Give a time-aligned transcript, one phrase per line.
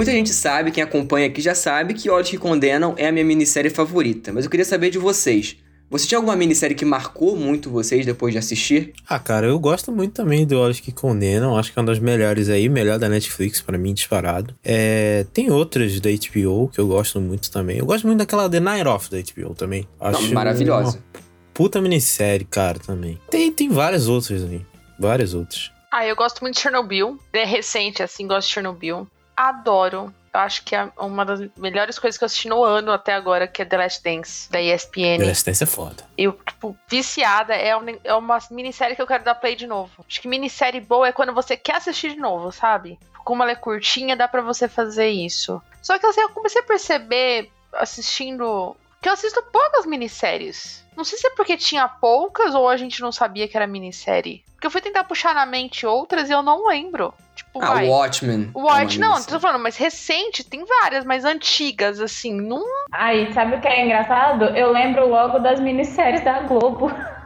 [0.00, 3.22] Muita gente sabe, quem acompanha aqui já sabe, que Olhos que Condenam é a minha
[3.22, 4.32] minissérie favorita.
[4.32, 5.58] Mas eu queria saber de vocês.
[5.90, 8.94] Você tinha alguma minissérie que marcou muito vocês depois de assistir?
[9.06, 11.54] Ah, cara, eu gosto muito também do Olhos que Condenam.
[11.54, 14.56] Acho que é uma das melhores aí, melhor da Netflix para mim, disparado.
[14.64, 17.76] É, tem outras da HBO que eu gosto muito também.
[17.76, 19.86] Eu gosto muito daquela The Night Off da HBO também.
[20.00, 20.96] Acho Não, maravilhosa.
[20.96, 21.22] Uma
[21.52, 23.20] puta minissérie, cara, também.
[23.28, 24.64] Tem, tem várias outras aí.
[24.98, 25.70] Várias outras.
[25.92, 27.18] Ah, eu gosto muito de Chernobyl.
[27.34, 29.06] É recente, assim, gosto de Chernobyl.
[29.48, 33.12] Adoro eu acho que é uma das melhores coisas que eu assisti no ano até
[33.12, 35.18] agora, que é The Last Dance, da ESPN.
[35.18, 36.04] The Last Dance é foda.
[36.16, 40.04] Eu, tipo, viciada, é, um, é uma minissérie que eu quero dar play de novo.
[40.08, 42.96] Acho que minissérie boa é quando você quer assistir de novo, sabe?
[43.24, 45.60] Como ela é curtinha, dá para você fazer isso.
[45.82, 50.84] Só que assim, eu comecei a perceber, assistindo que eu assisto poucas minisséries.
[50.96, 54.44] Não sei se é porque tinha poucas ou a gente não sabia que era minissérie.
[54.60, 57.14] Porque eu fui tentar puxar na mente outras e eu não lembro.
[57.34, 57.88] Tipo, ah, vai.
[57.88, 58.50] Watchmen.
[58.54, 62.62] Watchmen, é não, tô falando, mas recente, tem várias, mas antigas, assim, não.
[62.92, 64.44] Aí, sabe o que é engraçado?
[64.54, 66.92] Eu lembro logo das minisséries da Globo.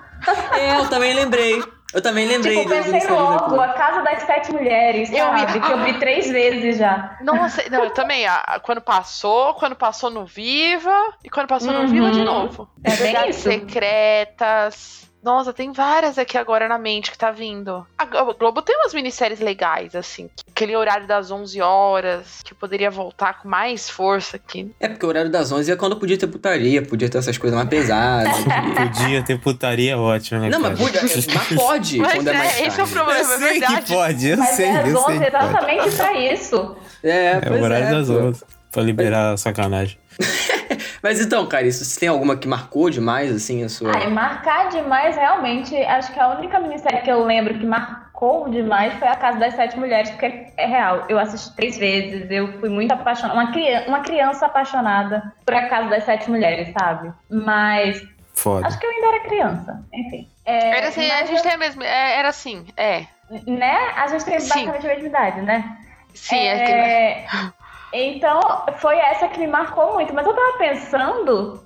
[0.53, 1.63] É, eu também lembrei.
[1.93, 5.53] Eu também lembrei tipo, pensei logo, A Casa das Sete Mulheres, eu sabe?
[5.53, 5.61] Vi...
[5.61, 7.19] Que eu vi três vezes já.
[7.21, 8.25] Nossa, não, eu também.
[8.63, 11.83] Quando passou, quando passou no Viva e quando passou uhum.
[11.83, 12.71] no Viva de novo.
[12.83, 13.43] É bem isso.
[13.43, 15.04] Secretas.
[15.25, 17.87] Nossa, tem várias aqui agora na mente que tá vindo.
[17.97, 20.29] A Globo tem umas minisséries legais, assim.
[20.51, 24.71] Aquele horário das 11 horas, que poderia voltar com mais força aqui.
[24.79, 27.57] É, porque o horário das 11 é quando podia ter putaria, podia ter essas coisas
[27.57, 28.35] mais pesadas.
[28.77, 30.51] podia ter putaria, ótimo, né?
[30.51, 32.69] Não, mas, podia, mas pode, mas quando é, é mais tarde.
[32.69, 33.83] Esse é o problema, eu é sei verdade.
[33.83, 35.27] que pode, eu mas sei, é eu sei.
[35.27, 36.77] exatamente pra isso.
[37.03, 38.15] É, é o horário é, das pô.
[38.15, 38.45] 11.
[38.75, 39.97] Pra liberar a sacanagem.
[41.01, 43.93] Mas então, cara, isso, você tem alguma que marcou demais, assim, a sua.
[43.93, 48.93] Ah, marcar demais, realmente, acho que a única minissérie que eu lembro que marcou demais
[48.95, 51.05] foi A Casa das Sete Mulheres, porque é real.
[51.09, 53.39] Eu assisti três vezes, eu fui muito apaixonada.
[53.39, 57.13] Uma, criança, uma criança apaixonada por A Casa das Sete Mulheres, sabe?
[57.31, 58.03] Mas.
[58.33, 58.67] Foda.
[58.67, 60.29] Acho que eu ainda era criança, enfim.
[60.45, 61.43] É, era assim, a gente eu...
[61.43, 61.85] tem a mesma.
[61.87, 63.05] É, era assim, é.
[63.47, 63.77] Né?
[63.97, 64.49] A gente tem Sim.
[64.49, 65.79] basicamente a mesma idade, né?
[66.13, 67.27] Sim, é, é...
[67.97, 68.41] Então,
[68.79, 70.13] foi essa que me marcou muito.
[70.13, 71.65] Mas eu tava pensando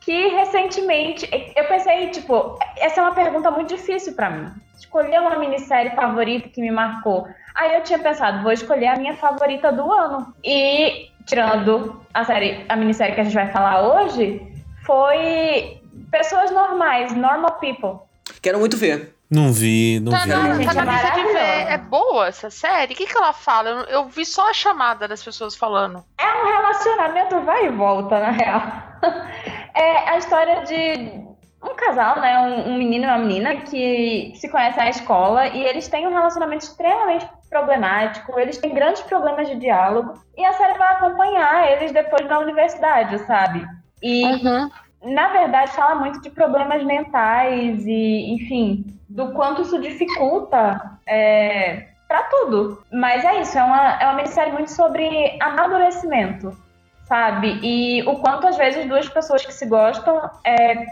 [0.00, 1.28] que recentemente.
[1.54, 4.50] Eu pensei, tipo, essa é uma pergunta muito difícil para mim.
[4.78, 7.28] Escolher uma minissérie favorita que me marcou.
[7.54, 10.34] Aí eu tinha pensado, vou escolher a minha favorita do ano.
[10.42, 14.40] E, tirando a série, a minissérie que a gente vai falar hoje,
[14.86, 18.00] foi Pessoas Normais, Normal People.
[18.40, 19.17] Quero muito ver.
[19.30, 20.28] Não vi, não Tá, vi.
[20.30, 21.72] não, gente, tá na é lista de ver.
[21.72, 22.94] É boa essa série?
[22.94, 23.68] O que, que ela fala?
[23.68, 26.02] Eu, eu vi só a chamada das pessoas falando.
[26.18, 28.62] É um relacionamento vai e volta, na real.
[29.74, 31.20] É a história de
[31.62, 32.36] um casal, né?
[32.40, 36.12] Um, um menino e uma menina que se conhecem na escola e eles têm um
[36.12, 41.92] relacionamento extremamente problemático, eles têm grandes problemas de diálogo e a série vai acompanhar eles
[41.92, 43.64] depois na universidade, sabe?
[44.02, 44.68] E Uhum.
[45.02, 52.24] Na verdade, fala muito de problemas mentais e, enfim, do quanto isso dificulta é, para
[52.24, 52.82] tudo.
[52.92, 56.56] Mas é isso, é uma, é uma minissérie muito sobre amadurecimento,
[57.04, 57.60] sabe?
[57.62, 60.84] E o quanto, às vezes, duas pessoas que se gostam é,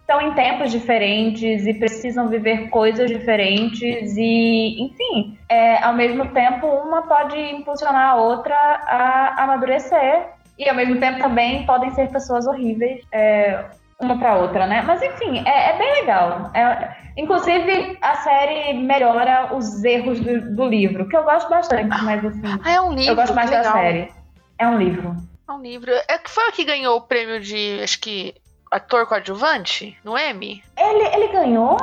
[0.00, 6.66] estão em tempos diferentes e precisam viver coisas diferentes e, enfim, é, ao mesmo tempo,
[6.66, 12.46] uma pode impulsionar a outra a amadurecer e ao mesmo tempo também podem ser pessoas
[12.46, 13.64] horríveis é,
[14.00, 14.82] uma para outra, né?
[14.82, 16.50] Mas enfim, é, é bem legal.
[16.54, 22.24] É- inclusive a série melhora os erros do, do livro, que eu gosto bastante, mas
[22.24, 23.12] assim, Ah, é um livro.
[23.12, 24.12] eu gosto mais que da série.
[24.58, 25.14] É um livro.
[25.48, 25.92] É um livro.
[26.08, 28.34] É que foi o que ganhou o prêmio de, acho que,
[28.70, 30.62] ator coadjuvante no Emmy?
[30.76, 31.76] Ele, ele ganhou?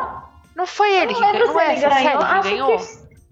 [0.56, 1.48] Não foi ele eu que não lembro ganhou?
[1.48, 2.18] se Não é ele ganhou.
[2.20, 2.78] que Acho ganhou?
[2.78, 2.84] que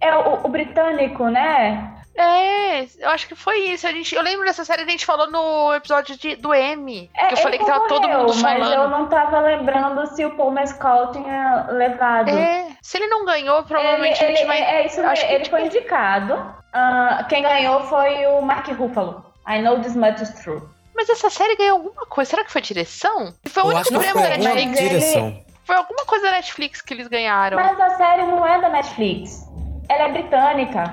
[0.01, 1.98] é o, o britânico, né?
[2.21, 3.87] É, eu acho que foi isso.
[3.87, 7.09] A gente, eu lembro dessa série que a gente falou no episódio de- do Emmy.
[7.15, 8.73] É, que eu falei ele que tava todo mundo mas falando.
[8.73, 12.29] eu não tava lembrando se o Paul Mescal tinha levado.
[12.29, 14.61] É, se ele não ganhou, provavelmente ele, a gente ele- vai.
[14.61, 16.33] É isso, acho que, ele tipo, foi indicado.
[16.73, 19.25] Ah, quem ganhou foi o Mark Ruffalo.
[19.47, 20.61] I know this much is true.
[20.95, 22.29] Mas essa série ganhou alguma coisa.
[22.31, 23.33] Será que foi direção?
[23.47, 24.77] Foi o Eu único prêmio da Netflix.
[24.79, 25.43] direção.
[25.63, 27.55] Foi alguma coisa da Netflix que eles ganharam.
[27.57, 29.47] Mas a série não é da Netflix.
[29.89, 30.83] Ela é britânica.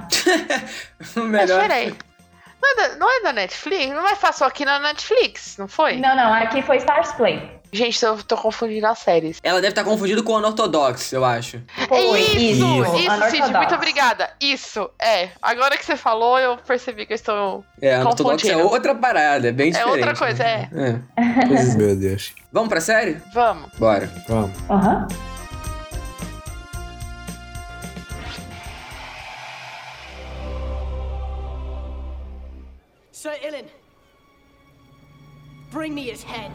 [1.17, 1.61] O Mas melhor.
[1.61, 1.95] peraí.
[2.61, 3.89] Não é, da, não é da Netflix?
[3.91, 5.97] Não é passou aqui na Netflix, não foi?
[5.99, 7.55] Não, não, aqui foi Stars Play.
[7.73, 9.39] Gente, eu tô confundindo as séries.
[9.43, 11.61] Ela deve estar confundida com o Unorthodox, eu acho.
[11.89, 12.97] Foi, É isso, isso.
[12.97, 14.31] isso, Cid, muito obrigada.
[14.41, 15.29] Isso, é.
[15.43, 17.65] Agora que você falou, eu percebi que eu estou.
[17.83, 19.93] É, a Unorthodox é outra parada, é bem É diferente.
[19.99, 20.69] outra coisa, é.
[20.75, 21.47] É.
[21.47, 21.79] Pois é.
[21.79, 22.33] Meu Deus.
[22.51, 23.21] Vamos pra série?
[23.35, 23.71] Vamos.
[23.79, 24.11] Bora.
[24.29, 24.51] Vamos.
[24.71, 25.07] Aham.
[35.71, 36.53] Bring me his head.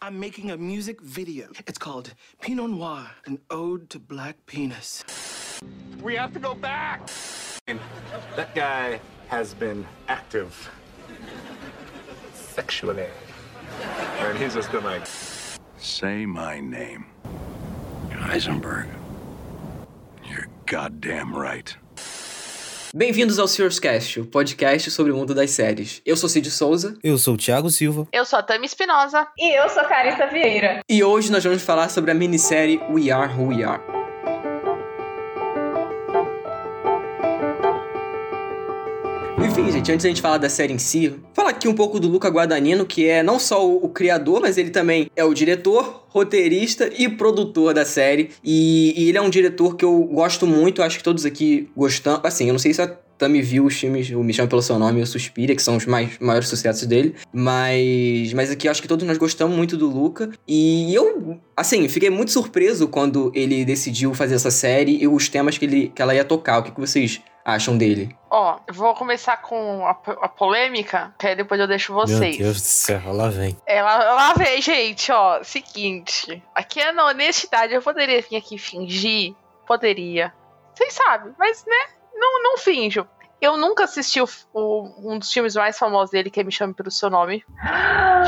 [0.00, 1.48] I'm making a music video.
[1.66, 5.04] It's called Pinot Noir, an ode to black penis.
[6.00, 7.06] We have to go back.
[8.34, 8.98] That guy
[9.28, 10.70] has been active
[12.32, 13.08] sexually.
[14.20, 15.06] And he's just been like,
[15.76, 17.04] Say my name.
[18.08, 18.88] Heisenberg.
[20.68, 21.78] Goddamn right.
[22.94, 26.00] Bem-vindos ao Sears Cast, o podcast sobre o mundo das séries.
[26.04, 28.06] Eu sou Cid Souza Eu sou o Thiago Silva.
[28.12, 29.26] Eu sou a Tami Espinosa.
[29.38, 30.80] E eu sou Carissa Vieira.
[30.88, 33.95] e hoje nós vamos falar sobre a minissérie We Are Who We Are.
[39.86, 42.28] Gente, antes da gente falar da série em si, falar aqui um pouco do Luca
[42.28, 46.90] Guadagnino, que é não só o, o criador, mas ele também é o diretor, roteirista
[46.98, 48.30] e produtor da série.
[48.42, 52.20] E, e ele é um diretor que eu gosto muito, acho que todos aqui gostam.
[52.24, 54.78] Assim, eu não sei se a Tami viu os filmes, o Me Chama Pelo Seu
[54.78, 57.14] Nome e o Suspira, que são os mais, maiores sucessos dele.
[57.32, 60.30] Mas, mas aqui acho que todos nós gostamos muito do Luca.
[60.48, 65.56] E eu, assim, fiquei muito surpreso quando ele decidiu fazer essa série e os temas
[65.56, 66.58] que, ele, que ela ia tocar.
[66.58, 68.14] O que, que vocês acham dele?
[68.28, 72.36] Ó, vou começar com a, a polêmica, que aí depois eu deixo vocês.
[72.36, 73.56] Meu Deus do céu, lá vem.
[73.64, 75.42] Ela, lá vem, gente, ó.
[75.44, 76.42] Seguinte.
[76.52, 77.72] Aqui é na honestidade.
[77.72, 79.32] Eu poderia vir aqui fingir?
[79.64, 80.34] Poderia.
[80.74, 81.94] Vocês sabem, mas, né?
[82.14, 83.06] Não, não finjo.
[83.40, 86.72] Eu nunca assisti o, o- um dos filmes mais famosos dele, que é Me Chame
[86.74, 87.44] Pelo Seu Nome.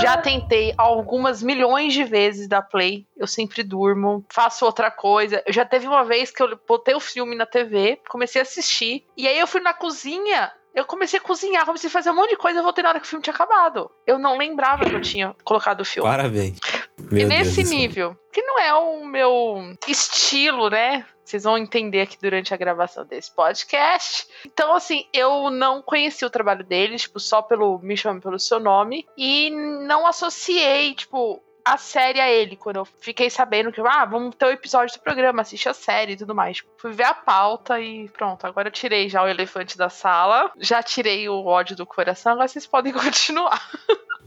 [0.00, 3.06] Já tentei algumas milhões de vezes da Play.
[3.16, 5.42] Eu sempre durmo, faço outra coisa.
[5.46, 9.04] Eu já teve uma vez que eu botei o filme na TV, comecei a assistir.
[9.16, 10.52] E aí eu fui na cozinha.
[10.74, 13.00] Eu comecei a cozinhar, comecei a fazer um monte de coisa e voltei na hora
[13.00, 13.90] que o filme tinha acabado.
[14.06, 16.08] Eu não lembrava que eu tinha colocado o filme.
[16.08, 16.58] Parabéns.
[17.10, 17.78] E Meu nesse do céu.
[17.78, 21.04] nível, que não é o meu estilo, né?
[21.28, 24.26] Vocês vão entender aqui durante a gravação desse podcast.
[24.46, 28.58] Então, assim, eu não conheci o trabalho deles, tipo, só pelo Me Chame Pelo Seu
[28.58, 29.06] Nome.
[29.14, 32.56] E não associei, tipo, a série a ele.
[32.56, 36.12] Quando eu fiquei sabendo que, ah, vamos ter o episódio do programa, assiste a série
[36.12, 36.64] e tudo mais.
[36.78, 38.46] Fui ver a pauta e pronto.
[38.46, 40.50] Agora eu tirei já o elefante da sala.
[40.58, 42.32] Já tirei o ódio do coração.
[42.32, 43.70] Agora vocês podem continuar.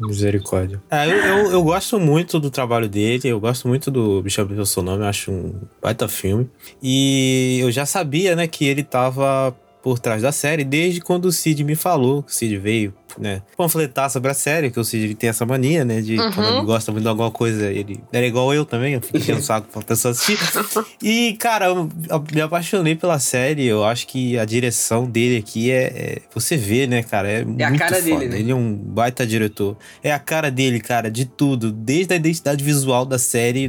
[0.08, 0.82] Misericórdia.
[0.90, 4.66] É, eu, eu, eu gosto muito do trabalho dele, eu gosto muito do Bicho Pelo
[4.66, 6.50] Seu Nome, eu acho um baita filme.
[6.82, 11.32] E eu já sabia, né, que ele tava por trás da série desde quando o
[11.32, 15.16] Cid me falou, que o Cid veio, né, panfletar sobre a série, que o Cid
[15.16, 16.32] tem essa mania, né, de Uhum.
[16.32, 19.40] quando ele gosta muito de alguma coisa, ele era igual eu também, eu fico enchendo
[19.40, 20.38] o saco pra pessoa assistir.
[21.02, 25.72] E, cara, eu eu me apaixonei pela série, eu acho que a direção dele aqui
[25.72, 28.04] é, é- você vê, né, cara, é, a muito cara foda.
[28.20, 28.40] dele, né?
[28.40, 29.76] Ele é um baita diretor.
[30.04, 31.72] É a cara dele, cara, de tudo.
[31.72, 33.68] Desde a identidade visual da série,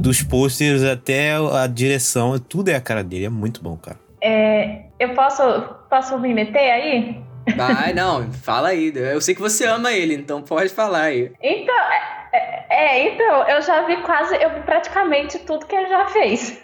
[0.00, 3.24] dos posters até a direção, tudo é a cara dele.
[3.24, 3.98] É muito bom, cara.
[4.20, 5.42] É, eu posso,
[5.88, 7.22] posso me meter aí?
[7.56, 8.92] Vai, não, fala aí.
[8.94, 11.32] Eu sei que você ama ele, então pode falar aí.
[11.42, 15.88] Então, é, é- é, então, eu já vi quase, eu vi praticamente tudo que ele
[15.88, 16.62] já fez.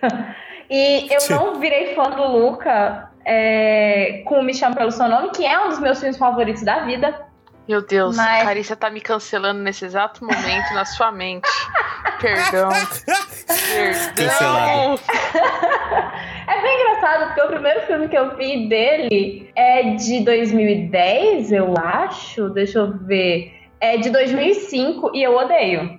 [0.71, 5.45] E eu não virei fã do Luca é, com Me Chama Pelo Seu Nome, que
[5.47, 7.19] é um dos meus filmes favoritos da vida.
[7.67, 11.49] Meu Deus, Mas- a Carissa tá me cancelando nesse exato momento na sua mente.
[12.21, 12.69] Perdão.
[14.15, 14.99] Perdão.
[16.47, 21.75] É bem engraçado, porque o primeiro filme que eu vi dele é de 2010, eu
[21.77, 22.51] acho.
[22.51, 23.51] Deixa eu ver.
[23.81, 25.99] É de 2005 e eu odeio.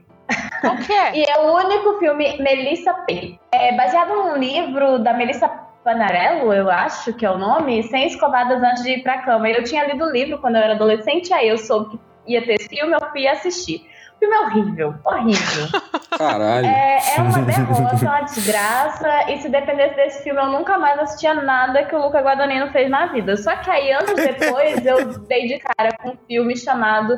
[0.61, 1.17] Qual que é?
[1.17, 3.39] E é o único filme Melissa P.
[3.51, 5.47] É baseado num livro da Melissa
[5.83, 9.49] Panarello, eu acho que é o nome, Sem Escovadas Antes de Ir Pra Cama.
[9.49, 12.55] Eu tinha lido o livro quando eu era adolescente, aí eu soube que ia ter
[12.55, 13.87] esse filme, eu fui assistir.
[14.15, 15.81] O filme é horrível, horrível.
[16.17, 16.65] Caralho.
[16.65, 19.31] É, é uma derrota, uma desgraça.
[19.31, 22.89] E se dependesse desse filme, eu nunca mais assistia nada que o Luca Guadagnino fez
[22.89, 23.35] na vida.
[23.35, 27.13] Só que aí, anos depois, eu dei de cara com um filme chamado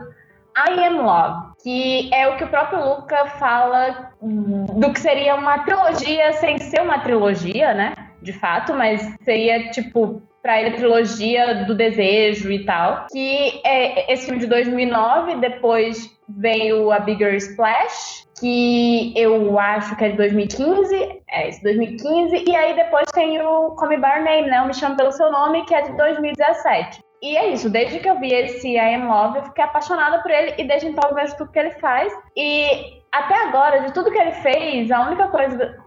[0.58, 5.60] I Am Love, que é o que o próprio Luca fala do que seria uma
[5.60, 7.94] trilogia sem ser uma trilogia, né?
[8.24, 13.06] De fato, mas seria tipo pra ele trilogia do desejo e tal.
[13.12, 20.06] Que é esse filme de 2009, depois veio a Bigger Splash, que eu acho que
[20.06, 24.62] é de 2015, é esse 2015, e aí depois tem o Come Your Name, né?
[24.62, 27.04] O Me Chama Pelo Seu Nome, que é de 2017.
[27.22, 30.30] E é isso, desde que eu vi esse I Am Love, eu fiquei apaixonada por
[30.30, 32.14] ele, e desde então eu vejo tudo que ele faz.
[32.36, 35.78] E até agora, de tudo que ele fez, a única coisa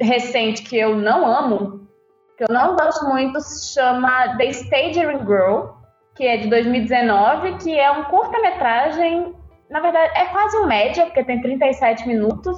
[0.00, 1.86] recente que eu não amo,
[2.36, 5.68] que eu não gosto muito, se chama The Staging Girl,
[6.16, 9.34] que é de 2019, que é um curta-metragem,
[9.72, 12.56] na verdade é quase um média, porque tem 37 minutos,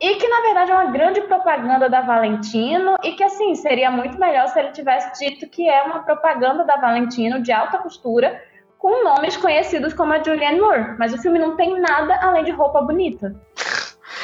[0.00, 4.18] e que na verdade é uma grande propaganda da Valentino e que assim seria muito
[4.18, 8.42] melhor se ele tivesse dito que é uma propaganda da Valentino de alta costura
[8.78, 12.50] com nomes conhecidos como a Julianne Moore, mas o filme não tem nada além de
[12.50, 13.36] roupa bonita.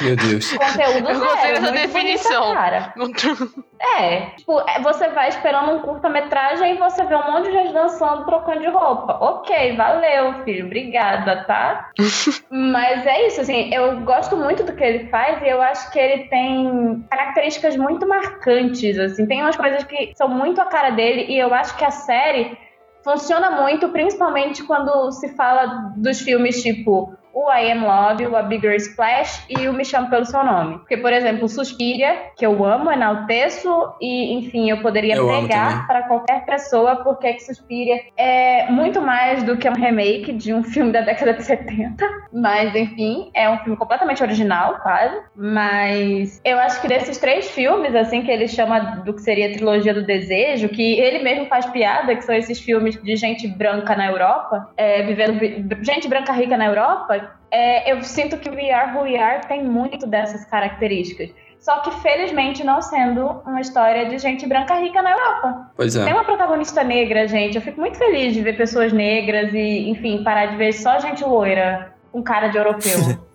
[0.01, 0.53] Meu Deus.
[0.53, 2.43] Conteúdo Eu gostei dessa definição.
[2.43, 2.95] bonita, cara.
[3.99, 7.75] É, tipo, é, você vai esperando um curta-metragem e você vê um monte de gente
[7.75, 9.19] dançando, trocando de roupa.
[9.21, 11.91] Ok, valeu, filho, obrigada, tá?
[12.51, 15.99] Mas é isso, assim, eu gosto muito do que ele faz e eu acho que
[15.99, 21.27] ele tem características muito marcantes, assim, tem umas coisas que são muito a cara dele
[21.29, 22.57] e eu acho que a série
[23.05, 28.43] funciona muito, principalmente quando se fala dos filmes tipo o I Am Love, o A
[28.43, 30.79] Bigger Splash e o Me Chame Pelo Seu Nome.
[30.79, 33.69] Porque, por exemplo, Suspiria, que eu amo, enalteço
[34.01, 39.43] e, enfim, eu poderia Eu pregar para qualquer pessoa porque que Suspiria é muito mais
[39.43, 42.09] do que um remake de um filme da década de 70.
[42.33, 45.21] Mas, enfim, é um filme completamente original, quase.
[45.37, 49.53] Mas eu acho que desses três filmes, assim, que ele chama do que seria a
[49.53, 53.95] trilogia do desejo, que ele mesmo faz piada, que são esses filmes de gente branca
[53.95, 58.71] na Europa, é, vivendo vi- gente branca rica na Europa, é, eu sinto que We
[58.73, 61.31] Are Who We Are tem muito dessas características.
[61.59, 65.71] Só que, felizmente, não sendo uma história de gente branca rica na Europa.
[65.75, 66.13] Pois Tem é.
[66.13, 67.57] uma protagonista negra, gente.
[67.57, 71.25] Eu fico muito feliz de ver pessoas negras e, enfim, parar de ver só gente
[71.25, 73.19] loira com cara de europeu.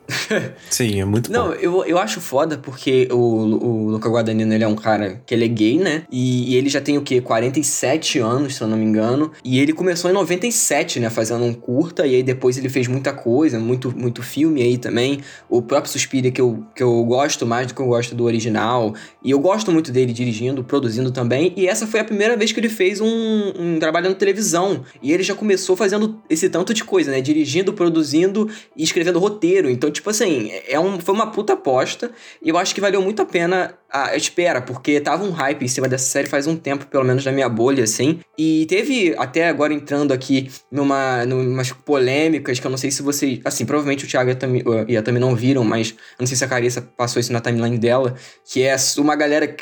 [0.70, 1.54] Sim, é muito Não, bom.
[1.54, 5.46] eu, eu acho foda porque o, o Luca Guadagnino, ele é um cara que ele
[5.46, 6.04] é gay, né?
[6.12, 7.22] E, e ele já tem o quê?
[7.22, 9.32] 47 anos, se eu não me engano.
[9.44, 11.10] E ele começou em 97, né?
[11.10, 12.06] Fazendo um curta.
[12.06, 15.20] E aí depois ele fez muita coisa, muito, muito filme aí também.
[15.50, 18.94] O próprio Suspiria, que eu, que eu gosto mais do que eu gosto do original.
[19.24, 21.54] E eu gosto muito dele dirigindo, produzindo também.
[21.56, 24.84] E essa foi a primeira vez que ele fez um, um trabalho na televisão.
[25.02, 27.22] E ele já começou fazendo esse tanto de coisa, né?
[27.22, 29.70] Dirigindo, produzindo e escrevendo roteiro.
[29.70, 32.12] Então, tipo assim, é um, foi uma puta aposta.
[32.42, 35.68] E eu acho que valeu muito a pena a espera, porque tava um hype em
[35.68, 38.22] cima dessa série faz um tempo, pelo menos na minha bolha, assim.
[38.38, 43.42] E teve, até agora entrando aqui numa, numas polêmicas que eu não sei se vocês.
[43.44, 44.32] Assim, provavelmente o Thiago
[44.88, 47.78] e a Tami não viram, mas não sei se a Carissa passou isso na timeline
[47.78, 48.16] dela.
[48.46, 49.56] Que é uma galera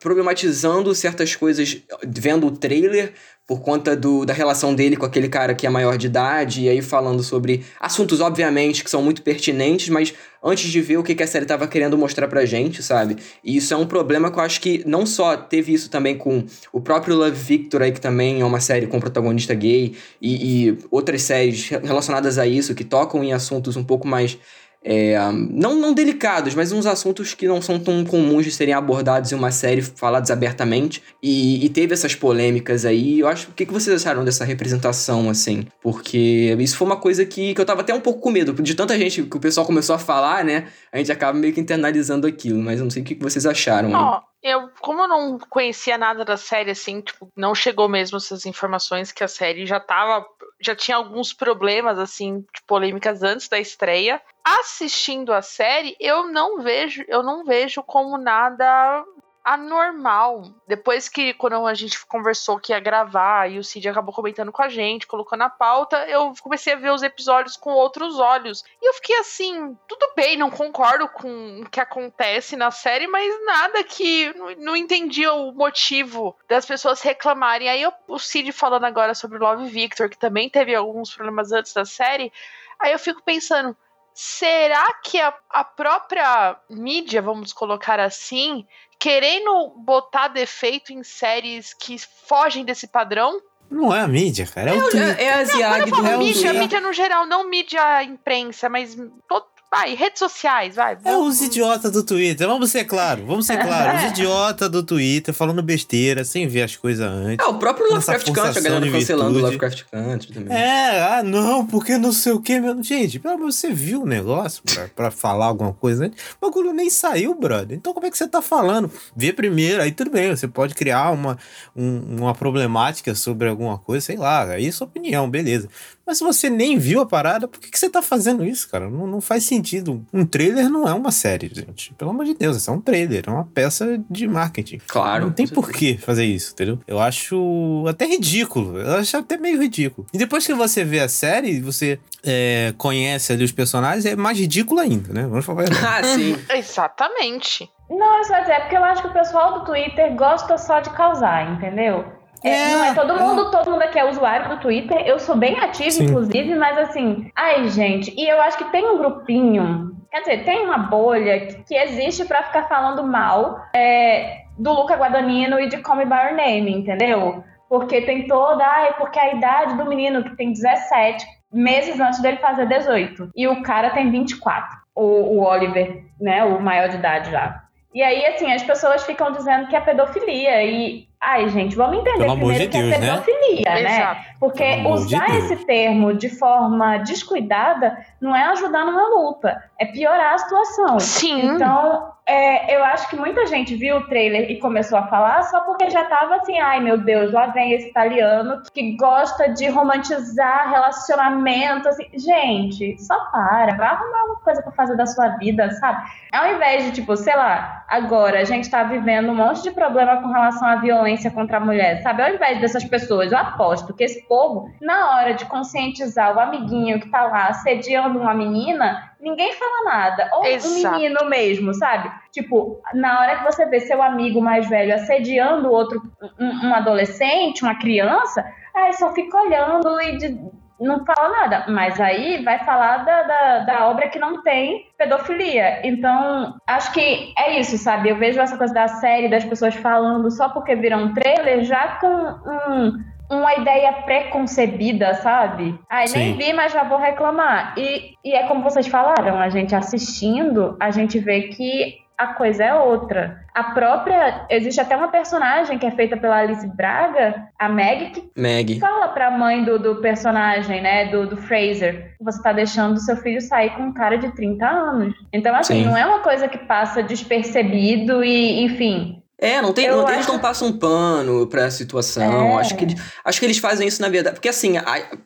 [0.00, 3.12] problematizando certas coisas vendo o trailer
[3.46, 6.68] por conta do, da relação dele com aquele cara que é maior de idade, e
[6.68, 11.14] aí falando sobre assuntos, obviamente, que são muito pertinentes, mas antes de ver o que,
[11.14, 13.16] que a série tava querendo mostrar pra gente, sabe?
[13.44, 16.44] E isso é um problema que eu acho que não só teve isso também com
[16.72, 20.78] o próprio Love Victor aí, que também é uma série com protagonista gay, e, e
[20.90, 24.38] outras séries relacionadas a isso, que tocam em assuntos um pouco mais
[24.84, 25.16] é,
[25.50, 29.34] não, não delicados, mas uns assuntos que não são tão comuns de serem abordados em
[29.34, 31.02] uma série, falados abertamente.
[31.22, 33.20] E, e teve essas polêmicas aí.
[33.20, 33.50] Eu acho.
[33.50, 35.66] O que, que vocês acharam dessa representação, assim?
[35.80, 38.52] Porque isso foi uma coisa que, que eu tava até um pouco com medo.
[38.60, 40.68] De tanta gente que o pessoal começou a falar, né?
[40.90, 42.60] A gente acaba meio que internalizando aquilo.
[42.60, 43.92] Mas eu não sei o que, que vocês acharam.
[43.92, 48.44] Ó, eu, como eu não conhecia nada da série, assim, tipo, não chegou mesmo essas
[48.46, 50.26] informações que a série já tava.
[50.60, 54.20] Já tinha alguns problemas, assim, de polêmicas antes da estreia.
[54.44, 59.04] Assistindo a série, eu não vejo, eu não vejo como nada
[59.44, 60.42] anormal.
[60.66, 64.62] Depois que, quando a gente conversou que ia gravar e o Cid acabou comentando com
[64.62, 68.62] a gente, colocando a pauta, eu comecei a ver os episódios com outros olhos.
[68.80, 73.44] E eu fiquei assim, tudo bem, não concordo com o que acontece na série, mas
[73.44, 74.32] nada que.
[74.58, 77.68] Não, entendi o motivo das pessoas reclamarem.
[77.68, 81.72] Aí eu- o Cid falando agora sobre Love Victor, que também teve alguns problemas antes
[81.72, 82.32] da série.
[82.80, 83.76] Aí eu fico pensando.
[84.14, 88.66] Será que a, a própria mídia, vamos colocar assim,
[88.98, 93.40] querendo botar defeito em séries que fogem desse padrão?
[93.70, 94.70] Não é a mídia, cara.
[94.70, 95.18] É o Twitter.
[95.18, 98.94] É, é a Ziag do Falo É mídia, mídia no geral, não mídia imprensa, mas
[99.26, 100.96] todo, vai, redes sociais, vai.
[101.04, 102.46] É os idiotas do Twitter.
[102.46, 103.96] Vamos ser claro, vamos ser claro.
[103.96, 104.08] Os É.
[104.08, 107.44] idiotas do Twitter falando besteira, sem ver as coisas antes.
[107.44, 109.42] É, o próprio Lovecraft Country, a galera cancelando o.
[109.42, 110.56] Lovecraft Country também.
[110.56, 112.80] É, ah, não, porque não sei o que, meu.
[112.82, 116.04] Gente, pelo amor, você viu o negócio pra, pra falar alguma coisa?
[116.06, 116.10] né?
[116.40, 117.76] O bagulho nem saiu, brother.
[117.76, 118.90] Então como é que você tá falando?
[119.16, 121.38] Vê primeiro, aí tudo bem, você pode criar uma,
[121.74, 125.68] um- uma problemática sobre alguma coisa, sei lá, aí é sua opinião, beleza.
[126.06, 128.88] Mas se você nem viu a parada, por que, que você tá fazendo isso, cara?
[128.88, 130.04] Não, não faz sentido.
[130.12, 131.94] Um trailer não é uma série, gente.
[131.94, 134.78] Pelo amor de Deus, isso é um trailer, é uma peça de marketing.
[134.86, 135.26] Claro.
[135.26, 136.78] Não tem por que fazer isso, entendeu?
[136.86, 138.78] Eu acho até ridículo.
[138.78, 140.06] Eu acho até meio ridículo.
[140.12, 144.38] E depois que você vê a série, você é, conhece ali os personagens, é mais
[144.38, 145.26] ridículo ainda, né?
[145.26, 145.64] Vamos falar.
[145.84, 146.36] Ah, sim.
[146.50, 147.70] Exatamente.
[147.88, 151.52] Não, dizer, é porque eu acho que o pessoal do Twitter gosta só de causar,
[151.52, 152.04] entendeu?
[152.44, 153.22] É, É, não é todo é.
[153.22, 155.02] mundo, todo mundo aqui é usuário do Twitter.
[155.06, 156.04] Eu sou bem ativa, Sim.
[156.04, 160.66] inclusive, mas assim, ai, gente, e eu acho que tem um grupinho Quer dizer, tem
[160.66, 165.78] uma bolha que, que existe para ficar falando mal é, do Luca Guadagnino e de
[165.78, 167.42] Come By Your Name, entendeu?
[167.66, 172.36] Porque tem toda, ai, porque a idade do menino que tem 17 meses antes dele
[172.36, 177.30] fazer 18 e o cara tem 24, o, o Oliver, né, o maior de idade
[177.30, 177.62] já.
[177.94, 180.62] E aí, assim, as pessoas ficam dizendo que é pedofilia.
[180.64, 183.10] E, ai, gente, vamos entender Pelo amor primeiro de que Deus, é né?
[183.12, 183.96] pedofilia, né?
[183.96, 184.20] Exato.
[184.40, 185.44] Porque Pelo de usar Deus.
[185.44, 190.98] esse termo de forma descuidada não é ajudar numa luta, é piorar a situação.
[190.98, 191.54] Sim.
[191.54, 195.60] Então, é, eu acho que muita gente viu o trailer e começou a falar só
[195.60, 200.70] porque já tava assim, ai meu Deus, lá vem esse italiano que gosta de romantizar
[200.70, 202.06] relacionamento, assim.
[202.14, 206.02] Gente, só para, vai arrumar uma coisa pra fazer da sua vida, sabe?
[206.32, 210.16] Ao invés de, tipo, sei lá, agora a gente tá vivendo um monte de problema
[210.22, 212.22] com relação à violência contra a mulher, sabe?
[212.22, 217.00] Ao invés dessas pessoas, eu aposto que esse povo, na hora de conscientizar o amiguinho
[217.00, 220.30] que tá lá assediando uma menina, ninguém fala nada.
[220.34, 220.74] Ou Exato.
[220.74, 222.10] um menino mesmo, sabe?
[222.30, 226.00] Tipo, na hora que você vê seu amigo mais velho assediando outro,
[226.38, 231.64] um, um adolescente, uma criança, aí só fica olhando e de- não fala nada.
[231.68, 235.86] Mas aí vai falar da, da, da obra que não tem pedofilia.
[235.86, 238.08] Então, acho que é isso, sabe?
[238.08, 241.98] Eu vejo essa coisa da série, das pessoas falando só porque viram um trailer, já
[242.00, 245.78] com um, uma ideia preconcebida, sabe?
[245.88, 246.36] Ai, nem Sim.
[246.36, 247.74] vi, mas já vou reclamar.
[247.76, 252.64] E, e é como vocês falaram, a gente assistindo, a gente vê que a coisa
[252.64, 253.40] é outra.
[253.54, 254.46] A própria.
[254.50, 258.78] Existe até uma personagem que é feita pela Alice Braga, a Meg, que Meg.
[258.80, 263.40] fala pra mãe do, do personagem, né, do, do Fraser, você tá deixando seu filho
[263.40, 265.14] sair com um cara de 30 anos.
[265.32, 265.84] Então, assim, Sim.
[265.84, 269.22] não é uma coisa que passa despercebido e, enfim.
[269.38, 272.52] É, não tem, não, acho- eles não passam um pano pra situação.
[272.52, 272.60] É.
[272.60, 274.36] Acho, que, eles- acho que eles fazem isso na verdade.
[274.36, 274.74] Porque assim,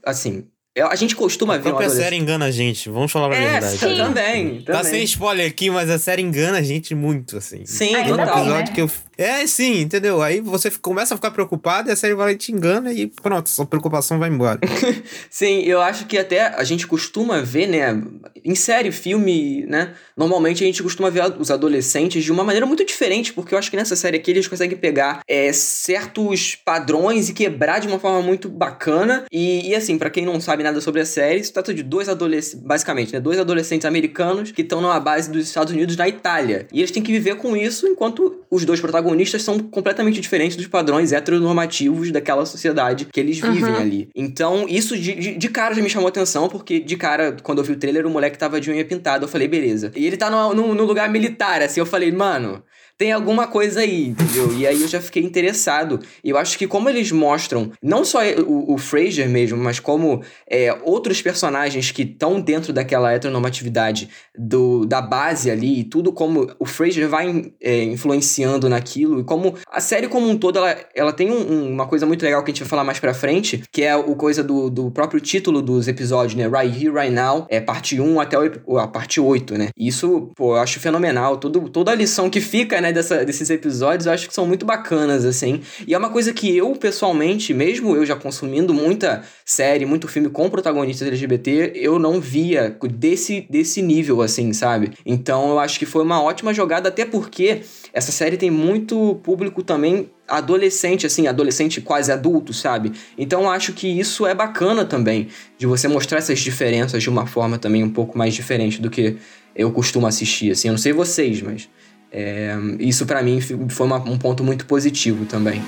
[0.05, 2.03] assim, eu- a gente costuma A ver um adolescente.
[2.03, 3.79] série engana a gente, vamos falar pra É, verdade.
[3.79, 4.63] sim, também.
[4.63, 4.91] Tá também.
[4.93, 7.65] sem spoiler aqui, mas a série engana a gente muito, assim.
[7.67, 8.27] Sim, bem, total.
[8.29, 8.73] episódio né?
[8.75, 8.91] que eu.
[9.19, 10.21] É, sim, entendeu?
[10.21, 13.65] Aí você começa a ficar preocupado e a série vai te engana e pronto, sua
[13.65, 14.61] preocupação vai embora.
[15.31, 18.03] Sim, eu acho que até a gente costuma ver, né?
[18.45, 19.95] Em série, filme, né?
[20.17, 23.71] Normalmente a gente costuma ver os adolescentes de uma maneira muito diferente, porque eu acho
[23.71, 28.21] que nessa série aqui eles conseguem pegar é, certos padrões e quebrar de uma forma
[28.21, 29.25] muito bacana.
[29.33, 32.09] E, e assim, pra quem não sabe nada sobre a série, se trata de dois
[32.09, 33.21] adolescentes, basicamente, né?
[33.21, 36.67] Dois adolescentes americanos que estão numa base dos Estados Unidos na Itália.
[36.73, 39.06] E eles têm que viver com isso enquanto os dois protagonistas
[39.43, 43.77] são completamente diferentes dos padrões heteronormativos daquela sociedade que eles vivem Uhum.
[43.81, 44.09] ali.
[44.15, 47.65] Então, isso de, de, de cara já me chamou atenção, porque de cara, quando eu
[47.65, 49.25] vi o trailer, o moleque tava de unha pintada.
[49.25, 49.93] Eu falei, beleza.
[49.95, 51.81] E ele tá no, no, no lugar militar, assim.
[51.81, 52.63] Eu falei, mano,
[52.99, 54.53] tem alguma coisa aí, entendeu?
[54.57, 56.01] E aí eu já fiquei interessado.
[56.25, 60.23] E eu acho que como eles mostram, não só o, o Fraser mesmo, mas como
[60.51, 66.51] é, outros personagens que estão dentro daquela heteronormatividade do, da base ali, e tudo como
[66.59, 71.13] o Fraser vai é, influenciando naquilo, e como a série como um todo, ela, ela
[71.13, 73.63] tem um- um- uma coisa muito legal que a gente vai falar mais pra frente,
[73.73, 76.49] que é o coisa do, do próprio título dos episódios, né?
[76.49, 79.69] Right Here, Right Now, é parte 1 até o a parte 8, né?
[79.77, 81.37] E Isso, pô, eu acho fenomenal.
[81.39, 85.25] Toda a lição que fica, né, dessa, desses episódios, eu acho que são muito bacanas,
[85.25, 85.61] assim.
[85.87, 90.29] E é uma coisa que eu, pessoalmente, mesmo eu já consumindo muita série, muito filme
[90.29, 94.93] com protagonistas LGBT, eu não via desse, desse nível, assim, sabe?
[95.05, 99.63] Então eu acho que foi uma ótima jogada, até porque essa série tem muito público
[99.63, 102.93] também adolescente, assim, adolescente quase adulto, sabe?
[103.17, 107.59] Então acho que isso é bacana também, de você mostrar essas diferenças de uma forma
[107.59, 109.17] também um pouco mais diferente do que
[109.55, 110.69] eu costumo assistir, assim.
[110.69, 111.69] Eu não sei vocês, mas
[112.13, 115.63] é, isso pra mim foi uma- um ponto muito positivo também.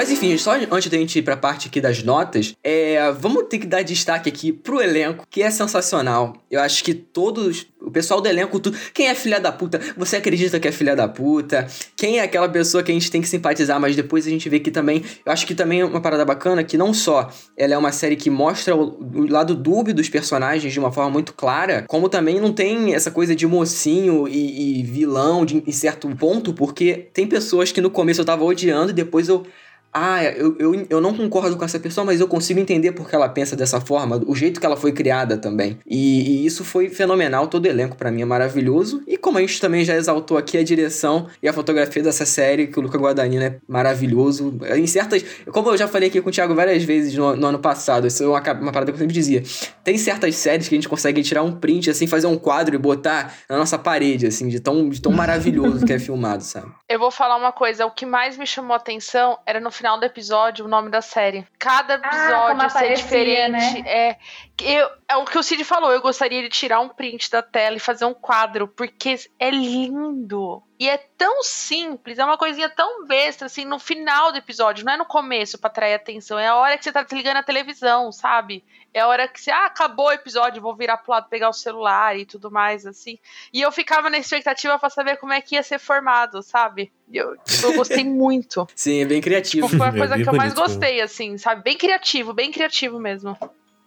[0.00, 3.58] Mas enfim, só antes da gente ir pra parte aqui das notas, é, vamos ter
[3.58, 6.42] que dar destaque aqui pro elenco, que é sensacional.
[6.50, 10.16] Eu acho que todos, o pessoal do elenco, tu, quem é filha da puta, você
[10.16, 13.28] acredita que é filha da puta, quem é aquela pessoa que a gente tem que
[13.28, 16.24] simpatizar, mas depois a gente vê que também, eu acho que também é uma parada
[16.24, 20.08] bacana, que não só ela é uma série que mostra o, o lado dúbio dos
[20.08, 24.80] personagens de uma forma muito clara, como também não tem essa coisa de mocinho e,
[24.80, 28.92] e vilão de, em certo ponto, porque tem pessoas que no começo eu tava odiando
[28.92, 29.44] e depois eu
[29.92, 33.28] ah, eu, eu, eu não concordo com essa pessoa, mas eu consigo entender porque ela
[33.28, 35.78] pensa dessa forma, o jeito que ela foi criada também.
[35.86, 39.02] E, e isso foi fenomenal, todo o elenco pra mim é maravilhoso.
[39.06, 42.68] E como a gente também já exaltou aqui a direção e a fotografia dessa série,
[42.68, 44.58] que o Luca Guadagnino é maravilhoso.
[44.76, 45.24] Em certas.
[45.50, 48.22] Como eu já falei aqui com o Thiago várias vezes no, no ano passado, isso
[48.22, 49.42] é uma, uma parada que eu sempre dizia.
[49.82, 52.78] Tem certas séries que a gente consegue tirar um print, assim, fazer um quadro e
[52.78, 56.70] botar na nossa parede, assim, de tão, de tão maravilhoso que é filmado, sabe?
[56.88, 59.98] Eu vou falar uma coisa, o que mais me chamou a atenção era no final
[59.98, 61.46] do episódio o nome da série.
[61.58, 63.82] Cada como episódio ser aparecia, diferente.
[63.82, 63.90] né?
[63.90, 64.18] É,
[64.62, 67.76] eu, é o que o Cid falou, eu gostaria de tirar um print da tela
[67.76, 70.62] e fazer um quadro, porque é lindo.
[70.78, 74.92] E é tão simples, é uma coisinha tão besta, assim, no final do episódio, não
[74.92, 78.12] é no começo pra atrair atenção, é a hora que você tá ligando a televisão,
[78.12, 78.64] sabe?
[78.92, 81.52] É a hora que você, ah, acabou o episódio, vou virar pro lado pegar o
[81.52, 83.18] celular e tudo mais, assim.
[83.52, 86.90] E eu ficava na expectativa para saber como é que ia ser formado, sabe?
[87.12, 88.66] Eu, eu gostei muito.
[88.74, 89.66] Sim, é bem criativo.
[89.68, 90.68] Tipo, foi a É coisa bem que eu mais bonito.
[90.68, 91.62] gostei, assim, sabe?
[91.62, 93.36] Bem criativo, bem criativo mesmo.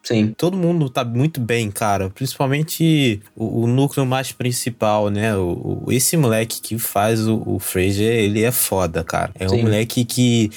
[0.04, 0.34] Sim.
[0.38, 2.10] Todo mundo tá muito bem, cara.
[2.10, 5.36] Principalmente o, o núcleo mais principal, né?
[5.36, 9.32] O, o- esse moleque que faz o, o Fraser, ele é foda, cara.
[9.40, 9.56] É Sim.
[9.56, 10.52] um moleque que.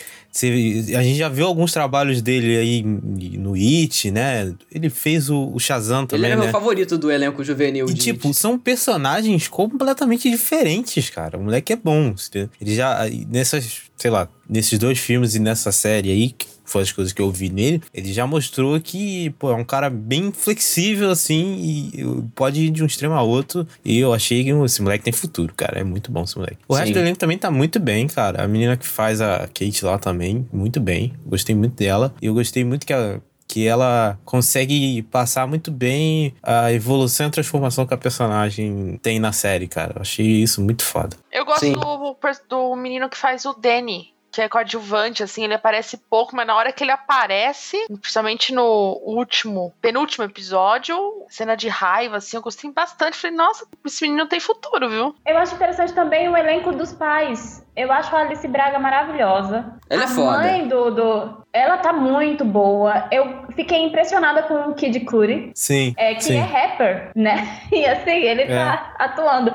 [0.96, 4.52] a gente já viu alguns trabalhos dele aí no It, né?
[4.70, 6.42] Ele fez o, o Shazam Ele também, era né?
[6.46, 11.38] meu favorito do elenco juvenil E, tipo, são personagens completamente diferentes, cara.
[11.38, 12.12] O moleque é bom.
[12.60, 12.98] Ele já,
[13.30, 16.34] nessas, sei lá, nesses dois filmes e nessa série aí,
[16.66, 19.88] foi as coisas que eu vi nele, ele já mostrou que, pô, é um cara
[19.88, 23.66] bem flexível, assim, e pode ir de um extremo a outro.
[23.84, 25.80] E eu achei que esse moleque tem futuro, cara.
[25.80, 26.58] É muito bom esse moleque.
[26.68, 26.80] O Sim.
[26.80, 28.42] resto do elenco também tá muito bem, cara.
[28.42, 31.14] A menina que faz a Kate lá também, muito bem.
[31.24, 32.14] Gostei muito dela.
[32.20, 37.28] E eu gostei muito que ela que ela consegue passar muito bem a evolução e
[37.28, 39.94] a transformação que a personagem tem na série, cara.
[39.96, 41.16] Eu achei isso muito foda.
[41.32, 42.16] Eu gosto do,
[42.48, 44.15] do menino que faz o Danny.
[44.36, 49.00] Que é coadjuvante, assim, ele aparece pouco, mas na hora que ele aparece, principalmente no
[49.02, 50.94] último, penúltimo episódio,
[51.26, 53.16] cena de raiva, assim, eu gostei bastante.
[53.16, 55.16] Falei, nossa, esse menino tem futuro, viu?
[55.24, 57.64] Eu acho interessante também o elenco dos pais.
[57.74, 59.72] Eu acho a Alice Braga maravilhosa.
[59.88, 60.38] Ela é a foda.
[60.38, 61.45] mãe do, do.
[61.56, 63.08] Ela tá muito boa.
[63.10, 65.50] Eu fiquei impressionada com o Kid Cudi.
[65.54, 65.94] Sim.
[65.96, 66.36] É, que sim.
[66.36, 67.60] é rapper, né?
[67.72, 69.52] E assim, ele tá atuando.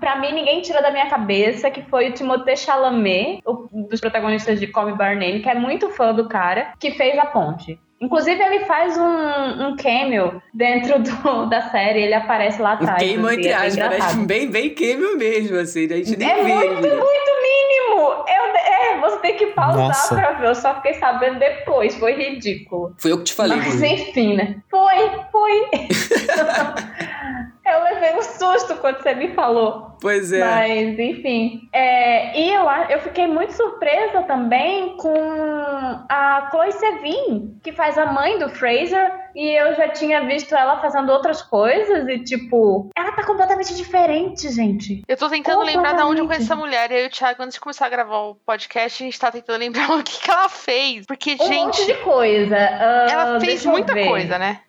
[0.00, 4.00] Pra mim, ninguém tira da minha cabeça que foi o Timothée Chalamet, o- um dos
[4.00, 7.26] protagonistas de Call Me By Name, que é muito fã do cara, que fez a
[7.26, 7.78] ponte.
[8.00, 12.98] Inclusive, ele faz um, um cameo dentro do- da série, ele aparece lá Um atrás.
[13.02, 14.24] queima assim, entre é bem aspas, né?
[14.26, 15.84] Bem, bem queima mesmo, assim.
[15.84, 16.96] A gente nem É vê muito, ele.
[16.96, 17.51] muito mínimo!
[18.28, 20.14] Eu, é, você tem que pausar Nossa.
[20.14, 20.46] pra ver.
[20.48, 21.94] Eu só fiquei sabendo depois.
[21.96, 22.94] Foi ridículo.
[22.98, 23.86] Foi eu que te falei, Mas Bruno.
[23.86, 24.56] enfim, né?
[24.70, 25.68] Foi, foi.
[27.64, 29.96] eu levei um susto quando você me falou.
[30.00, 30.40] Pois é.
[30.40, 31.68] Mas, enfim.
[31.72, 35.14] É, e eu, eu fiquei muito surpresa também com
[36.08, 39.12] a Chloe Sevigny, que faz a mãe do Fraser.
[39.34, 42.06] E eu já tinha visto ela fazendo outras coisas.
[42.08, 45.02] E, tipo, ela tá completamente diferente, gente.
[45.06, 46.90] Eu tô tentando lembrar de onde eu conheço essa mulher.
[46.90, 49.60] E aí o Thiago, antes de começar a gravar o podcast, a gente tá tentando
[49.60, 51.06] lembrar o que, que ela fez.
[51.06, 52.56] Porque, Um monte gente, de coisa.
[52.56, 54.08] Ah, ela fez muita ver.
[54.08, 54.60] coisa, né?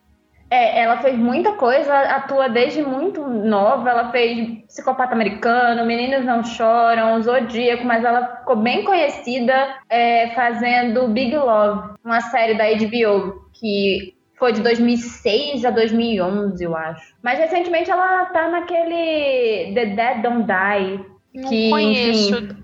[0.53, 3.89] É, ela fez muita coisa, atua desde muito nova.
[3.89, 9.53] Ela fez Psicopata Americano, Meninos Não Choram, Zodíaco, mas ela ficou bem conhecida
[9.89, 16.75] é, fazendo Big Love, uma série da HBO que foi de 2006 a 2011, eu
[16.75, 17.15] acho.
[17.23, 21.05] Mas recentemente ela tá naquele The Dead Don't Die.
[21.33, 22.35] Não Que, conheço.
[22.35, 22.57] enfim,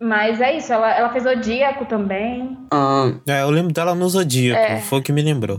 [0.00, 2.56] Mas é isso, ela, ela fez Zodíaco também.
[2.72, 4.76] Ah, É, eu lembro dela no Zodíaco, É.
[4.82, 5.58] foi o que me lembrou.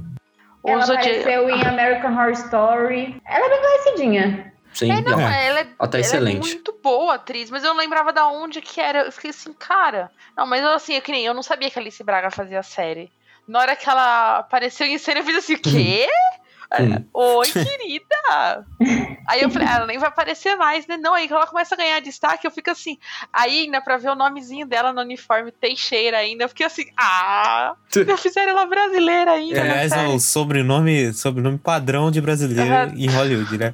[0.67, 3.21] Ela Zodíaco- apareceu em American Horror Story.
[3.25, 4.53] Ela é bem conhecidinha.
[4.73, 4.91] sim.
[4.91, 5.45] É, não, É.
[5.47, 6.37] ela é, Ela tá ela excelente.
[6.49, 9.03] é muito boa atriz, mas eu não lembrava da onde que era.
[9.03, 10.11] Eu fiquei assim, cara.
[10.37, 12.61] Não, mas eu, assim, é que nem eu não sabia que a Alice Braga fazia
[12.63, 13.11] série.
[13.47, 16.07] Na hora que ela apareceu em cena, eu fiz assim, o quê?
[16.81, 17.05] Hum.
[17.13, 18.65] Oi, querida!
[19.27, 20.97] Aí eu falei, ah, ela nem vai aparecer mais, né?
[20.97, 22.97] Não, aí ela começa a ganhar destaque, eu fico assim.
[23.31, 27.75] Aí ainda pra ver o nomezinho dela no uniforme Teixeira ainda, eu fiquei assim, ah!
[27.89, 29.61] Já fizeram ela brasileira ainda.
[29.61, 30.09] Aliás, é série.
[30.09, 32.93] o sobrenome, sobrenome padrão de brasileiro Aham.
[32.95, 33.73] em Hollywood, né?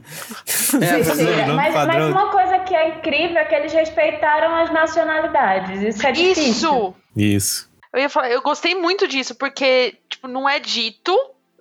[0.82, 2.12] É, sobrenome mas, mas padrão.
[2.12, 5.82] uma coisa que é incrível é que eles respeitaram as nacionalidades.
[5.82, 6.52] Isso é difícil.
[6.52, 6.96] Isso!
[7.16, 7.72] Isso.
[7.94, 11.14] Eu ia falar, eu gostei muito disso, porque, tipo, não é dito,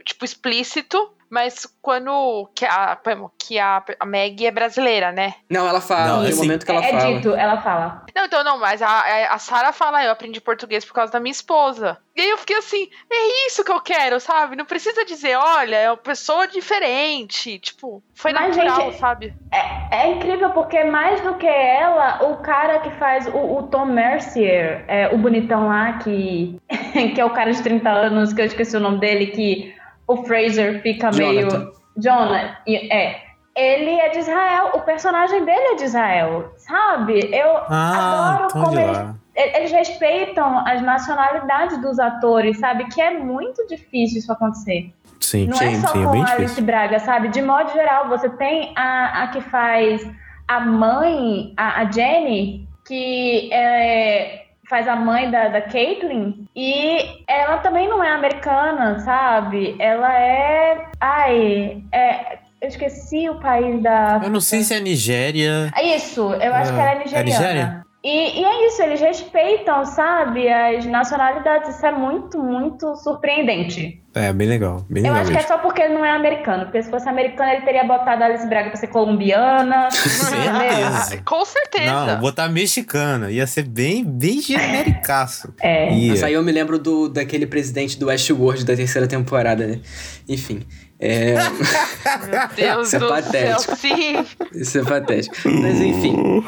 [0.05, 2.51] tipo, explícito, mas quando.
[2.55, 2.99] Que a,
[3.39, 5.35] que a, a Maggie é brasileira, né?
[5.49, 6.07] Não, ela fala.
[6.07, 7.15] Não, um assim, momento que ela é fala.
[7.15, 8.05] dito, ela fala.
[8.15, 11.21] Não, então não, mas a, a, a Sarah fala, eu aprendi português por causa da
[11.21, 11.99] minha esposa.
[12.17, 14.57] E aí eu fiquei assim, é isso que eu quero, sabe?
[14.57, 17.59] Não precisa dizer, olha, é uma pessoa diferente.
[17.61, 19.35] Tipo, foi Mas, natural, gente, sabe?
[19.53, 23.87] É, é incrível porque mais do que ela, o cara que faz o, o Tom
[23.87, 26.61] Mercier, é, o bonitão lá, que,
[27.15, 29.80] que é o cara de 30 anos, que eu esqueci o nome dele, que
[30.13, 31.59] o Fraser fica Jonathan.
[31.59, 31.73] meio.
[31.97, 33.23] Jonah, e- é.
[33.57, 37.29] Ele é de Israel, o personagem dele é de Israel, sabe?
[37.35, 39.21] Eu Ah, adoro então como de eles
[39.57, 42.85] eles respeitam as nacionalidades dos atores, sabe?
[42.89, 44.93] Que é muito difícil isso acontecer.
[45.21, 46.65] Sim, Não sim, é só sim, é com a Alice difícil.
[46.65, 47.29] Braga, sabe?
[47.29, 50.07] De modo geral, você tem a, a que faz
[50.47, 57.59] a mãe, a, a Jenny, que é, faz a mãe da, da Caitlyn, e ela
[57.59, 59.75] também não é americana, sabe?
[59.81, 60.87] Ela é.
[61.01, 62.39] Ai, é.
[62.63, 64.21] Eu esqueci o país da.
[64.23, 65.73] Eu não sei se é Nigéria.
[65.75, 67.25] É isso, eu acho que ela é é nigeriana.
[67.25, 67.90] Nigéria?
[68.03, 71.77] E, e é isso, eles respeitam, sabe, as nacionalidades.
[71.77, 74.03] Isso é muito, muito surpreendente.
[74.15, 74.87] É, bem legal.
[74.89, 75.49] Bem Eu legal acho que é mesmo.
[75.55, 76.65] só porque ele não é americano.
[76.65, 79.89] Porque se fosse americano, ele teria botado a Alice Braga pra ser colombiana.
[79.93, 81.23] Certeza.
[81.25, 81.93] Com certeza.
[81.93, 83.31] Não, botar mexicana.
[83.31, 85.53] Ia ser bem, bem genericaço.
[85.61, 85.93] É.
[85.93, 86.11] Ia.
[86.13, 89.81] Mas aí eu me lembro do, daquele presidente do Westworld da terceira temporada, né?
[90.27, 90.63] Enfim.
[91.01, 93.61] É, Meu Deus Isso é do patético.
[93.63, 94.27] céu, sim.
[94.55, 95.37] isso é patético.
[95.49, 96.45] Mas enfim.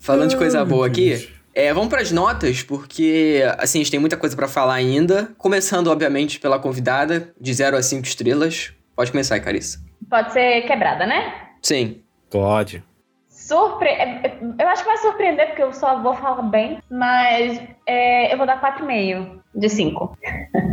[0.00, 4.16] Falando de coisa boa aqui, é, vamos pras notas, porque assim, a gente tem muita
[4.16, 5.30] coisa pra falar ainda.
[5.38, 8.72] Começando, obviamente, pela convidada, de 0 a 5 estrelas.
[8.96, 9.78] Pode começar, Carissa.
[10.10, 11.32] Pode ser quebrada, né?
[11.62, 12.02] Sim.
[12.30, 12.82] Pode.
[13.28, 13.88] Surpre...
[13.88, 16.80] é, Eu acho que vai surpreender, porque eu só vou falar bem.
[16.90, 20.18] Mas é, eu vou dar 4,5 de 5.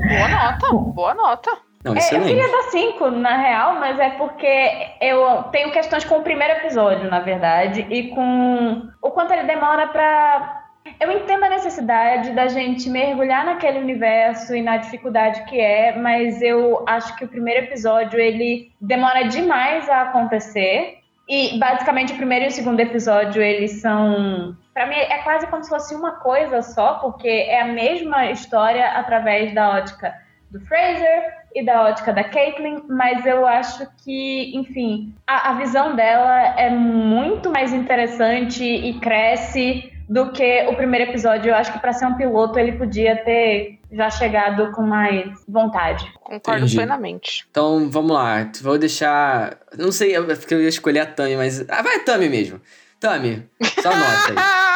[0.10, 1.52] Boa nota, boa nota.
[1.84, 2.28] Não, É, eu excelente.
[2.28, 7.10] queria dar 5, na real, mas é porque eu tenho questões com o primeiro episódio,
[7.10, 10.60] na verdade, e com o quanto ele demora pra.
[11.00, 16.42] Eu entendo a necessidade da gente mergulhar naquele universo e na dificuldade que é, mas
[16.42, 20.98] eu acho que o primeiro episódio ele demora demais a acontecer.
[21.30, 24.56] E basicamente o primeiro e o segundo episódio eles são.
[24.74, 28.86] Pra mim é quase como se fosse uma coisa só, porque é a mesma história
[28.90, 30.14] através da ótica
[30.52, 35.96] do Fraser e da ótica da Caitlyn, mas eu acho que, enfim, a, a visão
[35.96, 41.50] dela é muito mais interessante e cresce do que o primeiro episódio.
[41.50, 46.06] Eu acho que para ser um piloto ele podia ter já chegado com mais vontade.
[46.22, 46.76] Concordo Entendi.
[46.76, 47.46] plenamente.
[47.50, 48.50] Então, vamos lá.
[48.62, 49.58] Vou deixar.
[49.78, 51.66] Não sei, eu- porque eu ia escolher a Tami, mas.
[51.70, 52.60] Ah, vai a Tami mesmo.
[53.00, 53.44] Tami,
[53.82, 54.36] só nota aí.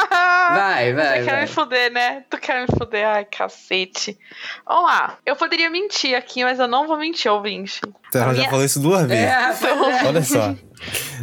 [0.54, 1.42] Vai, vai, Tu quer vai.
[1.42, 2.26] me fuder, né?
[2.30, 3.08] Tu quer me fuder?
[3.08, 4.18] Ai, cacete.
[4.66, 5.18] Vamos lá.
[5.26, 7.82] Eu poderia mentir aqui, mas eu não vou mentir, ouvinte.
[8.10, 9.26] Então, ela A já minha- falou isso duas vezes.
[9.26, 10.06] É, pois é.
[10.08, 10.56] Olha só.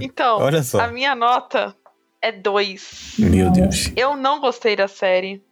[0.00, 0.80] Então, Olha só.
[0.80, 1.74] a minha nota
[2.20, 3.14] é 2.
[3.18, 3.90] Meu Deus.
[3.96, 5.42] Eu não gostei da série.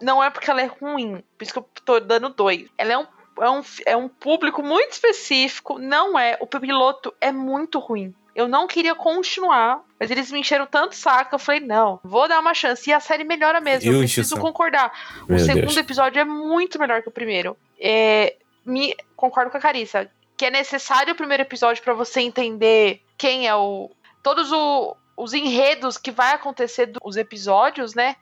[0.00, 2.66] Não é porque ela é ruim, por isso que eu tô dando 2.
[2.76, 3.06] Ela é um,
[3.40, 5.78] é, um, é um público muito específico.
[5.78, 6.36] Não é.
[6.40, 8.14] O piloto é muito ruim.
[8.36, 11.34] Eu não queria continuar, mas eles me encheram tanto saco.
[11.34, 12.88] Eu falei, não, vou dar uma chance.
[12.88, 13.90] E a série melhora mesmo.
[13.90, 14.92] Eu preciso concordar.
[15.26, 15.76] Meu o segundo Deus.
[15.78, 17.56] episódio é muito melhor que o primeiro.
[17.80, 20.10] É, me, concordo com a Carissa.
[20.36, 23.90] Que é necessário o primeiro episódio pra você entender quem é o.
[24.22, 28.16] Todos o- os enredos que vai acontecer dos episódios, né?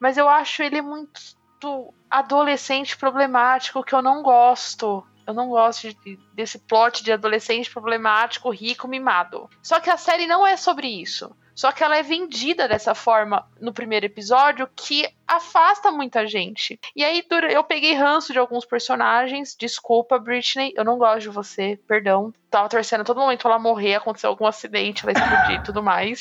[0.00, 5.04] Mas eu acho ele muito adolescente problemático, que eu não gosto.
[5.28, 9.46] Eu não gosto de- desse plot de adolescente problemático, rico, mimado.
[9.62, 11.30] Só que a série não é sobre isso.
[11.58, 16.78] Só que ela é vendida dessa forma no primeiro episódio que afasta muita gente.
[16.94, 19.56] E aí eu peguei ranço de alguns personagens.
[19.58, 22.32] Desculpa, Britney, eu não gosto de você, perdão.
[22.48, 26.20] Tava torcendo a todo momento ela morrer, aconteceu algum acidente, ela explodir e tudo mais.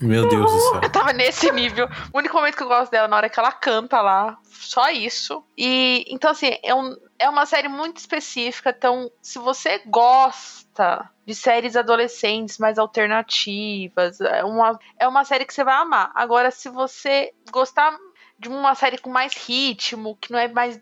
[0.00, 0.80] Meu Deus do céu.
[0.82, 1.86] Eu tava nesse nível.
[2.10, 4.38] O único momento que eu gosto dela é na hora que ela canta lá.
[4.44, 5.44] Só isso.
[5.54, 8.74] E então, assim, é, um, é uma série muito específica.
[8.74, 15.52] Então, se você gosta de séries adolescentes mais alternativas, é uma, é uma série que
[15.52, 16.10] você vai amar.
[16.14, 17.94] Agora, se você gostar
[18.38, 20.80] de uma série com mais ritmo, que não é mais.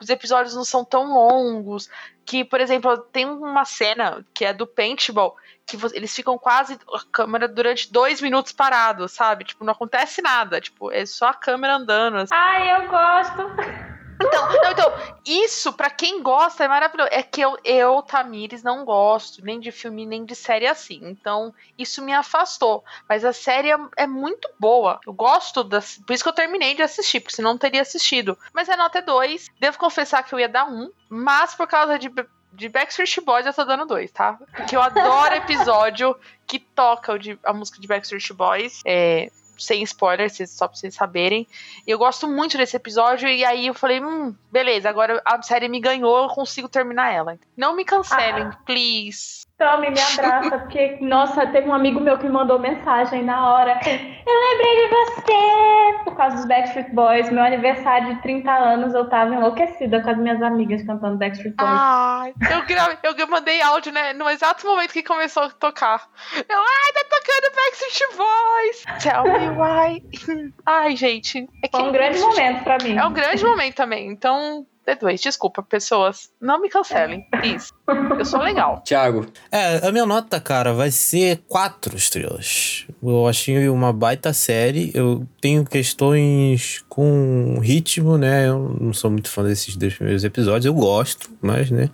[0.00, 1.90] Os episódios não são tão longos.
[2.24, 7.04] Que, por exemplo, tem uma cena que é do Paintball que eles ficam quase a
[7.12, 9.44] câmera durante dois minutos parado, sabe?
[9.44, 10.58] Tipo, não acontece nada.
[10.58, 12.16] Tipo, é só a câmera andando.
[12.16, 12.34] assim.
[12.34, 13.91] Ai, eu gosto.
[14.32, 14.92] Então, não, então,
[15.26, 17.10] isso, pra quem gosta, é maravilhoso.
[17.12, 21.00] É que eu, eu, Tamires, não gosto nem de filme, nem de série assim.
[21.02, 22.82] Então, isso me afastou.
[23.08, 24.98] Mas a série é, é muito boa.
[25.06, 25.98] Eu gosto das.
[25.98, 28.38] Por isso que eu terminei de assistir, porque senão não teria assistido.
[28.54, 29.48] Mas a nota é 2.
[29.60, 30.90] Devo confessar que eu ia dar um.
[31.08, 32.10] Mas por causa de.
[32.54, 34.38] De Backstreet Boys eu tô dando dois, tá?
[34.54, 36.14] Porque eu adoro episódio
[36.46, 38.82] que toca de- a música de Backstreet Boys.
[38.84, 39.30] É,
[39.64, 41.46] sem spoilers, vocês- só pra vocês saberem.
[41.86, 45.68] E eu gosto muito desse episódio, e aí eu falei, hum, beleza, agora a série
[45.68, 47.38] me ganhou, eu consigo terminar ela.
[47.56, 49.42] Não me cancelem, please.
[49.62, 53.78] Tome, me abraça, porque, nossa, teve um amigo meu que me mandou mensagem na hora.
[53.86, 56.02] Eu lembrei de você!
[56.04, 57.30] Por causa dos Backstreet Boys.
[57.30, 61.70] Meu aniversário de 30 anos, eu tava enlouquecida com as minhas amigas cantando Backstreet Boys.
[61.72, 66.02] Ai, eu, gra- eu mandei áudio, né, no exato momento que começou a tocar.
[66.48, 69.02] Eu, ai, tá tocando Backstreet Boys!
[69.02, 70.52] Tell me why.
[70.66, 71.48] Ai, gente.
[71.62, 72.96] É Foi um grande momento pra mim.
[72.96, 76.30] É um grande momento também, então D2, desculpa, pessoas.
[76.40, 77.70] Não me cancelem, please.
[78.18, 78.82] Eu sou legal.
[78.86, 79.26] Thiago.
[79.50, 82.86] É, a minha nota, cara, vai ser quatro estrelas.
[83.02, 84.90] Eu achei uma baita série.
[84.94, 88.48] Eu tenho questões com ritmo, né?
[88.48, 90.66] Eu não sou muito fã desses dois primeiros episódios.
[90.66, 91.88] Eu gosto, mas, né?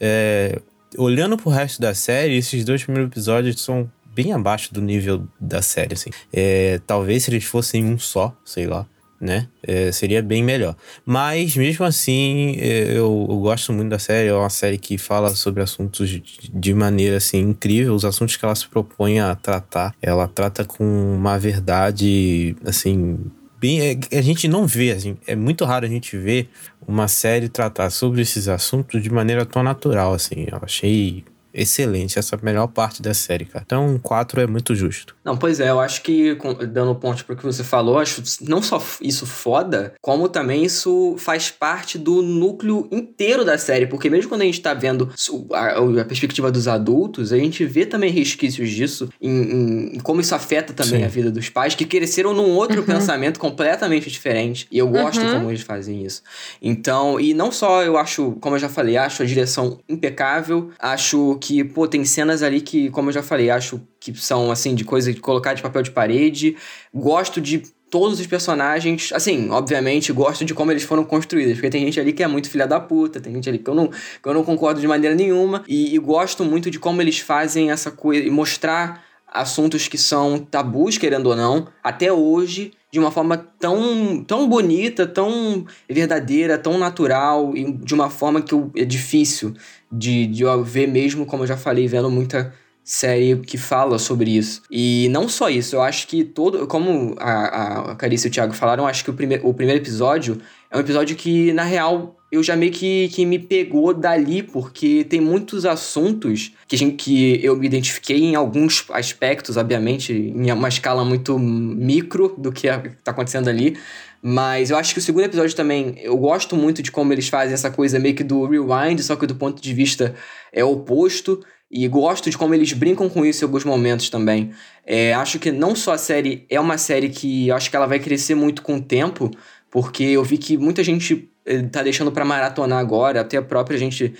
[0.00, 0.60] É,
[0.98, 5.60] olhando pro resto da série, esses dois primeiros episódios são bem abaixo do nível da
[5.60, 6.10] série, assim.
[6.32, 8.86] É, talvez se eles fossem um só, sei lá,
[9.24, 9.48] né?
[9.62, 10.76] É, seria bem melhor.
[11.04, 14.28] Mas, mesmo assim, é, eu, eu, gosto muito da série.
[14.28, 16.08] É uma série que fala sobre assuntos
[16.52, 17.94] de, maneira, assim, incrível.
[17.94, 19.94] Os assuntos que ela se propõe a tratar.
[20.00, 23.18] Ela trata com uma verdade, assim...
[23.58, 26.50] Bem, é, a gente não vê, assim, é muito raro a gente ver
[26.86, 30.46] uma série tratar sobre esses assuntos de maneira tão natural, assim.
[30.52, 33.64] Eu achei excelente essa melhor parte da série, cara.
[33.64, 35.14] Então, 4 é muito justo.
[35.24, 36.36] Não, pois é, eu acho que,
[36.68, 41.50] dando ponto pro que você falou, acho não só isso foda, como também isso faz
[41.50, 45.10] parte do núcleo inteiro da série, porque mesmo quando a gente tá vendo
[45.52, 50.20] a, a perspectiva dos adultos, a gente vê também resquícios disso em, em, em como
[50.20, 51.04] isso afeta também Sim.
[51.04, 52.86] a vida dos pais, que cresceram num outro uhum.
[52.86, 54.66] pensamento completamente diferente.
[54.70, 55.34] E eu gosto uhum.
[55.34, 56.22] como eles fazem isso.
[56.60, 61.36] Então, e não só eu acho, como eu já falei, acho a direção impecável, acho
[61.44, 64.82] que, pô, tem cenas ali que, como eu já falei, acho que são, assim, de
[64.82, 66.56] coisa de colocar de papel de parede.
[66.92, 71.84] Gosto de todos os personagens, assim, obviamente, gosto de como eles foram construídos, porque tem
[71.84, 74.26] gente ali que é muito filha da puta, tem gente ali que eu não, que
[74.28, 77.90] eu não concordo de maneira nenhuma, e, e gosto muito de como eles fazem essa
[77.90, 83.36] coisa, e mostrar assuntos que são tabus, querendo ou não, até hoje, de uma forma
[83.58, 89.52] tão, tão bonita, tão verdadeira, tão natural e de uma forma que eu, é difícil
[89.98, 92.52] de, de eu ver mesmo, como eu já falei, vendo muita
[92.84, 94.62] série que fala sobre isso.
[94.70, 96.66] E não só isso, eu acho que todo.
[96.66, 100.38] Como a, a Carice e o Thiago falaram, acho que o, prime, o primeiro episódio
[100.70, 105.04] é um episódio que, na real, eu já meio que, que me pegou dali, porque
[105.04, 110.68] tem muitos assuntos que, gente, que eu me identifiquei em alguns aspectos, obviamente, em uma
[110.68, 113.78] escala muito micro do que está acontecendo ali.
[114.26, 117.52] Mas eu acho que o segundo episódio também, eu gosto muito de como eles fazem
[117.52, 120.14] essa coisa meio que do rewind, só que do ponto de vista
[120.50, 121.44] é oposto.
[121.70, 124.52] E gosto de como eles brincam com isso em alguns momentos também.
[124.86, 127.98] É, acho que não só a série é uma série que acho que ela vai
[127.98, 129.30] crescer muito com o tempo,
[129.70, 133.76] porque eu vi que muita gente eh, tá deixando para maratonar agora, até a própria
[133.76, 134.14] gente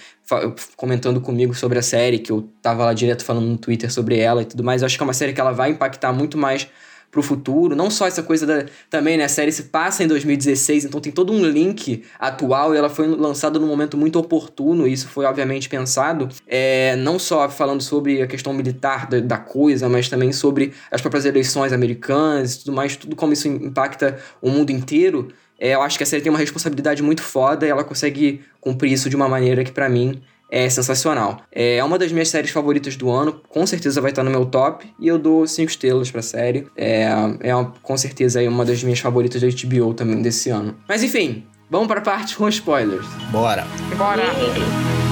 [0.76, 4.42] comentando comigo sobre a série, que eu tava lá direto falando no Twitter sobre ela
[4.42, 4.82] e tudo mais.
[4.82, 6.68] Eu acho que é uma série que ela vai impactar muito mais
[7.14, 10.84] pro futuro, não só essa coisa da também, né, a série se passa em 2016,
[10.84, 14.92] então tem todo um link atual e ela foi lançada num momento muito oportuno, e
[14.92, 19.88] isso foi obviamente pensado, é, não só falando sobre a questão militar da, da coisa,
[19.88, 24.50] mas também sobre as próprias eleições americanas e tudo mais, tudo como isso impacta o
[24.50, 25.28] mundo inteiro.
[25.56, 28.92] É, eu acho que a série tem uma responsabilidade muito foda e ela consegue cumprir
[28.92, 31.40] isso de uma maneira que, para mim, é sensacional.
[31.50, 34.86] É uma das minhas séries favoritas do ano, com certeza vai estar no meu top,
[34.98, 36.66] e eu dou 5 estrelas pra série.
[36.76, 37.08] É,
[37.40, 40.76] é uma, com certeza aí uma das minhas favoritas da HBO também desse ano.
[40.88, 43.06] Mas enfim, vamos para a parte com spoilers.
[43.30, 43.66] Bora!
[43.96, 45.03] Bora!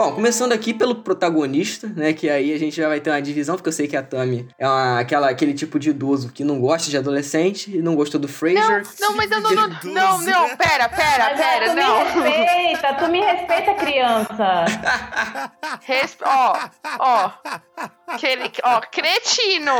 [0.00, 2.14] Bom, começando aqui pelo protagonista, né?
[2.14, 4.48] Que aí a gente já vai ter uma divisão, porque eu sei que a Tami
[4.58, 8.18] é uma, aquela, aquele tipo de idoso que não gosta de adolescente e não gostou
[8.18, 8.82] do Fraser.
[8.98, 12.12] Não, não, mas não, não, não, não, não, pera, pera, pera, tu não.
[12.12, 14.64] Tu me respeita, tu me respeita, criança.
[15.82, 17.32] Respe ó, ó,
[18.06, 19.76] aquele, ó, cretino.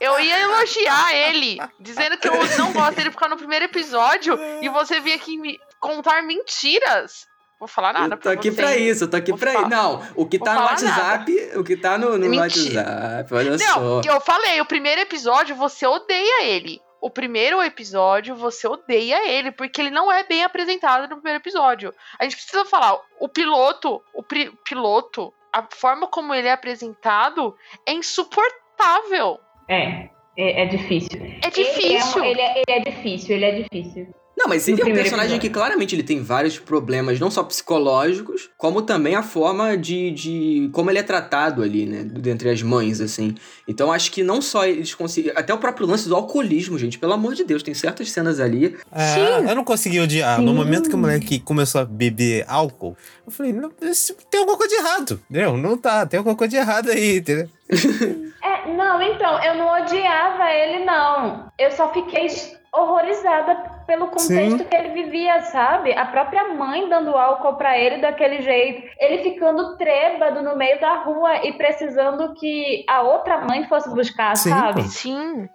[0.00, 4.68] Eu ia elogiar ele, dizendo que eu não gosto dele ficar no primeiro episódio e
[4.70, 7.26] você vinha aqui me contar mentiras.
[7.58, 8.56] Vou falar nada eu tô aqui você.
[8.56, 9.68] pra isso, eu tô aqui Vou pra isso.
[9.68, 11.60] Não, o que tá no WhatsApp, nada.
[11.60, 14.00] o que tá no, no WhatsApp, olha não, só.
[14.04, 16.80] eu falei, o primeiro episódio você odeia ele.
[17.00, 21.94] O primeiro episódio você odeia ele, porque ele não é bem apresentado no primeiro episódio.
[22.18, 27.92] A gente precisa falar, o piloto, o piloto, a forma como ele é apresentado é
[27.92, 29.38] insuportável.
[29.68, 31.20] É, é, é difícil.
[31.42, 32.24] É difícil.
[32.24, 34.14] Ele é, ele, é, ele é difícil, ele é difícil.
[34.46, 35.40] Não, mas ele é um personagem episódio.
[35.40, 40.70] que claramente ele tem vários problemas, não só psicológicos, como também a forma de, de
[40.72, 42.04] como ele é tratado ali, né?
[42.04, 43.34] Dentre as mães, assim.
[43.66, 45.32] Então acho que não só eles conseguem.
[45.34, 46.98] Até o próprio lance do alcoolismo, gente.
[46.98, 48.76] Pelo amor de Deus, tem certas cenas ali.
[48.92, 49.48] É, Sim.
[49.48, 50.38] Eu não consegui odiar.
[50.38, 50.44] Sim.
[50.44, 54.76] No momento que o moleque começou a beber álcool, eu falei, não, tem alguma coisa
[54.76, 55.20] de errado.
[55.28, 55.56] Entendeu?
[55.56, 57.48] Não tá, tem alguma coisa de errado aí, entendeu?
[58.42, 61.50] é, não, então, eu não odiava ele, não.
[61.58, 62.28] Eu só fiquei
[62.72, 64.64] horrorizada pelo contexto Sim.
[64.64, 65.92] que ele vivia, sabe?
[65.92, 70.94] A própria mãe dando álcool para ele daquele jeito, ele ficando trêbado no meio da
[71.02, 74.82] rua e precisando que a outra mãe fosse buscar, Sim, sabe?
[74.82, 74.88] Pô.
[74.88, 75.48] Sim.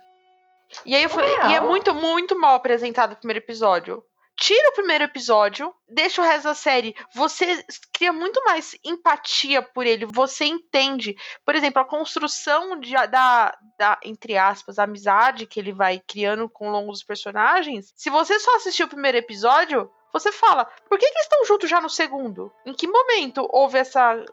[0.85, 4.01] E aí eu falei, e é muito, muito mal apresentado o primeiro episódio
[4.41, 6.95] tira o primeiro episódio, deixa o resto da série.
[7.13, 7.63] Você
[7.93, 10.07] cria muito mais empatia por ele.
[10.07, 11.15] Você entende.
[11.45, 16.67] Por exemplo, a construção de, da, da, entre aspas, amizade que ele vai criando com
[16.67, 17.93] o longo dos personagens.
[17.95, 21.79] Se você só assistiu o primeiro episódio, você fala, por que, que estão juntos já
[21.79, 22.51] no segundo?
[22.65, 24.25] Em que momento houve essa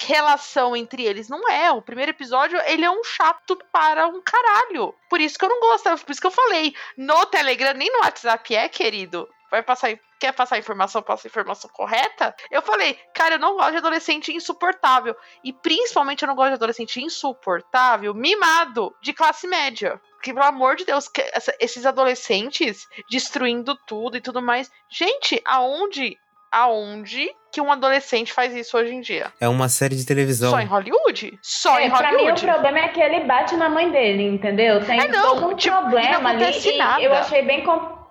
[0.00, 1.28] relação entre eles.
[1.28, 1.70] Não é.
[1.70, 4.92] O primeiro episódio, ele é um chato para um caralho.
[5.08, 6.04] Por isso que eu não gosto.
[6.04, 6.74] Por isso que eu falei.
[6.96, 11.68] No Telegram, nem no WhatsApp é, querido vai passar quer passar informação, passa a informação
[11.70, 12.34] correta.
[12.50, 15.14] Eu falei, cara, eu não gosto de adolescente insuportável.
[15.44, 20.00] E principalmente eu não gosto de adolescente insuportável, mimado, de classe média.
[20.22, 21.10] Que, pelo amor de Deus,
[21.58, 24.70] esses adolescentes destruindo tudo e tudo mais.
[24.88, 26.16] Gente, aonde.
[26.54, 29.32] Aonde que um adolescente faz isso hoje em dia?
[29.40, 30.50] É uma série de televisão.
[30.50, 31.38] Só em Hollywood?
[31.40, 32.14] Só é, em Hollywood.
[32.14, 34.84] Pra mim, o problema é que ele bate na mãe dele, entendeu?
[34.84, 36.44] Tem é, não, todo um tipo, problema ali.
[36.44, 38.01] E eu achei bem complicado,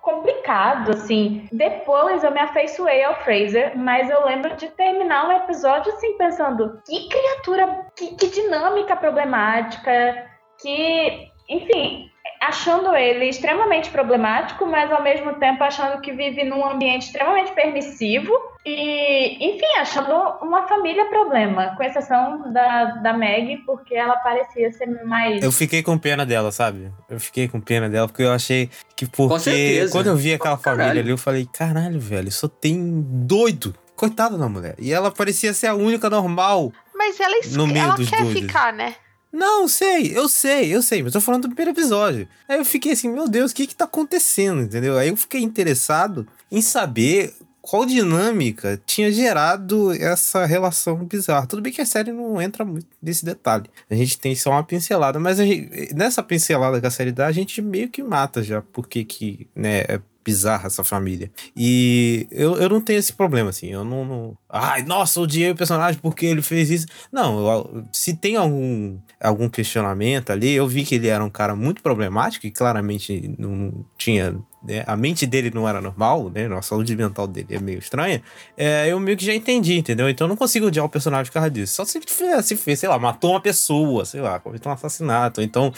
[0.92, 1.48] assim.
[1.52, 6.82] Depois eu me afeiçoei ao Fraser, mas eu lembro de terminar um episódio assim, pensando:
[6.86, 10.30] que criatura, que, que dinâmica problemática,
[10.60, 11.30] que.
[11.50, 12.11] Enfim,
[12.42, 18.34] achando ele extremamente problemático, mas ao mesmo tempo achando que vive num ambiente extremamente permissivo
[18.66, 20.12] e, enfim, achando
[20.42, 25.44] uma família problema, com exceção da, da Meg, porque ela parecia ser mais.
[25.44, 26.92] Eu fiquei com pena dela, sabe?
[27.08, 29.88] Eu fiquei com pena dela, porque eu achei que porque.
[29.92, 33.76] Quando eu vi aquela família ali, eu falei, caralho, velho, só tem doido.
[33.96, 34.74] Coitada da mulher.
[34.80, 36.72] E ela parecia ser a única normal.
[36.96, 38.42] Mas ela, no meio ela dos quer doidos.
[38.42, 38.96] ficar, né?
[39.32, 42.28] Não, sei, eu sei, eu sei, mas tô falando do primeiro episódio.
[42.48, 44.98] Aí eu fiquei assim, meu Deus, o que que tá acontecendo, entendeu?
[44.98, 51.46] Aí eu fiquei interessado em saber qual dinâmica tinha gerado essa relação bizarra.
[51.46, 53.70] Tudo bem que a série não entra muito nesse detalhe.
[53.90, 57.32] A gente tem só uma pincelada, mas gente, nessa pincelada que a série dá, a
[57.32, 61.32] gente meio que mata já porque que, né, é bizarra essa família.
[61.56, 63.68] E eu, eu não tenho esse problema, assim.
[63.68, 64.06] Eu não.
[64.06, 64.38] não...
[64.50, 66.88] Ai, nossa, odiei o personagem porque ele fez isso.
[67.12, 71.56] Não, eu, se tem algum, algum questionamento ali, eu vi que ele era um cara
[71.56, 76.48] muito problemático e claramente não tinha né, a mente dele não era normal, né?
[76.56, 78.22] A saúde mental dele é meio estranha.
[78.56, 80.10] É, eu meio que já entendi, entendeu?
[80.10, 81.76] Então eu não consigo odiar o personagem por causa disso.
[81.76, 82.00] Só se
[82.44, 85.42] se fez, sei lá, matou uma pessoa, sei lá, cometeu um assassinato.
[85.42, 85.74] Então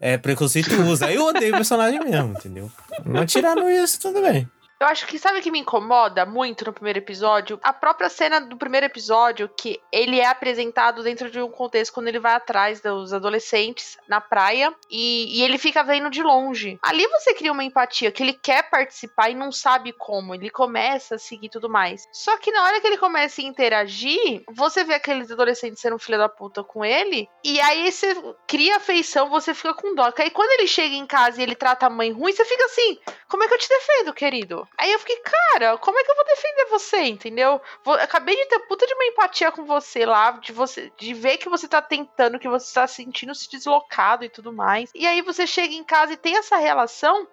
[0.00, 1.04] é preconceituoso.
[1.04, 2.70] Aí eu odeio o personagem mesmo, entendeu?
[3.04, 4.48] Mas tirando isso, tudo bem.
[4.84, 7.58] Eu acho que sabe o que me incomoda muito no primeiro episódio?
[7.62, 12.08] A própria cena do primeiro episódio, que ele é apresentado dentro de um contexto quando
[12.08, 16.78] ele vai atrás dos adolescentes na praia e, e ele fica vendo de longe.
[16.82, 20.34] Ali você cria uma empatia que ele quer participar e não sabe como.
[20.34, 22.06] Ele começa a seguir tudo mais.
[22.12, 26.18] Só que na hora que ele começa a interagir, você vê aqueles adolescentes sendo filha
[26.18, 28.14] da puta com ele, e aí você
[28.46, 30.12] cria afeição, você fica com dó.
[30.18, 32.98] Aí quando ele chega em casa e ele trata a mãe ruim, você fica assim:
[33.30, 34.68] como é que eu te defendo, querido?
[34.76, 37.60] Aí eu fiquei, cara, como é que eu vou defender você, entendeu?
[37.84, 41.38] Vou, acabei de ter puta de uma empatia com você lá, de você de ver
[41.38, 44.90] que você tá tentando, que você tá sentindo se deslocado e tudo mais.
[44.94, 47.26] E aí você chega em casa e tem essa relação,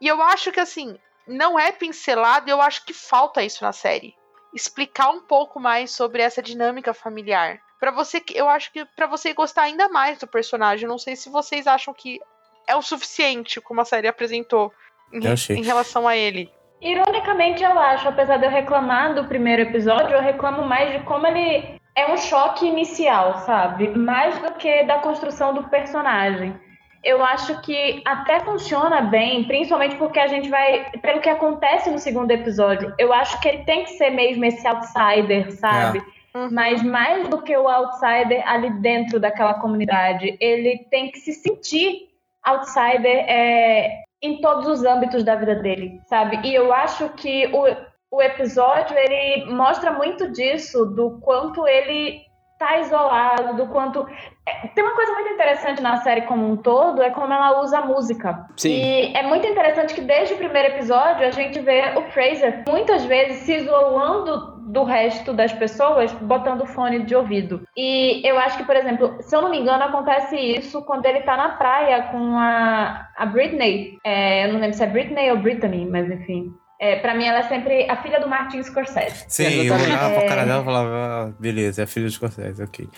[0.00, 3.72] e eu acho que assim, não é pincelado, e eu acho que falta isso na
[3.72, 4.16] série.
[4.52, 7.60] Explicar um pouco mais sobre essa dinâmica familiar.
[7.78, 11.30] Para você, eu acho que para você gostar ainda mais do personagem, não sei se
[11.30, 12.20] vocês acham que
[12.66, 14.72] é o suficiente como a série apresentou
[15.12, 16.52] em, em relação a ele.
[16.80, 21.26] Ironicamente, eu acho, apesar de eu reclamar do primeiro episódio, eu reclamo mais de como
[21.26, 23.88] ele é um choque inicial, sabe?
[23.90, 26.54] Mais do que da construção do personagem.
[27.02, 30.90] Eu acho que até funciona bem, principalmente porque a gente vai.
[31.02, 34.66] Pelo que acontece no segundo episódio, eu acho que ele tem que ser mesmo esse
[34.66, 35.98] outsider, sabe?
[35.98, 36.20] É.
[36.38, 36.48] Uhum.
[36.52, 42.08] Mas mais do que o outsider ali dentro daquela comunidade, ele tem que se sentir
[42.44, 46.40] outsider é, em todos os âmbitos da vida dele, sabe?
[46.44, 52.20] E eu acho que o, o episódio ele mostra muito disso, do quanto ele
[52.60, 54.06] tá isolado, do quanto.
[54.46, 57.78] É, tem uma coisa muito interessante na série como um todo, é como ela usa
[57.78, 58.46] a música.
[58.58, 58.68] Sim.
[58.68, 63.06] E é muito interessante que desde o primeiro episódio a gente vê o Fraser muitas
[63.06, 67.62] vezes se isolando do resto das pessoas botando fone de ouvido.
[67.76, 71.20] E eu acho que, por exemplo, se eu não me engano, acontece isso quando ele
[71.22, 73.98] tá na praia com a, a Britney.
[74.04, 76.52] É, eu não lembro se é Britney ou Brittany, mas enfim.
[76.82, 79.26] É, pra mim, ela é sempre a filha do Martin Scorsese.
[79.28, 80.44] Sim, eu olhava pra cara É.
[80.46, 80.88] dela e falava,
[81.28, 82.88] ah, beleza, é filho de Scorsese, ok.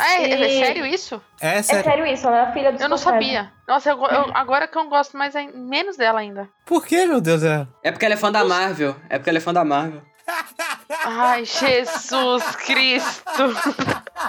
[0.00, 1.22] Ah, é, é E- sério isso?
[1.40, 1.84] É É sério.
[1.84, 3.24] sério isso, ela é a filha do Eu não Scorsese.
[3.24, 3.52] sabia.
[3.68, 6.48] Nossa, eu, eu- agora que eu gosto mais ai- menos dela ainda.
[6.66, 7.44] Por que, meu Deus?
[7.44, 7.68] É...
[7.84, 8.96] É porque ela é fã da Marvel.
[9.08, 10.02] É porque ela é fã da Marvel.
[11.04, 13.44] Ai, Jesus Cristo.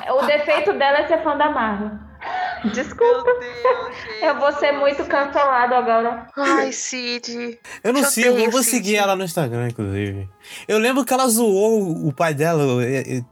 [0.09, 1.91] O defeito dela é ser fã da Marvel.
[2.73, 3.29] Desculpa.
[4.21, 6.27] Eu vou ser muito cancelado agora.
[6.37, 7.59] Ai, Cid.
[7.83, 8.75] Eu não sigo, eu vou Cid.
[8.77, 10.29] seguir ela no Instagram, inclusive.
[10.67, 12.63] Eu lembro que ela zoou o pai dela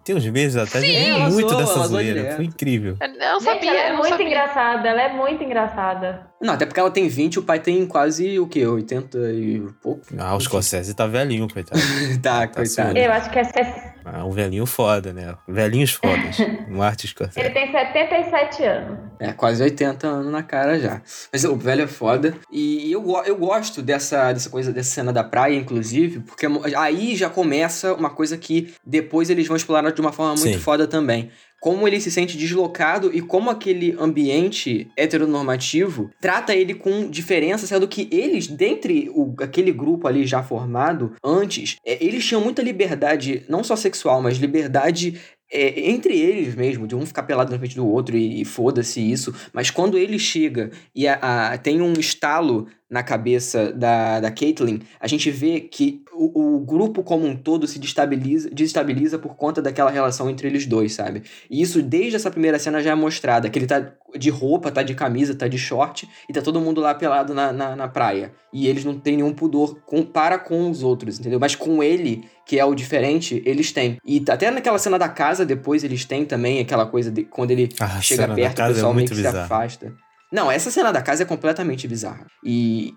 [0.04, 0.84] tem uns meses atrás.
[0.84, 2.36] Sim, eu muito zoou, dessa zoeira.
[2.36, 2.98] Foi incrível.
[3.00, 4.26] Eu não Gente, sabia, ela é muito sabia.
[4.28, 6.28] engraçada, ela é muito engraçada.
[6.42, 8.66] Não, até porque ela tem 20 o pai tem quase o quê?
[8.66, 10.02] 80 e pouco?
[10.18, 11.80] Ah, o Scorsese tá velhinho, coitado.
[12.24, 12.98] tá, Tá coitado.
[12.98, 15.36] Eu acho que é, Ah, um velhinho foda, né?
[15.48, 16.38] Velhinhos fodas.
[16.70, 17.50] Martin ele Scorsese.
[17.52, 19.00] tem 77 anos.
[19.20, 21.02] É, quase 80 anos na cara já.
[21.32, 22.36] Mas o velho é foda.
[22.52, 26.48] E eu, eu gosto dessa, dessa coisa, dessa cena da praia, inclusive, porque
[26.78, 30.64] aí já começa uma coisa que depois eles vão explorar de uma forma muito Sim.
[30.64, 31.30] foda também.
[31.60, 37.88] Como ele se sente deslocado e como aquele ambiente heteronormativo trata ele com diferença, sendo
[37.88, 43.44] que eles, dentre o, aquele grupo ali já formado antes, é, eles tinham muita liberdade,
[43.50, 45.20] não só sexual, mas liberdade
[45.52, 49.00] é, entre eles mesmo, de um ficar pelado na frente do outro e, e foda-se
[49.00, 49.34] isso.
[49.54, 54.80] Mas quando ele chega e a- a- tem um estalo na cabeça da, da Caitlyn,
[55.00, 59.62] a gente vê que o, o grupo como um todo se destabiliza, desestabiliza por conta
[59.62, 61.22] daquela relação entre eles dois, sabe?
[61.50, 64.82] E isso desde essa primeira cena já é mostrado, que ele tá de roupa, tá
[64.82, 68.32] de camisa, tá de short, e tá todo mundo lá pelado na, na, na praia.
[68.52, 71.40] E eles não têm nenhum pudor com, para com os outros, entendeu?
[71.40, 73.98] Mas com ele, que é o diferente, eles têm.
[74.04, 77.70] E até naquela cena da casa, depois eles têm também aquela coisa de quando ele
[77.80, 79.46] Ah, chega perto, o é pessoal meio muito que se bizarra.
[79.46, 79.94] afasta.
[80.32, 82.28] Não, essa cena da casa é completamente bizarra.
[82.44, 82.94] E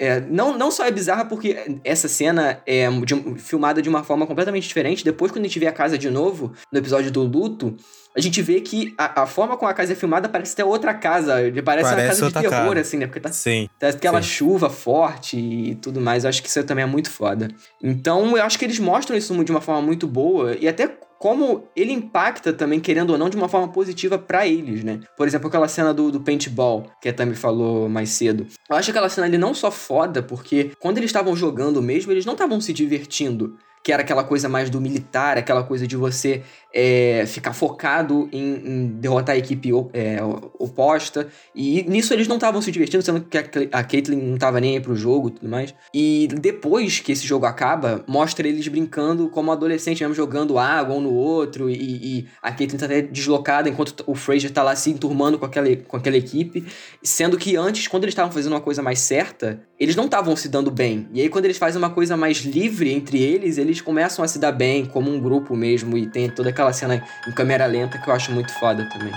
[0.00, 4.26] é, não, não só é bizarra porque essa cena é de filmada de uma forma
[4.26, 5.04] completamente diferente.
[5.04, 7.76] Depois, quando a gente vê a casa de novo, no episódio do luto,
[8.18, 10.92] a gente vê que a, a forma como a casa é filmada parece até outra
[10.92, 11.34] casa.
[11.64, 12.80] Parece, uma Parece casa de terror, casa.
[12.80, 13.06] assim, né?
[13.06, 13.68] Porque tá Sim.
[13.78, 14.28] Tá aquela Sim.
[14.28, 16.24] chuva forte e tudo mais.
[16.24, 17.48] Eu acho que isso também é muito foda.
[17.80, 21.68] Então, eu acho que eles mostram isso de uma forma muito boa e até como
[21.76, 25.00] ele impacta também, querendo ou não, de uma forma positiva pra eles, né?
[25.16, 28.46] Por exemplo, aquela cena do, do paintball, que a Tami falou mais cedo.
[28.68, 32.24] Eu acho aquela cena ali não só foda, porque quando eles estavam jogando mesmo, eles
[32.26, 33.56] não estavam se divertindo.
[33.82, 38.54] Que era aquela coisa mais do militar, aquela coisa de você é, ficar focado em,
[38.54, 40.18] em derrotar a equipe é,
[40.58, 41.28] oposta.
[41.54, 44.80] E nisso eles não estavam se divertindo, sendo que a, Caitlyn não tava nem aí
[44.80, 45.74] pro jogo e tudo mais.
[45.94, 51.00] E depois que esse jogo acaba, mostra eles brincando como adolescente mesmo, jogando água um
[51.00, 51.70] no outro.
[51.70, 55.46] E, e a Caitlyn tá até deslocada, enquanto o Fraser tá lá se enturmando com
[55.46, 56.64] aquela, com aquela equipe.
[57.02, 60.48] Sendo que antes, quando eles estavam fazendo uma coisa mais certa, eles não estavam se
[60.48, 61.08] dando bem.
[61.12, 64.38] E aí, quando eles fazem uma coisa mais livre entre eles, eles começam a se
[64.38, 65.96] dar bem, como um grupo mesmo.
[65.96, 69.12] E tem toda aquela cena em câmera lenta que eu acho muito foda também.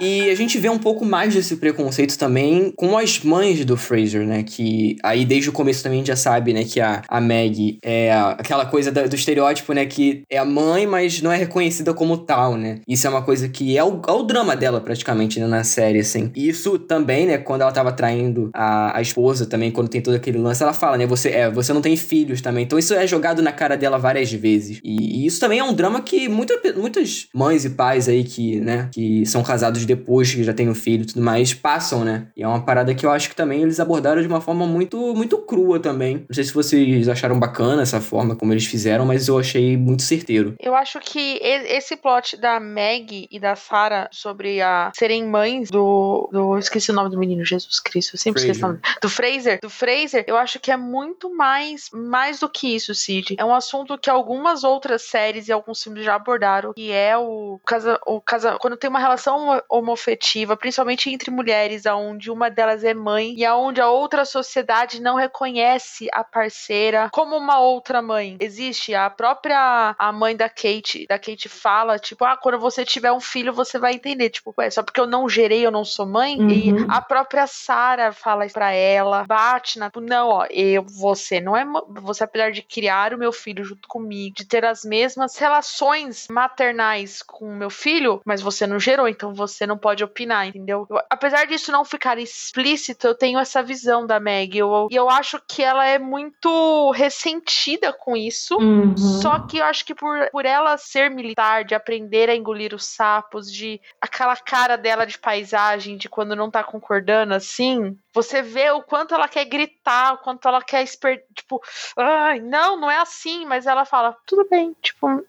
[0.00, 4.26] E a gente vê um pouco mais desse preconceito também com as mães do Fraser,
[4.26, 4.42] né?
[4.42, 6.64] Que aí desde o começo também a gente já sabe, né?
[6.64, 9.86] Que a, a Maggie é a- aquela coisa da- do estereótipo, né?
[9.86, 12.80] Que é a mãe, mas não é reconhecida como tal, né?
[12.86, 16.00] Isso é uma coisa que é o, é o drama dela praticamente né, na série,
[16.00, 16.30] assim.
[16.36, 17.38] E isso também, né?
[17.38, 20.98] Quando ela tava traindo a, a esposa também, quando tem todo aquele lance, ela fala,
[20.98, 21.06] né?
[21.06, 22.64] Você, é, você não tem filhos também.
[22.64, 24.78] Então isso é jogado na cara dela várias vezes.
[24.84, 28.60] E, e isso também é um drama que muita, muitas mães e pais aí que,
[28.60, 28.90] né?
[28.92, 32.28] Que são casados depois, que já têm um filho e tudo mais, passam, né?
[32.36, 35.14] E é uma parada que eu acho que também eles abordaram de uma forma muito,
[35.14, 36.26] muito crua também.
[36.28, 40.02] Não sei se vocês acharam bacana essa forma como eles fizeram, mas eu achei muito
[40.02, 40.54] certeiro.
[40.60, 46.28] Eu acho que esse plot da Meg e da Sarah sobre a serem mães do,
[46.32, 46.58] do.
[46.58, 48.14] Esqueci o nome do menino, Jesus Cristo.
[48.14, 48.80] Eu sempre esqueço o nome.
[49.00, 49.58] Do Fraser.
[49.62, 53.36] Do Fraser, eu acho que é muito mais, mais do que isso, Cid.
[53.38, 57.60] É um assunto que algumas outras séries e alguns filmes já abordaram, que é o
[57.66, 62.94] casa, o casa, quando tem uma relação homofetiva, principalmente entre mulheres, aonde uma delas é
[62.94, 68.36] mãe e aonde a outra sociedade não reconhece a parceira como uma outra mãe.
[68.40, 73.12] Existe a própria a mãe da Kate, da Kate fala, tipo, ah, quando você tiver
[73.12, 76.06] um filho, você vai entender, tipo, ué, só porque eu não gerei, eu não sou
[76.06, 76.36] mãe.
[76.50, 76.86] E Uhum.
[76.88, 81.56] a própria Sarah fala isso pra ela, bate na, tipo, não, ó, eu, você não
[81.56, 81.64] é,
[82.00, 87.22] você apesar de criar o meu filho junto comigo, de ter as mesmas relações maternais
[87.22, 90.86] com o meu filho, mas você não gerou, então você você não pode opinar, entendeu?
[90.88, 94.56] Eu, apesar disso não ficar explícito, eu tenho essa visão da Meg.
[94.56, 98.56] Eu, e eu acho que ela é muito ressentida com isso.
[98.56, 98.96] Uhum.
[98.96, 102.86] Só que eu acho que por, por ela ser militar, de aprender a engolir os
[102.86, 108.70] sapos, de aquela cara dela de paisagem, de quando não tá concordando assim, você vê
[108.70, 110.86] o quanto ela quer gritar, o quanto ela quer
[111.34, 111.60] tipo,
[111.96, 115.24] ai, não, não é assim, mas ela fala, tudo bem, tipo,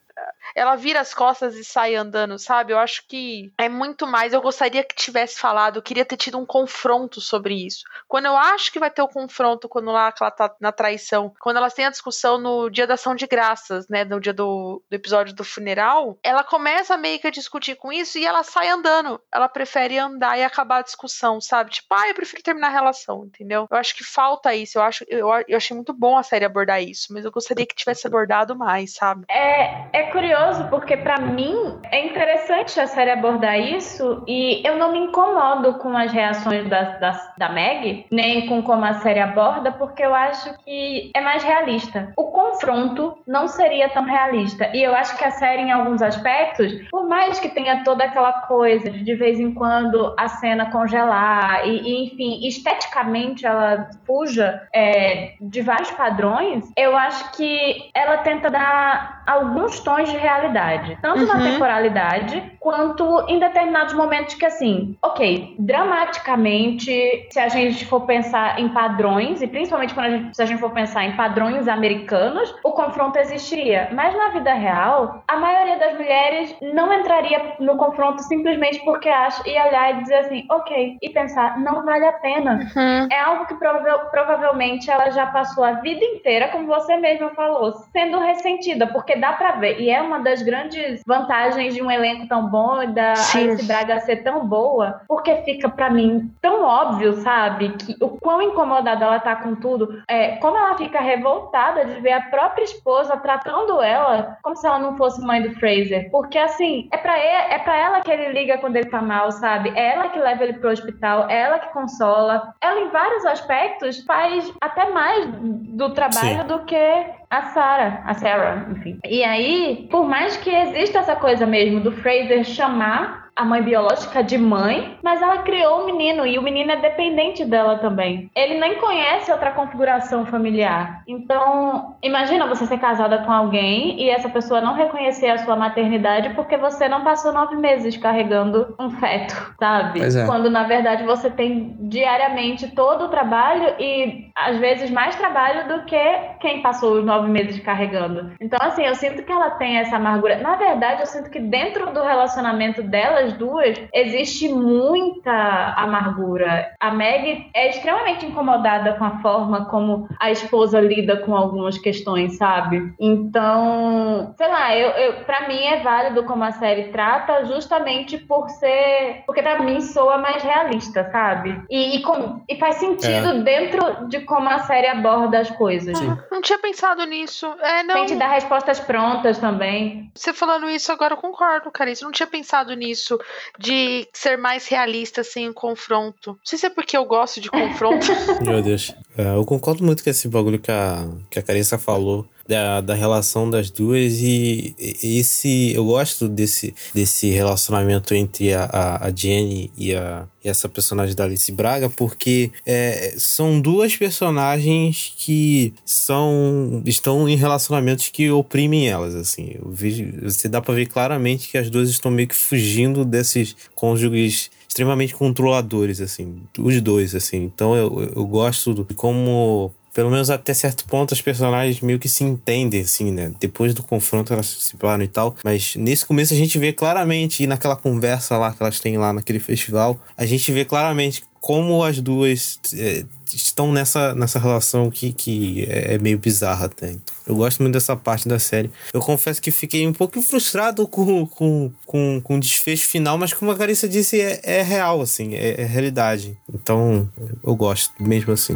[0.55, 2.73] ela vira as costas e sai andando, sabe?
[2.73, 4.33] Eu acho que é muito mais.
[4.33, 7.83] Eu gostaria que tivesse falado, eu queria ter tido um confronto sobre isso.
[8.07, 11.57] Quando eu acho que vai ter o confronto, quando lá ela tá na traição, quando
[11.57, 14.03] elas têm a discussão no dia da ação de graças, né?
[14.03, 18.17] No dia do, do episódio do funeral, ela começa meio que a discutir com isso
[18.17, 19.21] e ela sai andando.
[19.31, 21.71] Ela prefere andar e acabar a discussão, sabe?
[21.71, 23.67] Tipo, ah, eu prefiro terminar a relação, entendeu?
[23.69, 24.77] Eu acho que falta isso.
[24.77, 27.75] Eu acho, eu, eu achei muito bom a série abordar isso, mas eu gostaria que
[27.75, 29.25] tivesse abordado mais, sabe?
[29.29, 34.91] É, é curioso porque para mim é interessante a série abordar isso e eu não
[34.91, 39.71] me incomodo com as reações da, da, da Meg, nem com como a série aborda,
[39.71, 42.13] porque eu acho que é mais realista.
[42.15, 44.69] O confronto não seria tão realista.
[44.73, 48.33] E eu acho que a série, em alguns aspectos, por mais que tenha toda aquela
[48.33, 54.67] coisa de de vez em quando a cena congelar e, e enfim, esteticamente ela fuja
[54.75, 61.25] é, de vários padrões, eu acho que ela tenta dar alguns tons de realidade, tanto
[61.25, 61.43] na Uhum.
[61.51, 68.69] temporalidade quanto em determinados momentos que assim, ok, dramaticamente, se a gente for pensar em
[68.69, 72.71] padrões e principalmente quando a gente, se a gente for pensar em padrões americanos, o
[72.71, 78.83] confronto existiria, mas na vida real, a maioria das mulheres não entraria no confronto simplesmente
[78.83, 82.59] porque acha e olhar e dizer assim, ok, e pensar, não vale a pena.
[82.75, 83.07] Uhum.
[83.11, 87.71] É algo que prova- provavelmente ela já passou a vida inteira, como você mesma falou,
[87.91, 89.79] sendo ressentida, porque dá pra ver.
[89.87, 93.51] E é uma das grandes vantagens de um elenco tão bom e da Sim.
[93.51, 98.41] Alice Braga ser tão boa, porque fica pra mim tão óbvio, sabe, que o quão
[98.41, 103.15] incomodada ela tá com tudo, é, como ela fica revoltada de ver a própria esposa
[103.15, 107.53] tratando ela como se ela não fosse mãe do Fraser, porque assim, é pra, ele,
[107.53, 109.71] é pra ela que ele liga quando ele tá mal, sabe?
[109.73, 112.53] É ela que leva ele pro hospital, é ela que consola.
[112.59, 116.47] Ela, em vários aspectos, faz até mais do trabalho Sim.
[116.47, 118.99] do que a Sarah, a Sarah, enfim.
[119.05, 124.23] E aí, por mais que exista essa coisa mesmo do Fraser chamar a mãe biológica
[124.23, 128.31] de mãe, mas ela criou o menino e o menino é dependente dela também.
[128.35, 131.03] Ele nem conhece outra configuração familiar.
[131.07, 136.31] Então, imagina você ser casada com alguém e essa pessoa não reconhecer a sua maternidade
[136.33, 140.01] porque você não passou nove meses carregando um feto, sabe?
[140.01, 140.25] É.
[140.25, 145.85] Quando na verdade você tem diariamente todo o trabalho e às vezes mais trabalho do
[145.85, 148.31] que quem passou os nove meses carregando.
[148.41, 150.37] Então, assim, eu sinto que ela tem essa amargura.
[150.37, 156.71] Na verdade, eu sinto que dentro do relacionamento delas duas existe muita amargura.
[156.79, 162.37] A Meg é extremamente incomodada com a forma como a esposa lida com algumas questões,
[162.37, 162.93] sabe?
[162.99, 168.49] Então, sei lá, eu, eu para mim é válido como a série trata, justamente por
[168.49, 171.61] ser, porque pra mim soa mais realista, sabe?
[171.69, 175.97] E, e, com- e faz sentido dentro de como a série aborda as coisas.
[175.97, 176.17] Sim.
[176.31, 177.47] Não tinha pensado nisso.
[177.61, 177.95] É, não.
[177.95, 180.11] Tem te dar respostas prontas também.
[180.15, 182.03] Você falando isso agora eu concordo, Carice.
[182.03, 183.16] Eu não tinha pensado nisso
[183.59, 186.31] de ser mais realista sem o confronto.
[186.31, 188.07] Não sei se é porque eu gosto de confronto.
[188.41, 188.93] Meu Deus.
[189.17, 192.27] É, eu concordo muito com esse bagulho que a, que a Carissa falou.
[192.47, 194.73] Da, da relação das duas e,
[195.03, 200.69] esse eu gosto desse, desse relacionamento entre a, a, a Jenny e, a, e essa
[200.69, 208.29] personagem da Alice Braga porque é, são duas personagens que são estão em relacionamentos que
[208.31, 212.35] oprimem elas assim vejo você dá pra ver claramente que as duas estão meio que
[212.35, 217.37] fugindo desses cônjuges extremamente controladores, assim, os dois, assim.
[217.37, 222.07] Então eu- eu gosto de como, pelo menos até certo ponto, as personagens meio que
[222.07, 223.31] se entendem, assim, né?
[223.39, 225.35] Depois do confronto elas se separam e tal.
[225.43, 229.11] Mas nesse começo a gente vê claramente, e naquela conversa lá que elas têm lá
[229.11, 235.11] naquele festival, a gente vê claramente como as duas é, estão nessa, nessa relação que,
[235.11, 236.91] que é é meio bizarra até.
[236.91, 238.69] Então, eu gosto muito dessa parte da série.
[238.93, 243.33] Eu confesso que fiquei um pouco frustrado com, com, com, com o desfecho final, mas
[243.33, 246.37] como a Carissa disse, é, é real, assim, é, é realidade.
[246.53, 247.09] Então,
[247.43, 248.55] eu gosto, mesmo assim.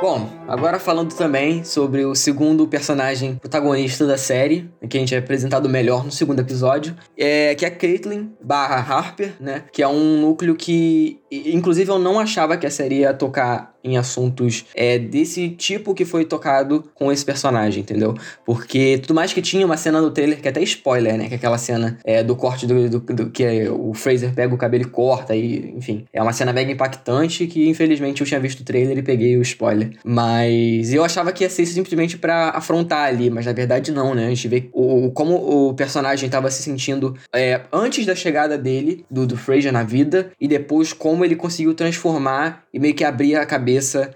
[0.00, 5.18] Bom, agora falando também sobre o segundo personagem protagonista da série, que a gente é
[5.18, 9.64] apresentado melhor no segundo episódio, é que é Caitlyn barra Harper, né?
[9.72, 13.98] Que é um núcleo que, inclusive, eu não achava que a série ia tocar em
[13.98, 18.14] assuntos é, desse tipo que foi tocado com esse personagem, entendeu?
[18.44, 21.28] Porque tudo mais que tinha uma cena no trailer que é até spoiler, né?
[21.28, 24.54] Que é aquela cena é, do corte do, do, do que é, o Fraser pega
[24.54, 26.06] o cabelo e corta, e enfim.
[26.12, 29.42] É uma cena mega impactante que infelizmente eu tinha visto o trailer e peguei o
[29.42, 29.90] spoiler.
[30.04, 34.26] Mas eu achava que ia ser simplesmente para afrontar ali, mas na verdade não, né?
[34.26, 35.34] A gente vê o, como
[35.68, 40.30] o personagem estava se sentindo é, antes da chegada dele, do, do Fraser na vida,
[40.40, 44.14] e depois como ele conseguiu transformar e meio que abrir a cabeça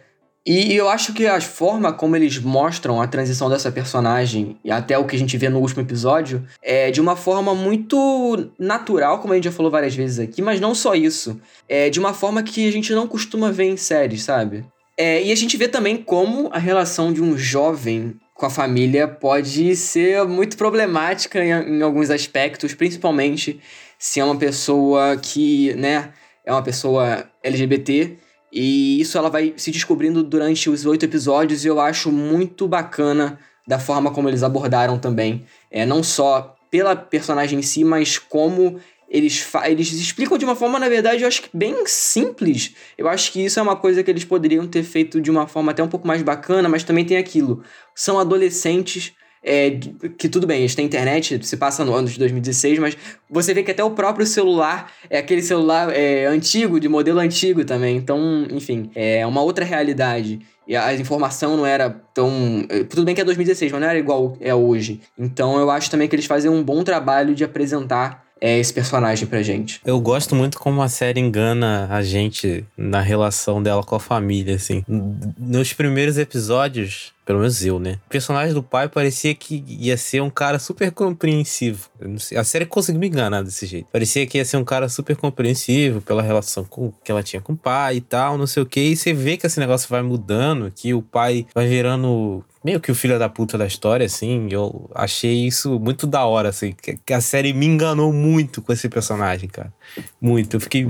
[0.51, 4.97] e eu acho que a forma como eles mostram a transição dessa personagem, e até
[4.97, 9.35] o que a gente vê no último episódio, é de uma forma muito natural, como
[9.35, 11.39] a gente já falou várias vezes aqui, mas não só isso.
[11.69, 14.65] É de uma forma que a gente não costuma ver em séries, sabe?
[15.01, 19.07] É, e a gente vê também como a relação de um jovem com a família
[19.07, 23.61] pode ser muito problemática em, em alguns aspectos, principalmente
[23.97, 26.13] se é uma pessoa que, né,
[26.45, 28.17] é uma pessoa LGBT
[28.53, 33.39] e isso ela vai se descobrindo durante os oito episódios e eu acho muito bacana
[33.69, 35.45] da forma como eles abordaram também.
[35.71, 40.79] É, não só pela personagem em si, mas como eles, eles explicam de uma forma,
[40.79, 42.75] na verdade, eu acho que bem simples.
[42.97, 45.73] Eu acho que isso é uma coisa que eles poderiam ter feito de uma forma
[45.73, 47.63] até um pouco mais bacana, mas também tem aquilo.
[47.95, 49.71] São adolescentes é,
[50.19, 52.97] que tudo bem, eles têm internet, se passa no ano de 2016, mas
[53.31, 57.65] você vê que até o próprio celular é aquele celular é, antigo, de modelo antigo
[57.65, 57.97] também.
[57.97, 60.41] Então, enfim, é uma outra realidade.
[60.67, 62.67] E a informação não era tão.
[62.69, 65.01] É, tudo bem que é 2016, mas não era igual é hoje.
[65.19, 69.27] Então eu acho também que eles fazem um bom trabalho de apresentar é esse personagem
[69.27, 69.81] pra gente.
[69.85, 74.57] Eu gosto muito como a série engana a gente na relação dela com a família,
[74.57, 74.85] assim.
[74.87, 77.99] Nos primeiros episódios, pelo menos eu, né?
[78.07, 81.89] O personagem do pai parecia que ia ser um cara super compreensivo.
[82.37, 83.87] A série conseguiu me enganar desse jeito.
[83.93, 87.53] Parecia que ia ser um cara super compreensivo pela relação com, que ela tinha com
[87.53, 88.81] o pai e tal, não sei o que.
[88.81, 92.93] E você vê que esse negócio vai mudando, que o pai vai virando meio que
[92.93, 94.49] o filho da puta da história, assim.
[94.51, 96.75] Eu achei isso muito da hora, assim.
[97.05, 99.73] Que a série me enganou muito com esse personagem, cara.
[100.21, 100.57] Muito.
[100.57, 100.87] Eu fiquei.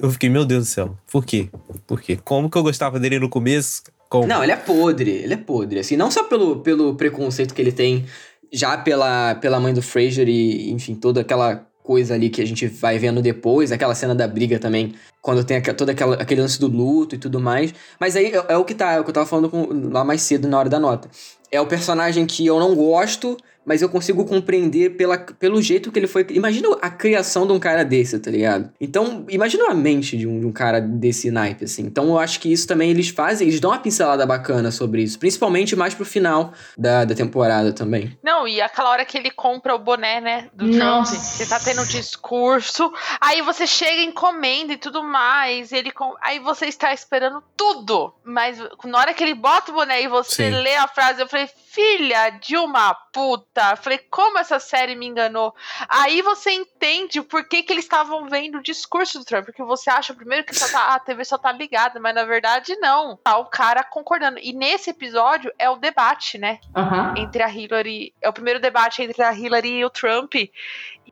[0.00, 0.96] Eu fiquei, meu Deus do céu.
[1.10, 1.48] Por quê?
[1.86, 2.16] Por quê?
[2.24, 3.82] Como que eu gostava dele no começo?
[4.08, 4.28] Como?
[4.28, 5.10] Não, ele é podre.
[5.10, 5.80] Ele é podre.
[5.80, 8.06] Assim, não só pelo, pelo preconceito que ele tem
[8.52, 12.66] já pela, pela mãe do Fraser e, enfim, toda aquela coisa ali que a gente
[12.66, 16.66] vai vendo depois, aquela cena da briga também, quando tem todo aquela, aquele lance do
[16.66, 17.72] luto e tudo mais.
[18.00, 20.04] Mas aí é, é, o que tá, é o que eu tava falando com, lá
[20.04, 21.08] mais cedo na hora da nota.
[21.50, 23.36] É o personagem que eu não gosto,
[23.66, 26.24] mas eu consigo compreender pela, pelo jeito que ele foi.
[26.30, 28.72] Imagina a criação de um cara desse, tá ligado?
[28.80, 31.82] Então, imagina a mente de um, de um, cara desse naipe, assim.
[31.82, 35.18] Então, eu acho que isso também eles fazem, eles dão uma pincelada bacana sobre isso,
[35.18, 38.16] principalmente mais pro final da, da temporada também.
[38.22, 41.12] Não, e aquela hora que ele compra o boné, né, do Nossa.
[41.12, 46.14] Trump, você tá tendo um discurso, aí você chega encomenda e tudo mais, ele com...
[46.22, 50.50] aí você está esperando tudo, mas na hora que ele bota o boné e você
[50.50, 50.56] Sim.
[50.62, 53.55] lê a frase, eu falei, filha de uma puta.
[53.76, 55.54] Falei, como essa série me enganou?
[55.88, 59.46] Aí você entende o porquê que eles estavam vendo o discurso do Trump.
[59.46, 62.76] Porque você acha primeiro que tá, ah, a TV só tá ligada, mas na verdade
[62.76, 63.16] não.
[63.16, 64.38] Tá o cara concordando.
[64.40, 66.60] E nesse episódio é o debate, né?
[66.76, 67.16] Uhum.
[67.16, 68.12] Entre a Hillary.
[68.20, 70.34] É o primeiro debate entre a Hillary e o Trump.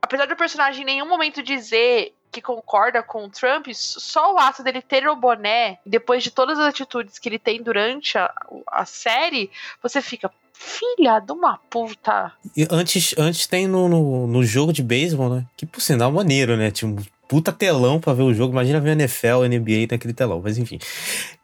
[0.01, 4.63] Apesar do personagem em nenhum momento dizer que concorda com o Trump, só o ato
[4.63, 8.35] dele ter o boné, depois de todas as atitudes que ele tem durante a,
[8.67, 12.33] a série, você fica, Filha de uma puta.
[12.57, 15.47] E antes, antes tem no, no, no jogo de beisebol, né?
[15.57, 16.71] Que por sinal maneiro, né?
[16.71, 18.53] Tipo, puta telão pra ver o jogo.
[18.53, 20.79] Imagina ver a NFL, NBA naquele telão, mas enfim.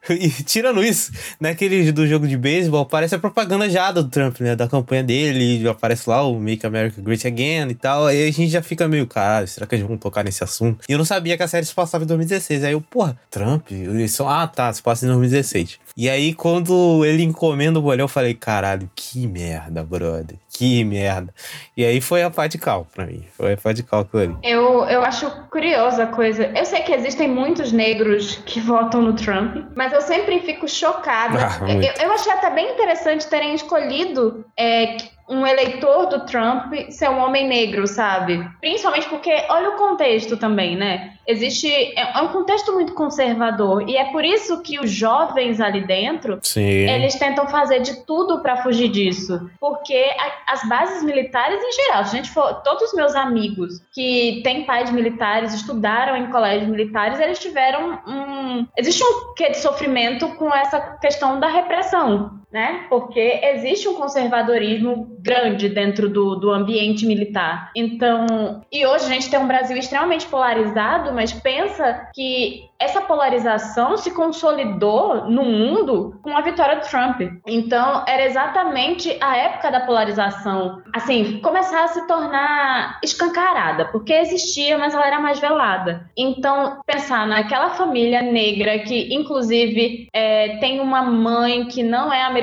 [0.09, 4.55] E tirando isso, naquele do jogo de beisebol, aparece a propaganda já do Trump, né?
[4.55, 8.07] Da campanha dele, aparece lá o Make America Great Again e tal.
[8.07, 10.83] Aí a gente já fica meio, caralho, será que eles vão tocar nesse assunto?
[10.87, 12.63] E eu não sabia que a série se passava em 2016.
[12.63, 13.71] Aí eu, porra, Trump?
[13.71, 15.79] Eles são, ah, tá, se passa em 2016.
[15.95, 20.37] E aí, quando ele encomenda o bolhão, eu falei, caralho, que merda, brother.
[20.49, 21.33] Que merda.
[21.75, 23.25] E aí foi a parte de cal pra mim.
[23.35, 24.35] Foi a parte de cal ali.
[24.43, 26.51] Eu, eu acho curiosa a coisa.
[26.55, 31.39] Eu sei que existem muitos negros que votam no Trump, mas eu sempre fico chocada.
[31.61, 34.97] Ah, eu, eu, achei até bem interessante terem escolhido é,
[35.31, 38.45] um eleitor do Trump ser um homem negro, sabe?
[38.59, 41.13] Principalmente porque, olha o contexto também, né?
[41.25, 41.71] Existe.
[41.71, 43.87] É, é um contexto muito conservador.
[43.87, 46.61] E é por isso que os jovens ali dentro Sim.
[46.61, 49.49] eles tentam fazer de tudo para fugir disso.
[49.59, 52.61] Porque a, as bases militares, em geral, se a gente for.
[52.61, 58.67] Todos os meus amigos que têm pais militares, estudaram em colégios militares, eles tiveram um.
[58.77, 62.40] Existe um quê de sofrimento com essa questão da repressão.
[62.51, 62.85] Né?
[62.89, 67.71] Porque existe um conservadorismo grande dentro do, do ambiente militar.
[67.75, 73.95] Então, e hoje a gente tem um Brasil extremamente polarizado, mas pensa que essa polarização
[73.95, 77.21] se consolidou no mundo com a vitória do Trump.
[77.45, 84.79] Então, era exatamente a época da polarização, assim, começar a se tornar escancarada, porque existia,
[84.79, 86.09] mas ela era mais velada.
[86.17, 92.40] Então, pensar naquela família negra que, inclusive, é, tem uma mãe que não é americana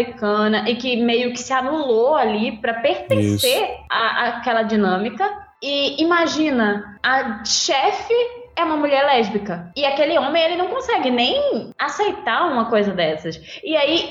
[0.66, 5.24] e que meio que se anulou ali para pertencer àquela dinâmica.
[5.62, 8.14] E imagina a chefe
[8.58, 9.70] é uma mulher lésbica.
[9.76, 13.40] E aquele homem, ele não consegue nem aceitar uma coisa dessas.
[13.62, 14.10] E aí,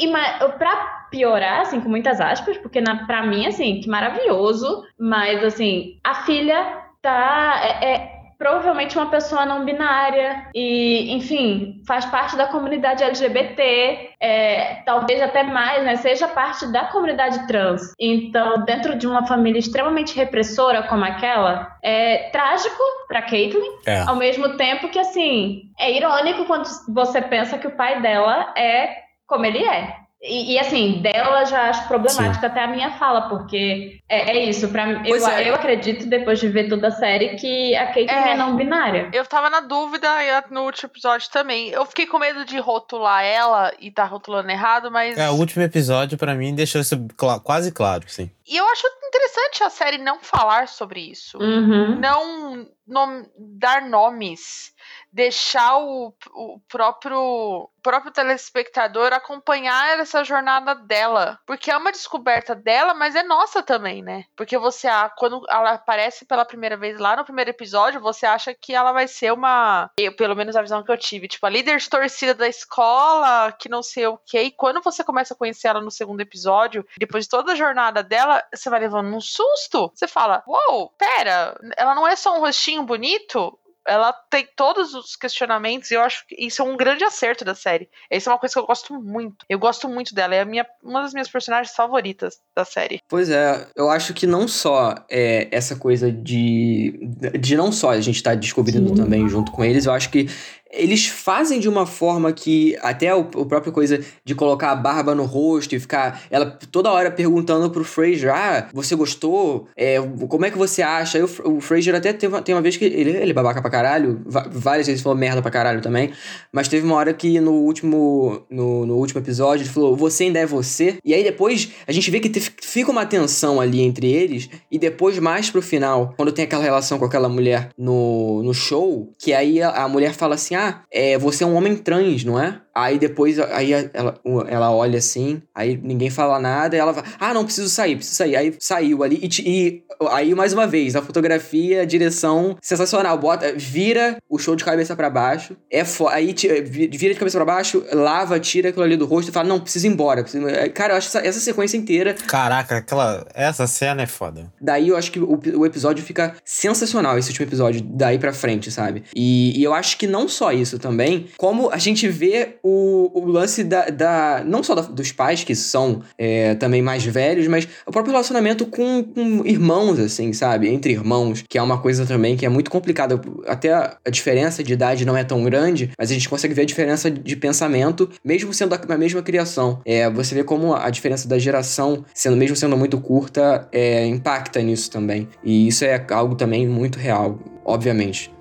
[0.58, 6.00] pra piorar, assim, com muitas aspas, porque na, pra mim, assim, que maravilhoso, mas, assim,
[6.04, 7.62] a filha tá...
[7.62, 14.76] É, é, provavelmente uma pessoa não binária e, enfim, faz parte da comunidade LGBT, é,
[14.86, 17.94] talvez até mais, né, seja parte da comunidade trans.
[18.00, 24.02] Então, dentro de uma família extremamente repressora como aquela, é trágico para Caitlyn, é.
[24.02, 29.08] ao mesmo tempo que, assim, é irônico quando você pensa que o pai dela é
[29.26, 30.07] como ele é.
[30.22, 32.46] E, e, assim, dela já acho problemática Sim.
[32.48, 34.68] até a minha fala, porque é, é isso.
[34.70, 35.50] Pra, eu, é.
[35.50, 39.12] eu acredito, depois de ver toda a série, que a Kate é, é não binária.
[39.14, 40.08] Eu tava na dúvida
[40.50, 41.70] no último episódio também.
[41.70, 45.16] Eu fiquei com medo de rotular ela e tá rotulando errado, mas.
[45.18, 48.32] É, o último episódio, para mim, deixou isso cl quase claro, sim.
[48.48, 51.38] E eu acho interessante a série não falar sobre isso.
[51.38, 52.00] Uhum.
[52.00, 54.74] Não, não dar nomes
[55.18, 62.94] deixar o, o próprio próprio telespectador acompanhar essa jornada dela, porque é uma descoberta dela,
[62.94, 64.26] mas é nossa também, né?
[64.36, 64.88] Porque você
[65.18, 69.08] quando ela aparece pela primeira vez lá no primeiro episódio, você acha que ela vai
[69.08, 72.36] ser uma, eu, pelo menos a visão que eu tive, tipo a líder de torcida
[72.36, 74.40] da escola, que não sei o que.
[74.40, 78.04] E quando você começa a conhecer ela no segundo episódio, depois de toda a jornada
[78.04, 79.92] dela, você vai levando um susto.
[79.96, 83.58] Você fala: "Uou, pera, ela não é só um rostinho bonito,
[83.88, 87.56] ela tem todos os questionamentos e eu acho que isso é um grande acerto da
[87.56, 87.90] série.
[88.12, 89.46] Isso é uma coisa que eu gosto muito.
[89.50, 93.02] Eu gosto muito dela, é a minha, uma das minhas personagens favoritas da série.
[93.08, 97.00] Pois é, eu acho que não só é essa coisa de
[97.40, 98.96] de não só a gente tá descobrindo Sim.
[98.96, 100.28] também junto com eles, eu acho que
[100.72, 105.16] eles fazem de uma forma que até o, o próprio coisa de colocar a barba
[105.16, 109.68] no rosto e ficar ela toda hora perguntando pro Fraser, ah, você gostou?
[109.76, 109.98] É,
[110.28, 111.24] como é que você acha?
[111.44, 114.88] O, Fraser até teve, tem uma vez que ele, ele é babaca pra caralho, várias
[114.88, 116.12] vezes falou merda pra caralho também,
[116.52, 120.40] mas teve uma hora que no último no, no último episódio ele falou, você ainda
[120.40, 120.98] é você?
[121.04, 124.78] E aí depois a gente vê que te, fica uma tensão ali entre eles e
[124.78, 129.34] depois mais pro final, quando tem aquela relação com aquela mulher no, no show, que
[129.34, 132.60] aí a, a mulher fala assim, ah, é, você é um homem trans, não é?
[132.74, 137.46] Aí depois, aí ela, ela olha assim, aí ninguém fala nada, ela fala, ah, não,
[137.46, 138.36] preciso sair, preciso sair.
[138.36, 143.18] Aí saiu ali, e, e aí mais uma vez, a fotografia, a direção, sensacional.
[143.18, 146.34] Bota, vira o show de cabeça para baixo, é aí
[146.66, 149.88] vira de cabeça para baixo, lava, tira aquilo ali do rosto e fala, não, preciso
[149.88, 150.22] ir embora.
[150.22, 150.46] Preciso...
[150.74, 152.14] Cara, eu acho essa, essa sequência inteira...
[152.14, 154.52] Caraca, aquela, essa cena é foda.
[154.62, 158.72] Daí eu acho que o, o episódio fica sensacional, esse último episódio, daí pra frente,
[158.72, 159.04] sabe?
[159.16, 163.26] E, e eu acho que não só isso também, como a gente vê o, o
[163.26, 167.68] lance da, da não só da, dos pais, que são é, também mais velhos, mas
[167.86, 169.44] o próprio relacionamento com, com,
[169.88, 170.68] irmãos, assim, sabe?
[170.68, 173.20] Entre irmãos, que é uma coisa também que é muito complicada.
[173.48, 176.66] Até a, diferença de idade não é tão grande, mas a gente consegue ver a
[176.66, 179.82] diferença de pensamento, mesmo sendo a mesma criação.
[179.86, 184.62] É, você vê como a diferença da geração, sendo mesmo sendo muito curta, é, impacta
[184.62, 185.28] nisso também.
[185.44, 188.37] E isso é algo também muito real, obviamente.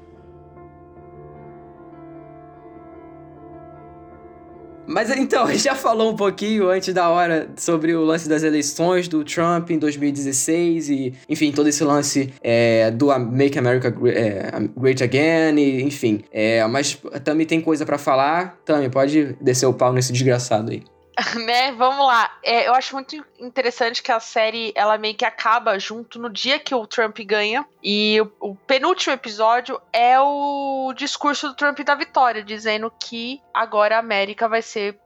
[4.87, 9.25] Mas então, já falou um pouquinho antes da hora sobre o lance das eleições do
[9.25, 15.59] Trump em 2016 e, enfim, todo esse lance é, do Make America é, Great Again,
[15.59, 16.23] e, enfim.
[16.33, 18.59] É, mas também tem coisa para falar.
[18.65, 20.83] Tami, pode descer o pau nesse desgraçado aí.
[21.47, 22.31] né, vamos lá.
[22.43, 26.59] É, eu acho muito interessante que a série ela meio que acaba junto no dia
[26.59, 27.67] que o Trump ganha.
[27.83, 33.97] E o, o, penúltimo episódio é o discurso do Trump da vitória, dizendo que agora
[33.97, 34.99] a América vai ser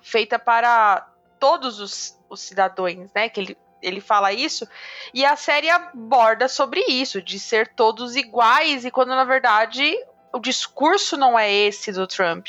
[0.00, 1.06] feita para
[1.40, 3.28] todos os, os cidadãos, né?
[3.28, 4.68] Que ele, ele fala isso.
[5.12, 9.96] E a série aborda sobre isso, de ser todos iguais, e quando na verdade
[10.32, 12.46] o discurso não é esse do Trump.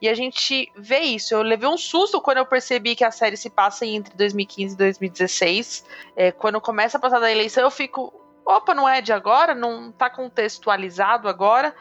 [0.00, 1.34] E a gente vê isso.
[1.34, 4.78] Eu levei um susto quando eu percebi que a série se passa entre 2015 e
[4.78, 5.84] 2016.
[6.16, 8.12] É, quando começa a passar da eleição, eu fico.
[8.44, 11.74] Opa, não é de agora, não tá contextualizado agora.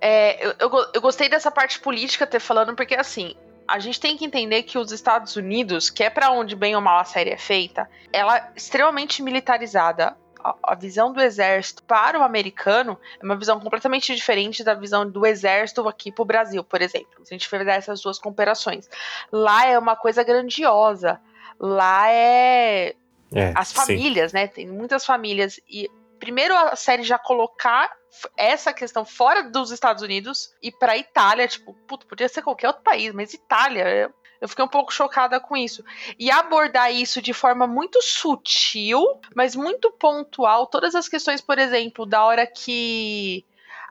[0.00, 3.34] É, eu, eu, eu, gostei dessa parte política ter falando, porque assim,
[3.66, 6.80] a gente tem que entender que os Estados Unidos, que é para onde bem ou
[6.80, 10.16] mal a série é feita, ela é extremamente militarizada.
[10.42, 15.08] A, a visão do exército para o americano é uma visão completamente diferente da visão
[15.08, 17.24] do exército aqui para o Brasil, por exemplo.
[17.24, 18.88] Se a gente fizer essas duas comparações.
[19.30, 21.20] Lá é uma coisa grandiosa.
[21.58, 22.94] Lá é
[23.34, 23.74] É, as sim.
[23.74, 24.46] famílias, né?
[24.46, 25.60] Tem muitas famílias.
[25.68, 27.90] E primeiro a série já colocar
[28.36, 32.82] essa questão fora dos Estados Unidos e pra Itália, tipo, puto, podia ser qualquer outro
[32.82, 34.12] país, mas Itália.
[34.42, 35.84] Eu, fiquei um pouco chocada com isso.
[36.18, 40.66] E abordar isso de forma muito sutil, mas muito pontual.
[40.66, 43.44] Todas as questões, por exemplo, da hora que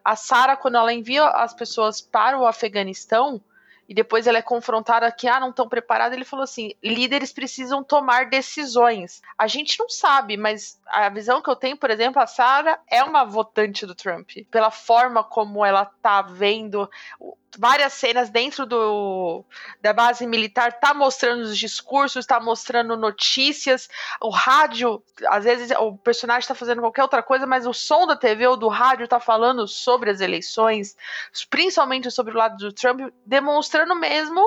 [0.04, 3.42] a Sarah, quando ela envia as pessoas para o Afeganistão,
[3.88, 7.84] e depois ela é confrontada que, ah, não estão preparados, ele falou assim: líderes precisam
[7.84, 9.22] tomar decisões.
[9.38, 13.04] A gente não sabe, mas a visão que eu tenho, por exemplo, a Sarah é
[13.04, 14.32] uma votante do Trump.
[14.50, 16.90] Pela forma como ela tá vendo
[17.58, 19.44] várias cenas dentro do
[19.82, 23.90] da base militar, tá mostrando os discursos, tá mostrando notícias,
[24.22, 28.16] o rádio, às vezes o personagem tá fazendo qualquer outra coisa, mas o som da
[28.16, 30.96] TV ou do rádio tá falando sobre as eleições,
[31.50, 34.42] principalmente sobre o lado do Trump, demonstrando mesmo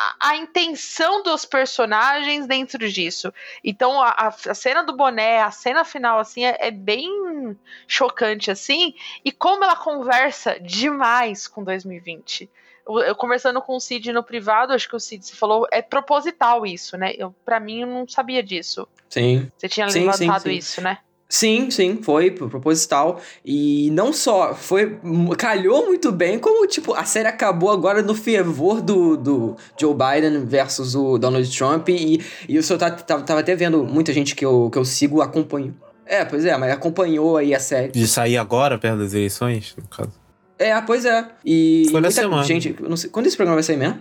[0.00, 3.34] a, a intenção dos personagens dentro disso.
[3.64, 8.94] Então a, a- cena do boné, a cena final, assim, é, é bem chocante, assim,
[9.24, 12.48] e como ela conversa demais com 2020.
[12.86, 15.82] Eu, eu conversando com o Cid no privado, acho que o Cid se falou, é
[15.82, 17.12] proposital isso, né?
[17.18, 18.86] Eu, pra mim, eu não sabia disso.
[19.08, 19.50] Sim.
[19.56, 20.52] Você tinha Sim, sim, levantado sim.
[20.52, 20.98] isso, né?
[21.30, 23.20] Sim, sim, foi pro- proposital.
[23.44, 24.98] E não só, foi.
[25.36, 30.46] Calhou muito bem, como, tipo, a série acabou agora no fervor do, do Joe Biden
[30.46, 31.90] versus o Donald Trump.
[31.90, 34.84] E, e eu só tá- tava, tava até vendo muita gente que eu, que eu
[34.86, 35.72] sigo acompanhou.
[36.06, 37.92] É, pois é, mas acompanhou aí a série.
[37.92, 40.12] De sair agora, perto das eleições, no caso.
[40.58, 41.28] É, pois é.
[41.44, 41.88] E.
[41.90, 42.42] Foi na semana.
[42.44, 43.10] Gente, não sei.
[43.10, 44.00] Quando esse programa vai sair mesmo?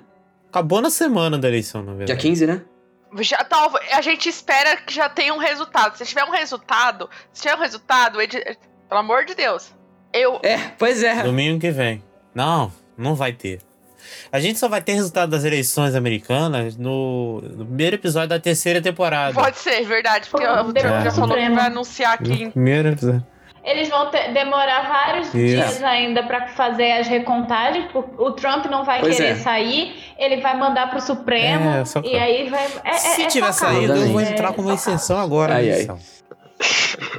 [0.50, 2.22] Acabou na semana da eleição, na Dia verdade.
[2.22, 2.62] 15, né?
[3.22, 5.98] Já tá, a gente espera que já tenha um resultado.
[5.98, 8.44] Se tiver um resultado, se tiver um resultado, edi-
[8.90, 9.72] pelo amor de Deus.
[10.14, 11.24] Eu, É, pois é.
[11.24, 12.04] Domingo que vem.
[12.36, 13.62] Não, não vai ter.
[14.32, 18.82] A gente só vai ter resultado das eleições americanas no, no primeiro episódio da terceira
[18.82, 19.34] temporada.
[19.34, 21.12] Pode ser, verdade, porque o Trump já É.
[21.12, 22.46] falou que vai anunciar aqui.
[22.46, 23.26] No primeiro episódio.
[23.70, 25.38] Eles vão ter- demorar vários Isso.
[25.38, 27.86] dias ainda para fazer as recontagens.
[27.92, 29.36] porque O Trump não vai Pois querer é.
[29.36, 32.64] sair, ele vai mandar pro Supremo É, só e aí vai.
[32.86, 35.70] é- é- Se é tiver saído, eu vou entrar com uma É exceção agora Ai,
[35.70, 35.88] ai.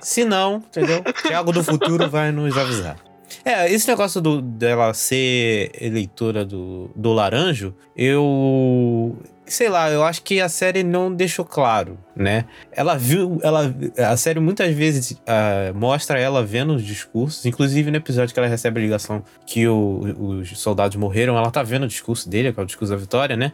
[0.01, 1.05] Se não, entendeu?
[1.27, 2.97] Thiago do futuro vai nos avisar.
[3.45, 9.17] É, esse negócio do, dela ser eleitora do, do Laranjo, eu.
[9.49, 12.45] Sei lá, eu acho que a série não deixou claro, né?
[12.71, 13.39] Ela viu.
[13.43, 18.39] Ela, a série muitas vezes ah, mostra ela vendo os discursos, inclusive no episódio que
[18.39, 22.53] ela recebe a ligação que o- os soldados morreram, ela tá vendo o discurso dele,
[22.53, 23.53] que é o discurso da vitória, né?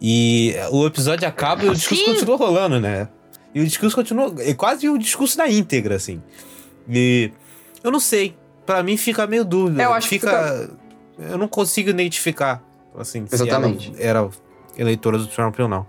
[0.00, 2.12] E o episódio acaba e o discurso Sim.
[2.12, 3.08] continua rolando, né?
[3.54, 4.34] E o discurso continua.
[4.40, 6.22] É quase o discurso na íntegra, assim.
[6.88, 7.30] E
[7.82, 8.36] eu não sei.
[8.66, 9.82] Pra mim fica meio dúvida.
[9.82, 10.68] Eu acho que fica.
[11.18, 12.62] Eu não consigo identificar,
[12.98, 13.94] assim, Exatamente.
[13.94, 14.28] se ela era
[14.76, 15.86] eleitora do Trump ou não.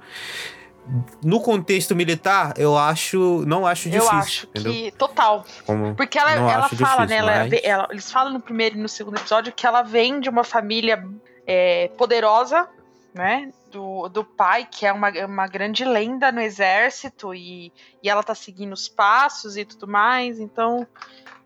[1.22, 3.44] No contexto militar, eu acho.
[3.46, 4.10] Não acho difícil.
[4.14, 4.72] eu acho entendeu?
[4.72, 4.92] que.
[4.92, 5.46] Total.
[5.66, 7.16] Como- Porque ela, ela fala, difícil, né?
[7.18, 10.30] ela- mas- ela- eles falam no primeiro e no segundo episódio que ela vem de
[10.30, 11.04] uma família
[11.46, 12.68] é, poderosa,
[13.14, 13.52] né?
[13.70, 17.72] Do, do pai, que é uma, uma grande lenda no exército, e,
[18.02, 20.40] e ela tá seguindo os passos e tudo mais.
[20.40, 20.88] Então,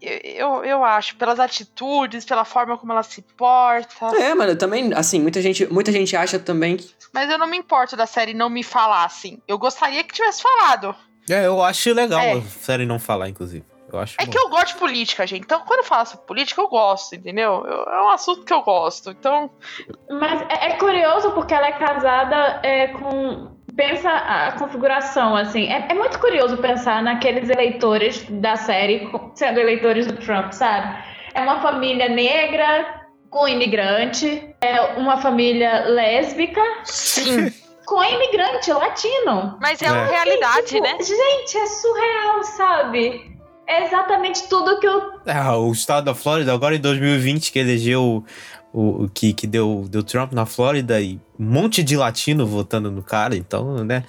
[0.02, 4.06] eu, eu, acho, pelas atitudes, pela forma como ela se porta.
[4.18, 6.90] É, mano, também, assim, muita gente, muita gente acha também que.
[7.14, 9.40] Mas eu não me importo da série não me falar assim.
[9.48, 10.96] Eu gostaria que tivesse falado.
[11.30, 12.34] É, eu acho legal É.
[12.34, 13.64] a série não falar, inclusive.
[13.92, 14.32] Eu acho É bom.
[14.32, 15.44] que eu gosto de política, gente.
[15.44, 17.66] Então, quando eu falo sobre política, eu gosto, entendeu?
[17.66, 19.12] Eu- é um assunto que eu gosto.
[19.12, 19.52] Então,
[20.10, 23.51] Mas é, é curioso porque ela é casada é, com.
[23.76, 25.68] Pensa a configuração, assim.
[25.68, 31.04] É, é muito curioso pensar naqueles eleitores da série sendo eleitores do Trump, sabe?
[31.34, 37.50] É uma família negra com imigrante, é uma família lésbica sim.
[37.86, 39.58] com imigrante latino.
[39.62, 39.92] Mas é, É.
[39.92, 40.98] uma realidade, Tipo, né?
[41.02, 43.32] Gente, é surreal, sabe?
[43.68, 45.02] É exatamente tudo que eu.
[45.26, 48.26] É, o estado da Flórida, agora em 2020, que elegeu
[48.74, 52.92] o, o que, que deu, deu Trump na Flórida e um monte de latino votando
[52.92, 54.04] no cara, então, né?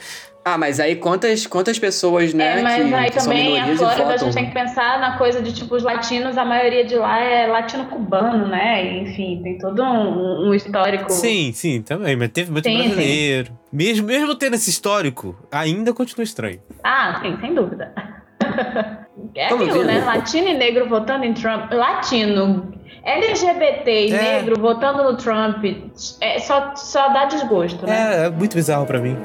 [0.45, 4.15] Ah, mas aí quantas, quantas pessoas, né, é, mas que, aí que também a Flórida
[4.15, 7.21] a gente tem que pensar na coisa de tipo os latinos, a maioria de lá
[7.21, 9.03] é latino-cubano, né?
[9.03, 11.13] Enfim, tem todo um, um histórico.
[11.13, 12.89] Sim, sim, também, mas teve muito Sim, sim.
[12.89, 13.53] brasileiro.
[13.73, 16.61] Mesmo, mesmo tendo esse histórico, ainda continua estranho.
[16.83, 17.93] Ah, sim, sem dúvida.
[19.35, 20.03] É aquilo, né?
[20.05, 21.73] Latino e negro votando em Trump.
[21.73, 22.73] Latino
[23.05, 24.23] LGBT e É.
[24.39, 25.65] negro votando no Trump
[26.21, 28.23] é, só, só dá desgosto, né?
[28.23, 29.17] É, é muito bizarro pra mim.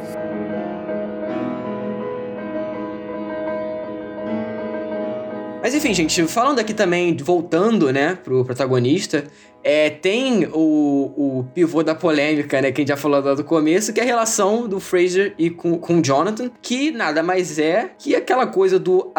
[5.61, 9.25] Mas enfim, gente, falando aqui também, voltando, né, pro protagonista,
[9.68, 13.43] é, tem o, o pivô da polêmica, né, que a gente já falou lá do
[13.43, 17.59] começo, que é a relação do Fraser e com, com o Jonathan, que nada mais
[17.59, 19.11] é que aquela coisa do...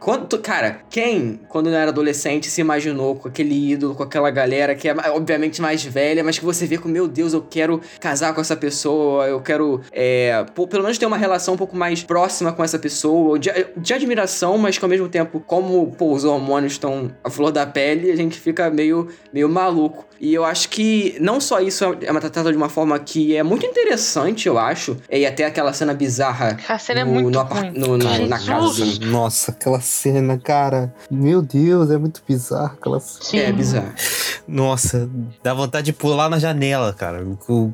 [0.00, 4.74] Quando, cara, quem, quando não era adolescente, se imaginou com aquele ídolo, com aquela galera
[4.74, 8.34] que é obviamente mais velha, mas que você vê com, meu Deus, eu quero casar
[8.34, 12.02] com essa pessoa, eu quero, é, pô, pelo menos ter uma relação um pouco mais
[12.02, 16.24] próxima com essa pessoa, de, de admiração, mas que ao mesmo tempo, como pô, os
[16.24, 19.91] hormônios estão à flor da pele, a gente fica meio, meio maluco.
[19.92, 20.11] руку.
[20.22, 23.42] E eu acho que não só isso é uma tratada de uma forma que é
[23.42, 27.88] muito interessante, eu acho, e até aquela cena bizarra A cena é no, muito no
[27.88, 28.84] no- no- na casa.
[29.04, 30.94] Nossa, aquela cena, cara.
[31.10, 33.24] Meu Deus, é muito bizarro aquela cena.
[33.24, 33.38] Sim.
[33.40, 33.92] É bizarro.
[34.46, 35.10] Nossa,
[35.42, 37.24] dá vontade de pular na janela, cara.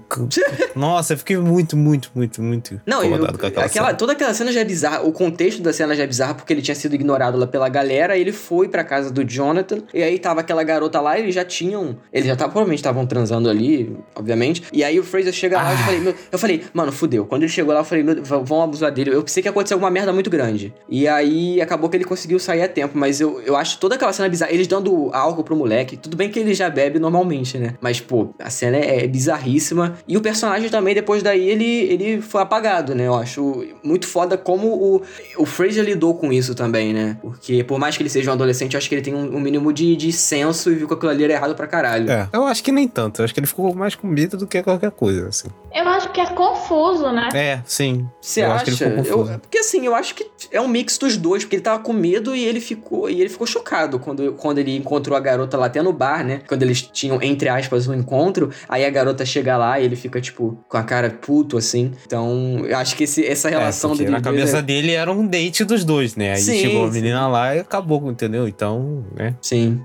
[0.75, 3.99] Nossa, eu fiquei muito, muito, muito, muito Não, eu, incomodado com aquela, aquela, cena.
[3.99, 5.03] toda aquela cena já é bizarra.
[5.03, 8.17] O contexto da cena já é bizarro porque ele tinha sido ignorado lá pela galera.
[8.17, 9.79] Ele foi pra casa do Jonathan.
[9.93, 11.19] E aí tava aquela garota lá.
[11.19, 11.97] Eles já tinham.
[12.13, 14.63] Eles já tavam, provavelmente estavam transando ali, obviamente.
[14.73, 15.85] E aí o Fraser chega lá e eu Ah.
[15.85, 17.27] falei, meu, eu falei, mano, fudeu.
[17.27, 19.11] Quando ele chegou lá, eu falei, meu, vão abusar dele.
[19.11, 20.73] Eu pensei que ia acontecer alguma merda muito grande.
[20.89, 22.97] E aí acabou que ele conseguiu sair a tempo.
[22.97, 24.53] Mas eu, eu acho toda aquela cena bizarra.
[24.53, 25.97] Eles dando álcool pro moleque.
[25.97, 27.75] Tudo bem que ele já bebe normalmente, né?
[27.81, 29.97] Mas, pô, a cena é, é bizarríssima.
[30.07, 33.07] E o personagem também, depois daí, ele, ele foi apagado, né?
[33.07, 35.03] Eu acho muito foda como o,
[35.39, 37.17] o Fraser lidou com isso também, né?
[37.21, 39.41] Porque, por mais que ele seja um adolescente, eu acho que ele tem um, um
[39.41, 42.11] mínimo de, de senso e viu que aquilo ali era errado pra caralho.
[42.11, 43.21] É, eu acho que nem tanto.
[43.21, 45.49] Eu acho que ele ficou mais com medo do que qualquer coisa, assim.
[45.75, 47.29] Eu acho que é confuso, né?
[47.35, 48.09] É, sim.
[48.21, 48.55] Você eu acha?
[48.55, 49.39] acho que ele ficou Eu- confuso.
[49.41, 52.35] porque assim, eu acho que é um mix dos dois, porque ele tava com medo
[52.35, 55.83] e ele ficou e ele ficou chocado quando, quando ele encontrou a garota lá até
[55.83, 56.41] no bar, né?
[56.49, 60.21] Quando eles tinham, entre aspas, um encontro, aí a garota chega lá e ele fica,
[60.21, 61.93] tipo, com a cara puto, assim.
[62.07, 64.11] Então, eu acho que esse- essa relação é, dele.
[64.11, 66.33] na cabeça é- dele era um date dos dois, né?
[66.33, 66.95] Aí Sim, chegou a sim.
[66.95, 68.49] menina lá e acabou, entendeu?
[68.49, 69.35] Então, né?
[69.41, 69.81] Sim.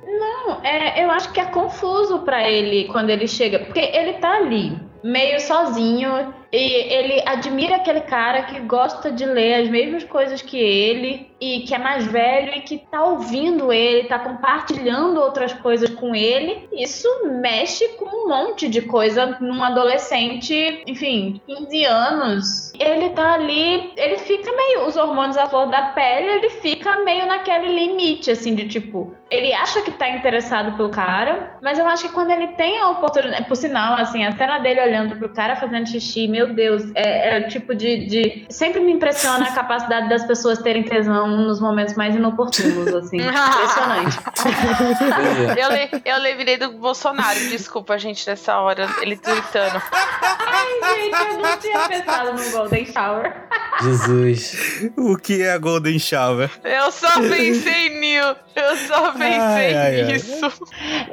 [0.64, 4.78] É, eu acho que é confuso pra ele quando ele chega, porque ele tá ali,
[5.04, 10.56] meio sozinho, e ele admira aquele cara que gosta de ler as mesmas coisas que
[10.56, 15.90] ele, e que é mais velho e que tá ouvindo ele, tá compartilhando outras coisas
[15.90, 16.70] com ele.
[16.72, 17.08] Isso
[17.42, 22.74] mexe com um monte de coisa num adolescente, enfim, 15 anos.
[22.80, 27.26] Ele tá ali, ele fica meio, os hormônios à flor da pele, ele fica meio
[27.26, 32.08] naquele limite, assim, de tipo, ele acha que tá interessado pelo cara, mas eu acho
[32.08, 35.58] que quando ele tem a oportunidade, por sinal, assim, a cena dele olhando pro cara
[35.58, 38.46] fazendo xixi, meu Deus, é, é o tipo de, de.
[38.50, 43.18] Sempre me impressiona a capacidade das pessoas terem tesão nos momentos mais inoportunos, assim.
[43.22, 44.18] Impressionante.
[45.58, 45.64] É.
[45.64, 49.82] Eu, le- eu lembrei do Bolsonaro, desculpa, gente, nessa hora, ele gritando.
[49.92, 53.34] Ai, gente, eu não tinha pensado no Golden Shower.
[53.82, 54.92] Jesus.
[54.98, 56.50] O que é a Golden Shower?
[56.64, 60.12] Eu só pensei nisso, eu só pensei Ai, ai, ai.
[60.14, 60.52] nisso.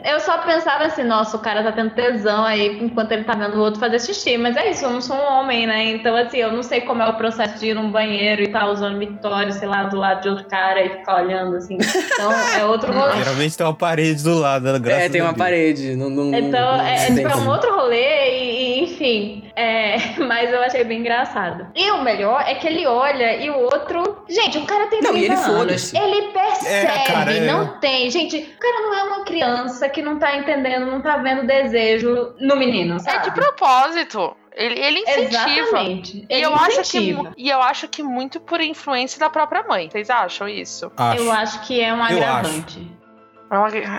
[0.05, 3.57] Eu só pensava assim, nossa, o cara tá tendo tesão aí enquanto ele tá vendo
[3.57, 4.37] o outro fazer xixi.
[4.37, 5.85] Mas é isso, eu não sou um homem, né?
[5.91, 8.67] Então, assim, eu não sei como é o processo de ir num banheiro e tá
[8.69, 11.79] usando mictório, sei lá, do lado de outro cara e ficar olhando, assim.
[11.81, 13.17] Então, é outro rolê.
[13.17, 14.79] Geralmente tem uma parede do lado, né?
[14.79, 15.39] graças É, tem uma Deus.
[15.39, 15.97] parede.
[15.97, 18.30] Não, não, Então, não- é, não é, tem tipo, é um outro rolê
[18.91, 19.51] enfim.
[19.57, 21.67] É, mas eu achei bem engraçado.
[21.75, 24.25] E o melhor é que ele olha e o outro.
[24.29, 25.95] Gente, o cara tem Não, 30 e ele anos.
[25.95, 27.41] Ele percebe, É, cara, é.
[27.41, 28.11] não tem.
[28.11, 32.35] Gente, o cara não é uma criança que não tá entendendo, não tá vendo desejo
[32.41, 32.97] no menino.
[32.97, 33.25] É Sabe?
[33.25, 34.37] de propósito.
[34.53, 35.61] Ele, ele incentiva.
[35.61, 36.27] Exatamente.
[36.29, 37.33] E Ele eu, acho que, incentiva.
[37.37, 39.89] e eu acho que muito por influência da própria mãe.
[39.89, 40.91] Vocês acham isso?
[40.97, 41.23] Acho.
[41.23, 43.00] Eu acho que é um Eu agravante.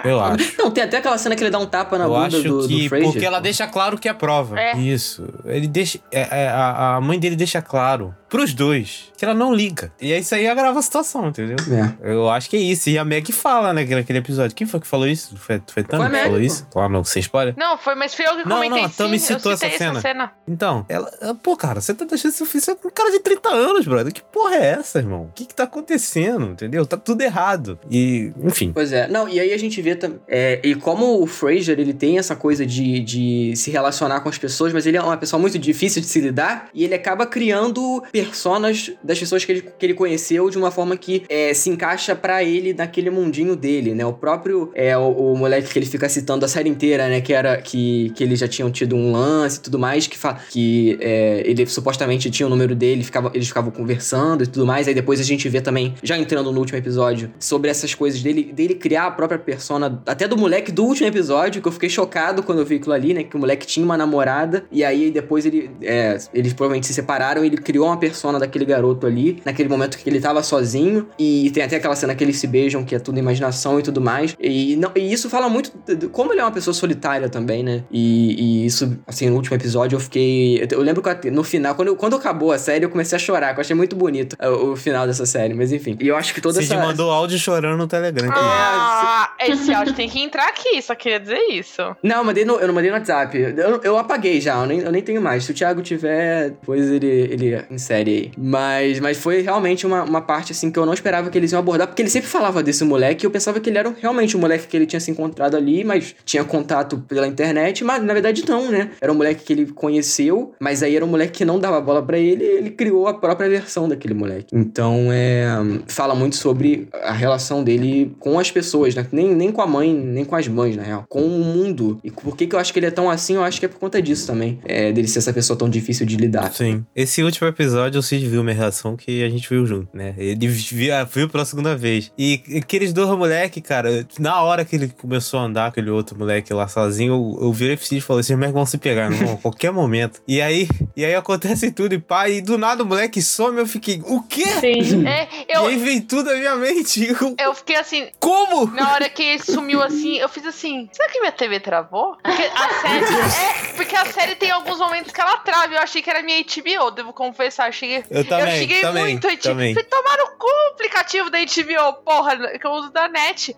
[0.06, 0.54] Eu acho.
[0.58, 2.68] Não, tem até aquela cena que ele dá um tapa na Eu bunda acho do,
[2.68, 3.12] que do Fraser.
[3.12, 4.60] porque ela deixa claro que é prova.
[4.60, 4.78] É.
[4.78, 5.28] Isso.
[5.46, 6.00] Ele deixa.
[6.12, 9.92] é- é, a, a mãe dele deixa claro pros dois que ela não liga.
[10.02, 11.58] E aí isso aí agrava a situação, entendeu?
[12.02, 12.12] É.
[12.12, 12.90] Eu acho que é isso.
[12.90, 14.56] E a Meg fala, né, naquele episódio.
[14.56, 15.38] Quem foi que falou isso?
[15.38, 16.68] Foi, foi Tami Foi que falou isso?
[16.72, 17.54] Claro, não, sem spoiler.
[17.56, 19.84] Não, foi, mas fui eu que Não, comentei não, a Tami citou eu citei essa
[19.84, 20.32] essa cena.
[20.48, 21.12] Então, ela.
[21.44, 24.14] Pô, cara, você tá deixando isso você é um cara de 30 anos, brother.
[24.14, 25.24] Que porra é essa, irmão?
[25.24, 26.46] O que que tá acontecendo?
[26.46, 26.86] Entendeu?
[26.86, 27.78] Tá tudo errado.
[27.92, 28.72] E, enfim.
[28.74, 29.08] Pois é.
[29.08, 30.20] Não, e aí a gente vê também.
[30.28, 34.38] É, e como o Fraser, ele tem essa coisa de, de se relacionar com as
[34.38, 38.04] pessoas, mas ele é uma pessoa muito difícil de se lidar, e ele acaba criando
[38.26, 42.16] personas das pessoas que ele, que ele conheceu de uma forma que é, se encaixa
[42.16, 44.06] para ele naquele mundinho dele, né?
[44.06, 47.22] O próprio é o, o, moleque que ele fica citando a série inteira, né?
[47.22, 50.40] Que era que, que eles já tinham tido um lance e tudo mais, que, fa
[50.50, 54.88] que é, ele supostamente tinha o número dele, ficava, eles ficavam conversando e tudo mais.
[54.88, 58.52] Aí depois a gente vê também, já entrando no último episódio, sobre essas coisas dele,
[58.54, 62.44] dele criar a própria persona, até do moleque do último episódio, que eu fiquei chocado
[62.44, 63.24] quando eu vi aquilo ali, né?
[63.24, 65.72] Que o moleque tinha uma namorada, e aí depois ele.
[65.82, 70.10] É, eles provavelmente se separaram, ele criou uma persona daquele garoto ali, naquele momento que
[70.10, 73.20] ele tava sozinho, e tem até aquela cena que eles se beijam, que é tudo
[73.20, 74.36] imaginação e tudo mais.
[74.40, 77.84] E, não, e isso fala muito de como ele é uma pessoa solitária também, né?
[77.92, 80.68] E, e isso, assim, no último episódio eu fiquei.
[80.72, 83.60] Eu lembro que no final, quando, quando acabou a série, eu comecei a chorar, que
[83.60, 85.98] eu achei muito bonito o, o final dessa série, mas enfim.
[86.00, 86.86] E eu acho que toda Você essa.
[86.86, 88.30] mandou áudio chorando no Telegram.
[88.34, 91.82] Ah, esse áudio tem que entrar aqui, só queria dizer isso.
[92.04, 93.38] Não, eu, mandei no, eu não mandei no WhatsApp.
[93.38, 95.44] Eu, eu apaguei já, eu nem, eu nem tenho mais.
[95.44, 98.32] Se o Thiago tiver, depois ele, ele insere aí.
[98.38, 101.60] Mas, mas foi realmente uma, uma parte, assim, que eu não esperava que eles iam
[101.60, 104.40] abordar, porque ele sempre falava desse moleque e eu pensava que ele era realmente um
[104.40, 108.44] moleque que ele tinha se encontrado ali, mas tinha contato pela internet, mas na verdade
[108.48, 108.92] não, né?
[109.00, 112.02] Era um moleque que ele conheceu, mas aí era um moleque que não dava bola
[112.02, 114.48] para ele, ele criou a própria versão daquele moleque.
[114.54, 115.48] Então, é.
[115.88, 119.06] Fala muito sobre a relação dele com as pessoas, né?
[119.12, 121.06] Nem, nem com a mãe, nem com as mães, na real.
[121.10, 122.00] Com o mundo.
[122.04, 123.36] E por que, que eu acho que ele é tão assim?
[123.36, 124.60] Eu acho que é por conta disso também.
[124.66, 126.52] É, dele ser essa pessoa tão difícil de lidar.
[126.54, 126.86] Sim.
[126.96, 130.14] Esse último episódio, o Cid viu minha reação que a gente viu junto, né?
[130.18, 132.12] Ele viu, viu pela segunda vez.
[132.18, 136.54] E aqueles dois moleques, cara, na hora que ele começou a andar, aquele outro moleque
[136.54, 139.34] lá sozinho, eu, eu virei pro Cid e falei: esses moleques vão se pegar, não,
[139.34, 140.22] a qualquer momento.
[140.28, 143.68] E aí, e aí acontece tudo, e pá, e do nada o moleque some, eu
[143.68, 144.46] fiquei, o quê?
[144.60, 145.08] Sim.
[145.08, 147.06] É, eu, E aí vem tudo na minha mente.
[147.22, 148.68] Eu, eu fiquei assim, Como?
[148.72, 152.16] Na hora que ele sumiu assim, eu fiz assim: será que minha TV travou?
[152.24, 153.06] Porque a série.
[153.06, 155.74] é, porque a série tem alguns momentos que ela trava.
[155.74, 157.72] Eu achei que era minha HBO, devo confessar.
[157.82, 159.44] Eu cheguei, Eu também, cheguei também, muito antes.
[159.44, 159.74] também.
[159.74, 163.56] Fui tomar no cu o aplicativo da HBO, porra, que eu uso da net.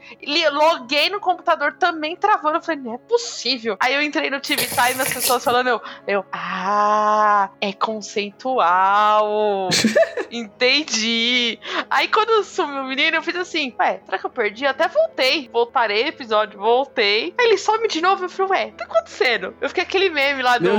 [0.52, 2.58] Loguei no computador também travando.
[2.58, 3.78] Eu falei, não é possível.
[3.80, 9.70] Aí eu entrei no TV Time as pessoas falando, eu, eu ah, é conceitual.
[10.32, 11.60] Entendi.
[11.90, 14.64] Aí quando sumiu o menino, eu fiz assim, ué, será que eu perdi?
[14.66, 15.50] Eu até voltei.
[15.52, 17.34] Voltarei episódio, voltei.
[17.40, 19.56] Aí ele some de novo, eu falei, ué, o que tá acontecendo?
[19.62, 20.70] Eu fiquei aquele meme lá do.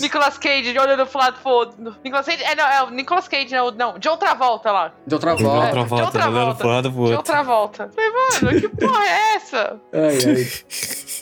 [0.00, 3.52] Nicolas Cage olhando pro lado, pô, no- Nicolas Cage, é, não, é o Nicolas Cage,
[3.54, 4.92] não, não, de outra volta lá.
[5.06, 5.66] De outra De volta.
[5.66, 6.54] outra de volta, outra volta.
[6.58, 7.90] pro lado pro De outra volta.
[7.94, 9.80] Falei, mano, que porra é essa?
[9.92, 10.46] Ai, ai.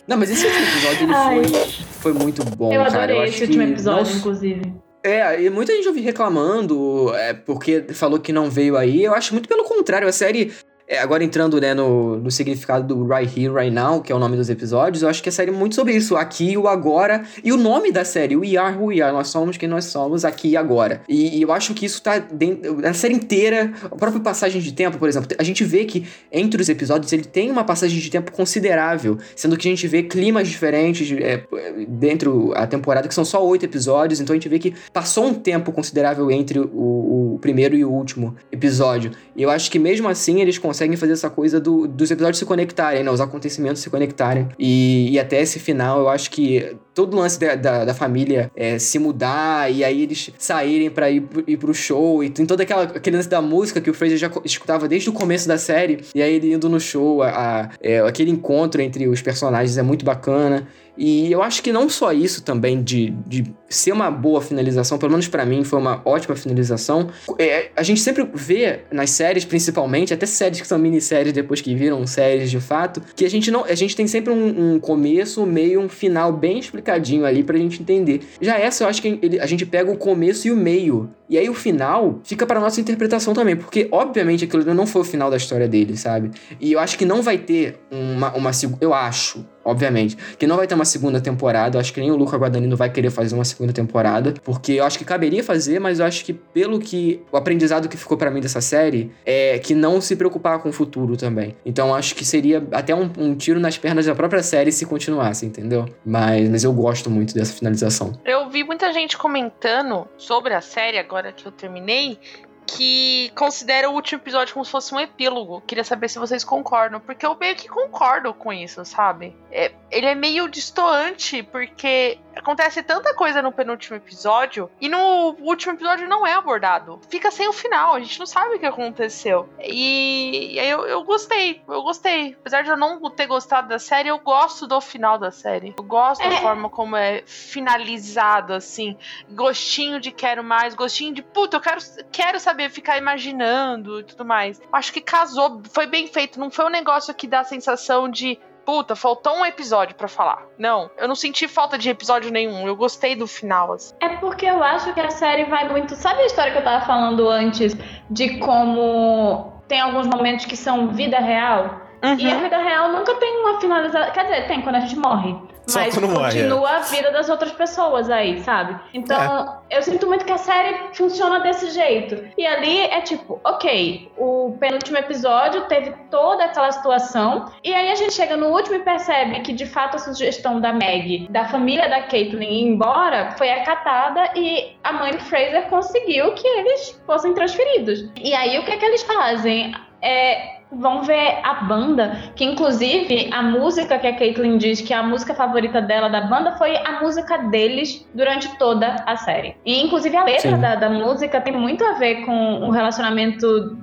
[0.06, 1.44] Não, mas esse último episódio ele Ai.
[1.44, 3.04] foi, foi muito bom, Eu cara.
[3.04, 4.74] adorei acho esse último episódio, não- inclusive.
[5.04, 9.02] É, e muita gente ouvi reclamando, é, porque falou que não veio aí.
[9.02, 10.52] Eu acho muito pelo contrário, a série.
[10.92, 14.18] É, agora entrando né, no, no significado do Right Here, Right Now, que é o
[14.18, 16.16] nome dos episódios, eu acho que a série é muito sobre isso.
[16.16, 17.24] Aqui, o agora.
[17.42, 19.10] E o nome da série, We Are Who We Are.
[19.10, 21.00] Nós somos quem nós somos, aqui e agora.
[21.08, 22.78] E, e eu acho que isso tá dentro.
[22.78, 26.60] Na série inteira, a própria passagem de tempo, por exemplo, a gente vê que entre
[26.60, 30.46] os episódios ele tem uma passagem de tempo considerável, sendo que a gente vê climas
[30.46, 31.42] diferentes é,
[31.88, 35.32] dentro a temporada, que são só oito episódios, então a gente vê que passou um
[35.32, 39.12] tempo considerável entre o, o primeiro e o último episódio.
[39.34, 42.44] E eu acho que mesmo assim eles conseguem fazer essa coisa do- dos episódios se
[42.44, 43.10] conectarem, né?
[43.10, 44.48] Os acontecimentos se conectarem.
[44.58, 48.50] E, e até esse final, eu acho que todo o lance da, da, da família
[48.54, 52.60] é, se mudar e aí eles saírem pra ir, ir pro show e tem todo
[52.60, 56.00] aquela, aquele lance da música que o Fraser já escutava desde o começo da série.
[56.14, 59.82] E aí ele indo no show, a, a- é, aquele encontro entre os personagens é
[59.82, 60.66] muito bacana.
[60.96, 65.10] E eu acho que não só isso também de, de ser uma boa finalização, pelo
[65.12, 67.08] menos pra mim foi uma ótima finalização.
[67.38, 71.74] É, a gente sempre vê nas séries, principalmente, até séries que são minisséries depois que
[71.74, 75.42] viram séries de fato, que a gente não, a gente tem sempre um, um começo,
[75.42, 78.20] um meio, um final bem explicadinho ali pra gente entender.
[78.40, 81.10] Já essa eu acho que ele- a gente pega o começo e o meio.
[81.28, 85.04] E aí o final fica pra nossa interpretação também, porque obviamente aquilo não foi o
[85.04, 86.30] final da história dele, sabe?
[86.60, 88.50] E eu acho que não vai ter uma, uma
[88.80, 91.76] eu acho, obviamente, que não vai ter uma segunda temporada.
[91.76, 94.84] Eu acho que nem o Luca Guadagnino vai querer fazer uma segunda temporada, porque eu
[94.84, 98.30] acho que caberia fazer, mas eu acho que pelo que o aprendizado que ficou pra
[98.30, 101.56] mim dessa série é que não se preocupar com o futuro também.
[101.64, 105.46] Então acho que seria até um, um tiro nas pernas da própria série se continuasse,
[105.46, 105.86] entendeu?
[106.04, 108.12] Mas, mas eu gosto muito dessa finalização.
[108.24, 112.18] Eu vi muita gente comentando sobre a série, agora que eu terminei,
[112.66, 115.62] que considera o último episódio como se fosse um epílogo.
[115.66, 119.36] Queria saber se vocês concordam, porque eu meio que concordo com isso, sabe?
[119.50, 125.74] É, ele é meio distoante, porque acontece tanta coisa no penúltimo episódio e no último
[125.74, 127.00] episódio não é abordado.
[127.08, 129.48] Fica sem o final, a gente não sabe o que aconteceu.
[129.60, 132.36] E, e aí eu, eu gostei, eu gostei.
[132.40, 135.74] Apesar de eu não ter gostado da série, eu gosto do final da série.
[135.76, 136.30] Eu gosto é.
[136.30, 138.96] da forma como é finalizado, assim.
[139.30, 141.80] Gostinho de quero mais, gostinho de puta, eu quero,
[142.10, 144.60] quero saber, ficar imaginando e tudo mais.
[144.72, 146.38] Acho que casou, foi bem feito.
[146.38, 150.46] Não foi um negócio que dá a sensação de puta, faltou um episódio para falar.
[150.58, 152.66] Não, eu não senti falta de episódio nenhum.
[152.66, 153.72] Eu gostei do final.
[153.72, 153.94] Assim.
[154.00, 155.94] É porque eu acho que a série vai muito.
[155.94, 157.76] Sabe a história que eu tava falando antes
[158.10, 161.80] de como tem alguns momentos que são vida real?
[162.02, 162.18] Uhum.
[162.18, 164.12] E a vida real nunca tem uma finalização.
[164.12, 165.36] Quer dizer, tem quando a gente morre.
[165.72, 166.76] Mas continua morre, é.
[166.76, 168.78] a vida das outras pessoas aí, sabe?
[168.92, 169.78] Então, é.
[169.78, 172.28] eu sinto muito que a série funciona desse jeito.
[172.36, 177.94] E ali é tipo, ok, o penúltimo episódio teve toda aquela situação, e aí a
[177.94, 181.88] gente chega no último e percebe que de fato a sugestão da Meg, da família
[181.88, 187.34] da Caitlyn ir embora, foi acatada e a mãe do Fraser conseguiu que eles fossem
[187.34, 188.10] transferidos.
[188.16, 189.74] E aí o que é que eles fazem?
[190.00, 194.96] É, vão ver a banda, que inclusive a música que a Caitlyn diz que é
[194.96, 199.56] a música favorita dela da banda foi a música deles durante toda a série.
[199.64, 203.76] E inclusive a letra da, da, música tem muito a ver com o relacionamento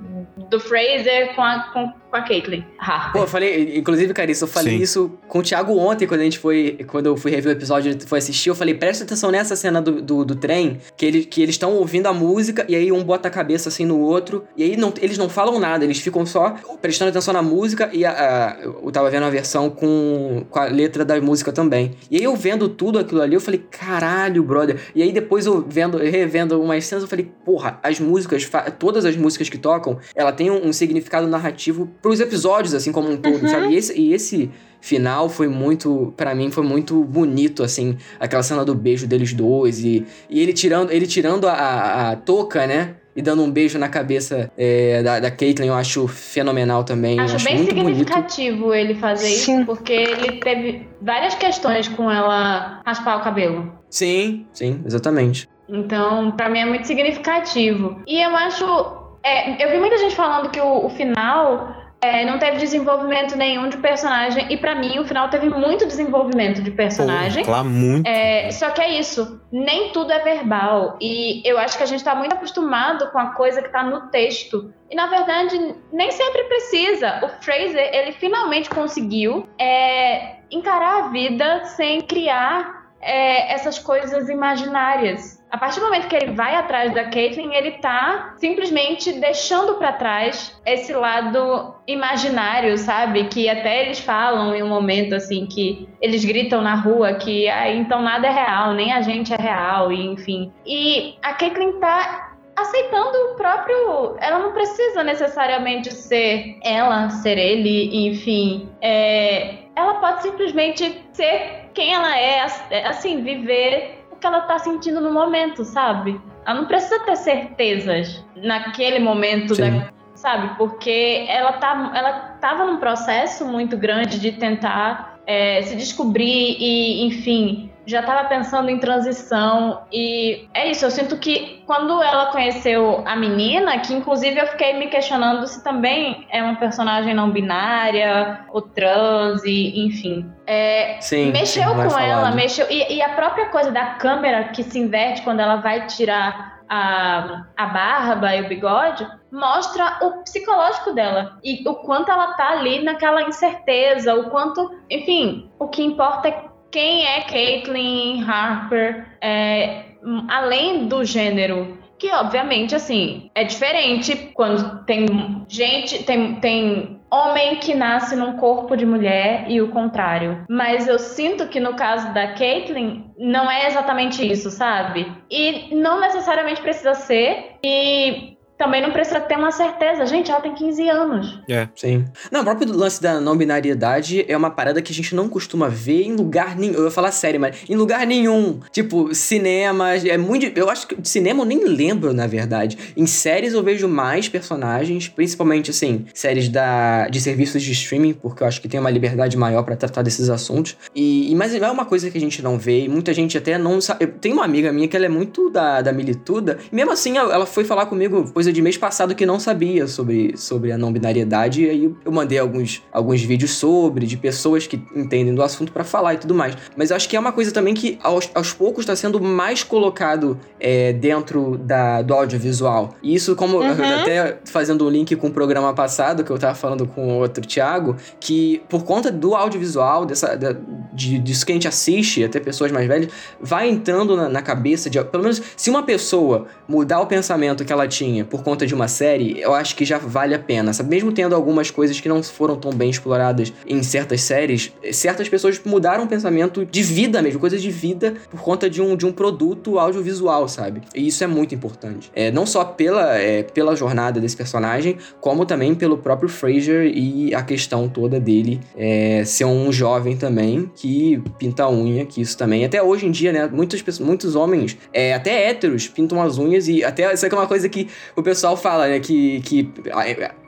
[0.50, 3.12] do Fraser com a, com com a Caitlyn Harper.
[3.12, 4.82] Pô, eu falei, inclusive, Carissa, eu falei Sim.
[4.82, 7.96] isso com o Thiago ontem, quando a gente foi, quando eu fui rever o episódio,
[8.06, 11.40] foi assistir, eu falei, presta atenção nessa cena do, do, do trem, que, ele, que
[11.40, 14.64] eles estão ouvindo a música, e aí um bota a cabeça assim no outro, e
[14.64, 18.10] aí não, eles não falam nada, eles ficam só prestando atenção na música, e a,
[18.10, 21.92] a, eu tava vendo a versão com, com a letra da música também.
[22.10, 24.80] E aí eu vendo tudo aquilo ali, eu falei, caralho, brother.
[24.94, 29.16] E aí depois eu vendo, revendo umas cenas, eu falei, porra, as músicas, todas as
[29.16, 33.42] músicas que tocam, ela tem um, um significado narrativo pros episódios, assim, como um todo,
[33.42, 33.48] uhum.
[33.48, 33.74] sabe?
[33.74, 34.50] E esse, e esse
[34.80, 39.84] final foi muito, para mim, foi muito bonito, assim, aquela cena do beijo deles dois
[39.84, 42.94] e, e ele tirando, ele tirando a, a, a touca, né?
[43.14, 47.20] E dando um beijo na cabeça é, da, da Caitlyn, eu acho fenomenal também.
[47.20, 48.74] Acho, acho bem significativo bonito.
[48.74, 49.56] ele fazer Sim.
[49.58, 53.70] isso, porque ele teve várias questões com ela raspar o cabelo.
[53.90, 55.46] Sim, sim, exatamente.
[55.68, 58.00] Então, para mim é muito significativo.
[58.06, 58.99] E eu acho.
[59.22, 63.68] É, eu vi muita gente falando que o, o final é, não teve desenvolvimento nenhum
[63.68, 64.46] de personagem.
[64.50, 67.44] E para mim, o final teve muito desenvolvimento de personagem.
[67.44, 68.06] Pô, claro, muito.
[68.06, 69.40] É, só que é isso.
[69.52, 70.96] Nem tudo é verbal.
[71.00, 74.08] E eu acho que a gente tá muito acostumado com a coisa que tá no
[74.08, 74.72] texto.
[74.90, 77.20] E na verdade, nem sempre precisa.
[77.22, 85.40] O Fraser, ele finalmente conseguiu é, encarar a vida sem criar é, essas coisas imaginárias.
[85.50, 89.92] A partir do momento que ele vai atrás da Caitlyn, ele tá simplesmente deixando para
[89.92, 93.24] trás esse lado imaginário, sabe?
[93.24, 97.68] Que até eles falam em um momento assim que eles gritam na rua que ah,
[97.68, 100.52] então nada é real, nem a gente é real, e enfim.
[100.64, 104.16] E a Caitlyn tá aceitando o próprio.
[104.20, 108.68] Ela não precisa necessariamente ser ela, ser ele, enfim.
[108.80, 109.60] É...
[109.76, 112.42] Ela pode simplesmente ser quem ela é,
[112.86, 116.20] assim, viver que ela tá sentindo no momento, sabe?
[116.46, 120.56] Ela não precisa ter certezas naquele momento, da, sabe?
[120.56, 127.06] Porque ela, tá, ela tava num processo muito grande de tentar é, se descobrir e,
[127.06, 133.02] enfim, já estava pensando em transição e é isso, eu sinto que quando ela conheceu
[133.06, 138.46] a menina, que inclusive eu fiquei me questionando se também é uma personagem não binária,
[138.50, 140.30] ou trans, e enfim.
[140.46, 142.66] É, sim, mexeu sim, com ela, mexeu.
[142.70, 147.46] E, e a própria coisa da câmera que se inverte quando ela vai tirar a,
[147.56, 152.84] a barba e o bigode, mostra o psicológico dela e o quanto ela tá ali
[152.84, 159.84] naquela incerteza, o quanto, enfim, o que importa é quem é Caitlyn Harper, é,
[160.28, 167.74] além do gênero que obviamente assim é diferente quando tem gente tem, tem homem que
[167.74, 170.44] nasce num corpo de mulher e o contrário.
[170.48, 175.12] Mas eu sinto que no caso da Caitlyn não é exatamente isso sabe?
[175.30, 177.56] E não necessariamente precisa ser.
[177.62, 180.04] E também não precisa ter uma certeza.
[180.04, 181.40] Gente, ela tem 15 anos.
[181.48, 182.04] É, sim.
[182.30, 185.66] Não, o próprio lance da não binariedade é uma parada que a gente não costuma
[185.66, 186.74] ver em lugar nenhum.
[186.74, 188.60] Eu ia falar sério, mas em lugar nenhum.
[188.70, 190.04] Tipo, cinemas.
[190.04, 190.46] É muito.
[190.54, 192.76] Eu acho que de cinema eu nem lembro, na verdade.
[192.94, 198.42] Em séries eu vejo mais personagens, principalmente, assim, séries da, de serviços de streaming, porque
[198.42, 200.76] eu acho que tem uma liberdade maior para tratar desses assuntos.
[200.94, 203.80] E, mas é uma coisa que a gente não vê, e muita gente até não
[203.80, 204.04] sabe.
[204.04, 207.16] Eu tenho uma amiga minha que ela é muito da, da milituda, e mesmo assim
[207.16, 210.78] ela foi falar comigo coisa user de mês passado que não sabia sobre, sobre a
[210.78, 215.42] não binariedade, e aí eu mandei alguns, alguns vídeos sobre, de pessoas que entendem do
[215.42, 216.56] assunto para falar e tudo mais.
[216.76, 219.62] Mas eu acho que é uma coisa também que aos, aos poucos está sendo mais
[219.62, 222.94] colocado é, dentro da, do audiovisual.
[223.02, 224.00] E isso, como uhum.
[224.00, 227.46] até fazendo um link com o programa passado, que eu tava falando com o outro
[227.46, 230.54] Thiago, que por conta do audiovisual, dessa, da,
[230.92, 233.10] de, disso que a gente assiste, até pessoas mais velhas,
[233.40, 235.02] vai entrando na, na cabeça de.
[235.04, 238.88] Pelo menos, se uma pessoa mudar o pensamento que ela tinha por conta de uma
[238.88, 240.90] série, eu acho que já vale a pena, sabe?
[240.90, 245.60] Mesmo tendo algumas coisas que não foram tão bem exploradas em certas séries, certas pessoas
[245.64, 249.12] mudaram o pensamento de vida mesmo, coisas de vida, por conta de um, de um
[249.12, 250.82] produto audiovisual, sabe?
[250.94, 252.10] E isso é muito importante.
[252.14, 257.34] É, não só pela, é, pela jornada desse personagem, como também pelo próprio Fraser e
[257.34, 262.36] a questão toda dele é, ser um jovem também que pinta a unha, que isso
[262.36, 262.64] também.
[262.64, 263.48] Até hoje em dia, né?
[263.52, 267.68] Muitos, muitos homens, é, até héteros, pintam as unhas e até isso é uma coisa
[267.68, 269.00] que o pessoal fala, né?
[269.00, 269.68] Que, que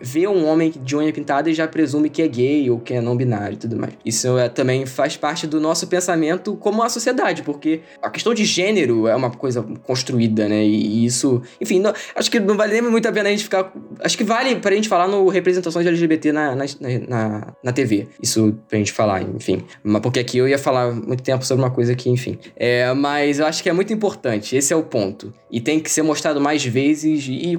[0.01, 3.01] vê um homem de unha pintada e já presume que é gay ou que é
[3.01, 3.95] não binário e tudo mais.
[4.05, 8.45] Isso é, também faz parte do nosso pensamento como a sociedade, porque a questão de
[8.45, 10.65] gênero é uma coisa construída, né?
[10.65, 13.73] E, isso, enfim, não, acho que não vale nem muito a pena a gente ficar.
[14.01, 16.65] Acho que vale pra gente falar no representações LGBT na, na,
[17.09, 18.07] na, na TV.
[18.23, 19.65] Isso pra gente falar, enfim.
[20.01, 22.39] Porque aqui eu ia falar muito tempo sobre uma coisa que, enfim.
[22.55, 25.35] É, mas eu acho que é muito importante, esse é o ponto.
[25.51, 27.27] E tem que ser mostrado mais vezes.
[27.29, 27.57] E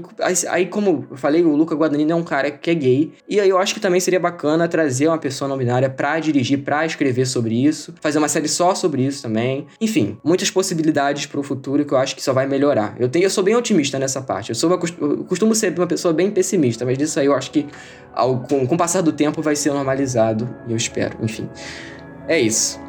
[0.50, 3.14] aí, como eu falei, o Luca Guadagnino é um cara que é gay.
[3.28, 6.60] E aí eu acho que também seria bacana trazer uma pessoa não binária pra dirigir,
[6.60, 7.94] pra escrever sobre isso.
[8.02, 9.68] Fazer uma série só sobre isso também.
[9.80, 12.96] Enfim, muitas possibilidades pro futuro que eu acho que só vai melhorar.
[13.00, 14.50] Eu, tenho, eu sou bem otimista nessa parte.
[14.50, 17.66] Eu, sou eu costumo ser uma pessoa bem pessimista, mas disso aí eu acho que
[18.14, 20.50] ao, com, com o passar do tempo vai ser normalizado.
[20.68, 21.50] E eu espero, enfim.
[22.28, 22.80] É isso.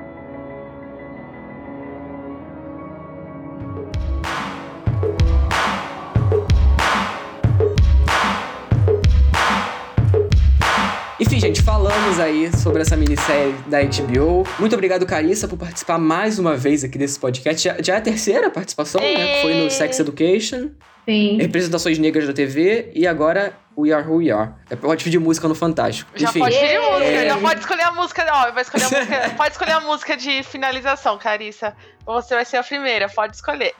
[12.19, 14.45] Aí sobre essa minissérie da HBO.
[14.59, 17.63] Muito obrigado, Carissa, por participar mais uma vez aqui desse podcast.
[17.63, 19.43] Já, já é a terceira participação, né?
[19.43, 20.71] Foi no Sex Education.
[21.05, 21.37] Sim.
[21.39, 24.53] Representações negras da TV e agora We Are Who We Are.
[24.71, 26.11] É, pode pedir música no Fantástico.
[26.15, 27.29] Já Enfim, pode pedir música, é...
[27.29, 28.27] já pode escolher a música.
[28.33, 29.31] Ó, vai escolher a música.
[29.37, 31.75] pode escolher a música de finalização, Carissa.
[32.07, 33.75] Você vai ser a primeira, pode escolher.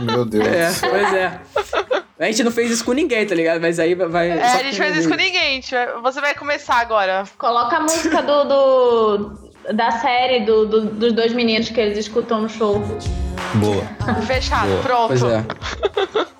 [0.00, 0.46] Meu Deus.
[0.46, 1.40] É, pois é.
[2.18, 3.60] A gente não fez isso com ninguém, tá ligado?
[3.60, 4.30] Mas aí vai.
[4.30, 5.62] É, a gente fez isso com ninguém.
[6.02, 7.24] Você vai começar agora.
[7.38, 12.42] Coloca a música do, do da série do, do, dos dois meninos que eles escutam
[12.42, 12.82] no show.
[13.54, 13.84] Boa.
[14.22, 14.82] Fechado, Boa.
[14.82, 15.08] pronto.
[15.08, 15.44] Pois é.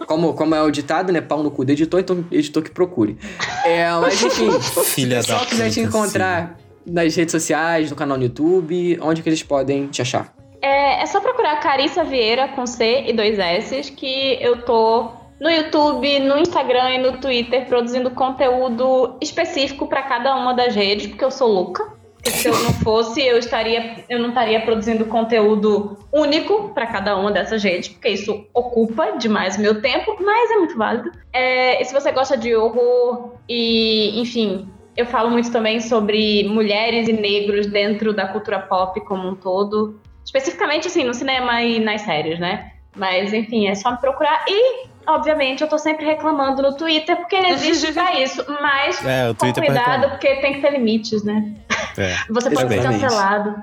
[0.07, 1.21] Como, como é o ditado, né?
[1.21, 3.19] Pau no cu do editor, então editor que procure.
[3.65, 4.51] É, mas enfim,
[4.85, 9.23] Filha se o pessoal quiser te encontrar nas redes sociais, no canal no YouTube, onde
[9.23, 10.33] que eles podem te achar?
[10.63, 15.11] É, é só procurar Carissa Vieira com C e dois S, que eu tô
[15.41, 21.07] no YouTube, no Instagram e no Twitter produzindo conteúdo específico para cada uma das redes,
[21.07, 21.98] porque eu sou louca.
[22.25, 27.31] Se eu não fosse, eu estaria, eu não estaria produzindo conteúdo único para cada uma
[27.31, 31.11] dessas redes, porque isso ocupa demais meu tempo, mas é muito válido.
[31.33, 37.09] É, e se você gosta de horror e, enfim, eu falo muito também sobre mulheres
[37.09, 42.03] e negros dentro da cultura pop como um todo, especificamente assim no cinema e nas
[42.03, 42.73] séries, né?
[42.97, 47.35] Mas enfim, é só me procurar e obviamente, eu tô sempre reclamando no Twitter, porque
[47.35, 48.45] ele existe pra isso.
[48.61, 51.53] Mas é, com cuidado, porque tem que ter limites, né?
[51.97, 53.57] É, Você pode ser cancelado.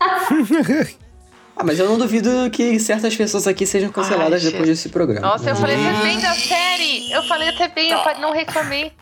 [1.56, 5.26] ah, mas eu não duvido que certas pessoas aqui sejam canceladas Ai, depois desse programa.
[5.26, 7.12] Nossa, eu falei até bem da série.
[7.12, 8.92] Eu falei até bem, eu não reclamei.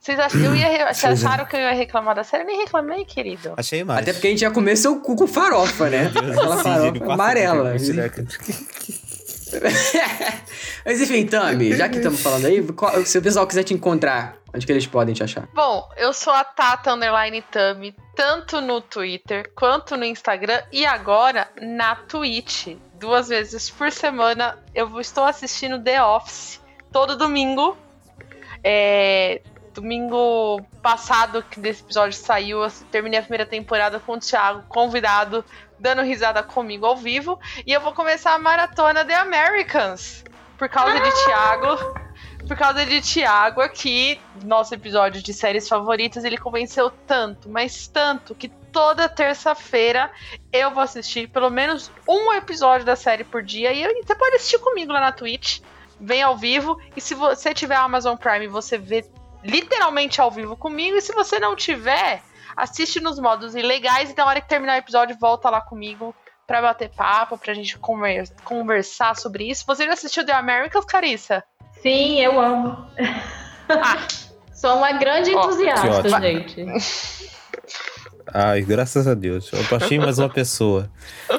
[0.00, 2.44] Vocês acham, eu ia, vocês acharam que eu ia reclamar da série?
[2.44, 3.52] Eu nem reclamei, querido.
[3.56, 4.02] Achei mais.
[4.02, 6.06] Até porque a gente já comeu o cu com farofa, né?
[6.06, 7.74] Aquela farofa amarela.
[10.84, 12.64] Mas enfim, Tami, já que estamos falando aí,
[13.04, 15.48] se o pessoal quiser te encontrar, onde que eles podem te achar?
[15.54, 21.48] Bom, eu sou a Tata Underline Tami, tanto no Twitter quanto no Instagram e agora
[21.60, 22.76] na Twitch.
[22.94, 26.60] Duas vezes por semana eu estou assistindo The Office
[26.92, 27.76] todo domingo.
[28.64, 29.40] É,
[29.72, 35.44] domingo passado que desse episódio saiu, eu terminei a primeira temporada com o Thiago convidado
[35.78, 37.38] dando risada comigo ao vivo.
[37.66, 40.24] E eu vou começar a maratona The Americans.
[40.56, 42.08] Por causa de Thiago.
[42.46, 48.34] Por causa de Thiago aqui, nosso episódio de séries favoritas, ele convenceu tanto, mas tanto,
[48.34, 50.10] que toda terça-feira
[50.52, 53.72] eu vou assistir pelo menos um episódio da série por dia.
[53.72, 55.60] E você pode assistir comigo lá na Twitch.
[56.00, 56.80] Vem ao vivo.
[56.96, 59.04] E se você tiver Amazon Prime, você vê
[59.44, 60.96] literalmente ao vivo comigo.
[60.96, 62.22] E se você não tiver,
[62.58, 66.14] assiste nos modos ilegais e na hora que terminar o episódio, volta lá comigo
[66.46, 67.78] pra bater papo, pra gente
[68.44, 69.64] conversar sobre isso.
[69.66, 71.44] Você já assistiu The Americans, Carissa?
[71.82, 72.86] Sim, eu amo.
[73.68, 73.98] Ah.
[74.54, 76.66] Sou uma grande que entusiasta, gente.
[78.34, 79.50] Ai, graças a Deus.
[79.52, 80.90] Eu achei mais uma pessoa.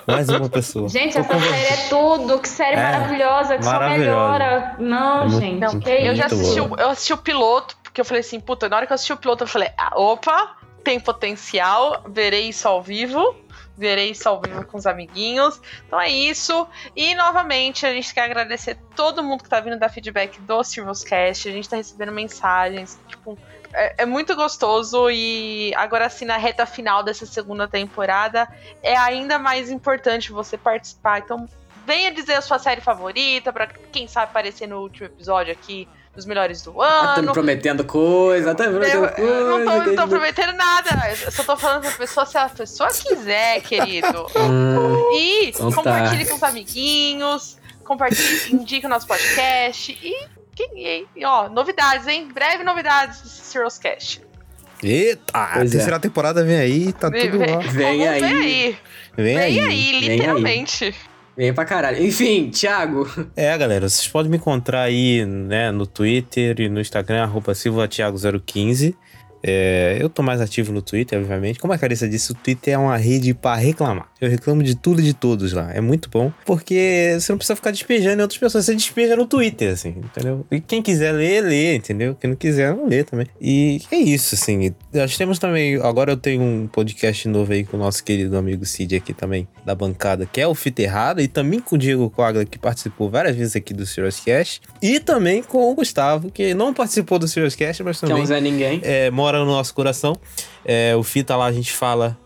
[0.07, 0.87] Mais uma pessoa.
[0.89, 2.39] Gente, Tô essa com- série é tudo.
[2.39, 4.09] Que série É, maravilhosa, que só maravilhosa.
[4.09, 4.75] melhora.
[4.79, 5.59] Não, É muito- gente.
[5.59, 6.81] Não, que eu já Muito assisti, boa.
[6.81, 9.17] eu assisti o piloto, porque eu falei assim, puta, na hora que eu assisti o
[9.17, 13.35] piloto, eu falei, ah, opa, tem potencial, verei isso ao vivo.
[13.77, 15.61] Verei isso ao vivo com os amiguinhos.
[15.87, 16.67] Então é isso.
[16.93, 20.61] E novamente, a gente quer agradecer todo mundo que tá vindo dar feedback do
[21.07, 21.47] Cast.
[21.47, 22.99] A gente tá recebendo mensagens.
[23.07, 23.37] Tipo,
[23.71, 25.09] é, é muito gostoso.
[25.09, 28.49] E agora sim, na reta final dessa segunda temporada,
[28.83, 31.19] é ainda mais importante você participar.
[31.19, 31.47] Então,
[31.85, 36.25] venha dizer a sua série favorita, pra quem sabe aparecer no último episódio aqui dos
[36.25, 37.33] melhores do Ah, tá me ano.
[37.33, 39.85] prometendo coisa, tá me Eu, prometendo eu não tô, coisa.
[39.85, 40.89] não tô prometendo nada.
[41.25, 44.25] Eu só tô falando pra pessoa se a pessoa quiser, querido.
[44.35, 45.75] Ah, E Então tá.
[45.77, 47.57] compartilhe com os amiguinhos.
[47.85, 49.97] Compartilhe, indique o nosso podcast.
[50.01, 50.27] E,
[50.75, 52.27] e, e, ó, novidades, hein?
[52.33, 54.21] Breve novidades do Cirrus Cast.
[54.83, 55.65] Eita, a é.
[55.65, 57.57] terceira temporada vem aí, tá Vem- tudo lá.
[57.59, 58.23] Vem Vem aí.
[58.23, 58.77] aí.
[59.15, 59.59] Vem, Vem aí.
[59.59, 61.08] aí,
[61.39, 62.03] Vem pra caralho.
[62.03, 63.09] Enfim, Thiago.
[63.33, 68.93] É, galera, vocês podem me encontrar aí, né, no Twitter e no Instagram, arroba silvatiago015.
[69.43, 71.59] É, eu tô mais ativo no Twitter, obviamente.
[71.59, 74.09] Como a Carissa disse, o Twitter é uma rede pra reclamar.
[74.19, 75.71] Eu reclamo de tudo e de todos lá.
[75.73, 78.65] É muito bom, porque você não precisa ficar despejando em outras pessoas.
[78.65, 80.45] Você despeja no Twitter, assim, entendeu?
[80.51, 82.15] E quem quiser ler, lê, entendeu?
[82.19, 83.27] Quem não quiser, não lê também.
[83.39, 84.73] E é isso, assim.
[84.93, 85.75] Nós temos também...
[85.77, 89.47] Agora eu tenho um podcast novo aí com o nosso querido amigo Cid aqui também,
[89.65, 91.21] da bancada, que é o Fita Errada.
[91.21, 94.61] E também com o Diego Coagla, que participou várias vezes aqui do Serious Cast.
[94.81, 98.23] E também com o Gustavo, que não participou do Serious Cast, mas Que é também
[98.23, 98.81] um Zé Ninguém.
[98.83, 100.17] é, mora no nosso coração.
[100.65, 102.17] É, o Fita lá a gente fala.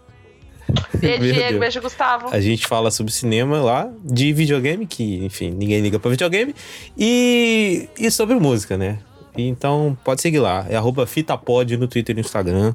[0.98, 1.60] Beijo, Diego.
[1.60, 2.30] Beijo, Gustavo.
[2.32, 6.56] A gente fala sobre cinema lá, de videogame, que, enfim, ninguém liga pra videogame,
[6.98, 9.00] e, e sobre música, né?
[9.38, 10.66] Então pode seguir lá.
[10.70, 12.74] É arroba fitapod no Twitter e no Instagram.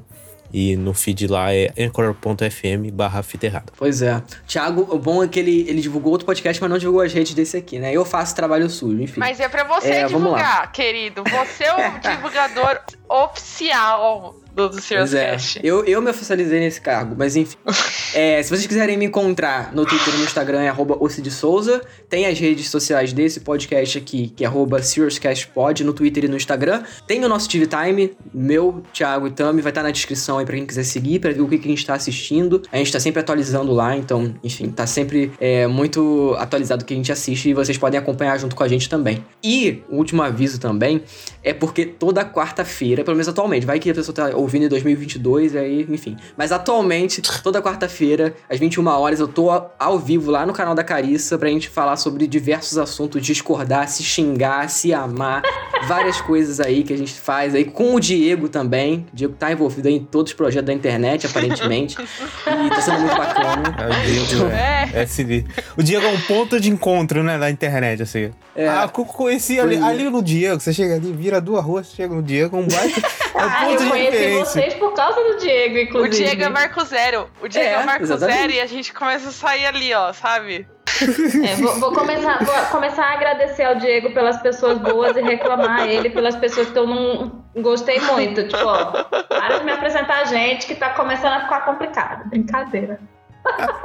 [0.51, 3.71] E no feed lá é anchor.fm barra fita errada.
[3.77, 4.21] Pois é.
[4.47, 7.33] Thiago, o bom é que ele, ele divulgou outro podcast, mas não divulgou as redes
[7.33, 7.93] desse aqui, né?
[7.93, 9.19] Eu faço trabalho sujo, enfim.
[9.19, 10.37] Mas é pra você É, vamos lá.
[10.37, 11.23] divulgar, querido.
[11.23, 14.35] Você é o divulgador oficial
[14.67, 15.31] do, do Serious é.
[15.31, 15.59] Cast.
[15.63, 17.57] Eu, eu me oficializei nesse cargo, mas enfim.
[18.11, 20.97] É, se vocês quiserem me encontrar no Twitter e no Instagram é arroba
[21.29, 21.81] Souza.
[22.09, 26.35] Tem as redes sociais desse podcast aqui, que é arroba SeriousCastPod, no Twitter e no
[26.35, 26.81] Instagram.
[27.05, 30.55] Tem o nosso TV Time, meu, Thiago e Tami, vai estar na descrição aí pra
[30.55, 32.63] quem quiser seguir, pra ver o que, que a gente tá assistindo.
[32.71, 36.93] A gente tá sempre atualizando lá, então, enfim, tá sempre é, muito atualizado o que
[36.93, 39.23] a gente assiste e vocês podem acompanhar junto com a gente também.
[39.43, 41.03] E, o último aviso também,
[41.43, 45.55] é porque toda quarta-feira, pelo menos atualmente, vai que a pessoa tá ouvindo em 2022,
[45.55, 46.17] aí, enfim.
[46.37, 50.73] Mas atualmente, toda quarta-feira, às 21 horas, eu tô ao- ao vivo lá no canal
[50.75, 55.41] da Carissa pra gente falar sobre diversos assuntos, discordar, se xingar, se amar,
[55.87, 59.05] várias coisas aí que a gente faz aí com o Diego também.
[59.13, 61.95] O Diego tá envolvido aí em todos os projetos da internet, aparentemente.
[62.01, 63.75] e tá sendo muito bacana.
[63.79, 64.89] É o Diego, É.
[64.93, 65.01] é.
[65.03, 65.45] SD.
[65.77, 68.31] O Diego é um ponto de encontro, né, da internet, assim.
[68.55, 68.67] É.
[68.67, 70.59] Ah, co- conheci ali, ali no Diego.
[70.59, 72.99] Você chega ali, vira duas ruas, chega no Diego, um baita.
[73.35, 74.61] É um Ah, ponto eu de conheci referência.
[74.61, 76.15] vocês por causa do Diego, O inclusive.
[76.25, 77.29] Diego é Marco Zero.
[77.41, 78.37] O Diego é, É, Marco exatamente.
[78.39, 80.67] Zero e a gente começa a sair ali, ó, sabe?
[81.01, 85.81] É, vou, vou começar, vou começar a agradecer ao Diego pelas pessoas boas e reclamar
[85.81, 88.43] a ele pelas pessoas que eu não gostei muito.
[88.47, 92.27] Tipo, ó, para de me apresentar gente que tá começando a ficar complicado.
[92.29, 92.99] Brincadeira.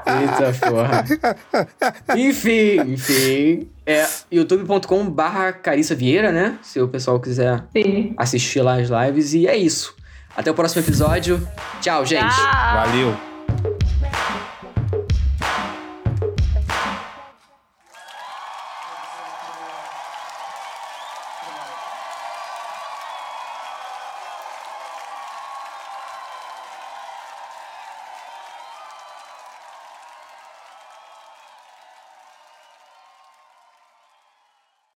[0.05, 1.05] Eita porra.
[2.17, 3.71] enfim, enfim.
[3.87, 6.59] É youtube.com barra Carissa Vieira, né?
[6.63, 8.15] Se o pessoal quiser Sim.
[8.17, 9.35] assistir lá as lives.
[9.35, 9.95] E é isso.
[10.37, 11.47] Até o próximo episódio.
[11.81, 12.35] Tchau, gente.
[12.35, 12.75] Tchau.
[12.75, 13.34] Valeu.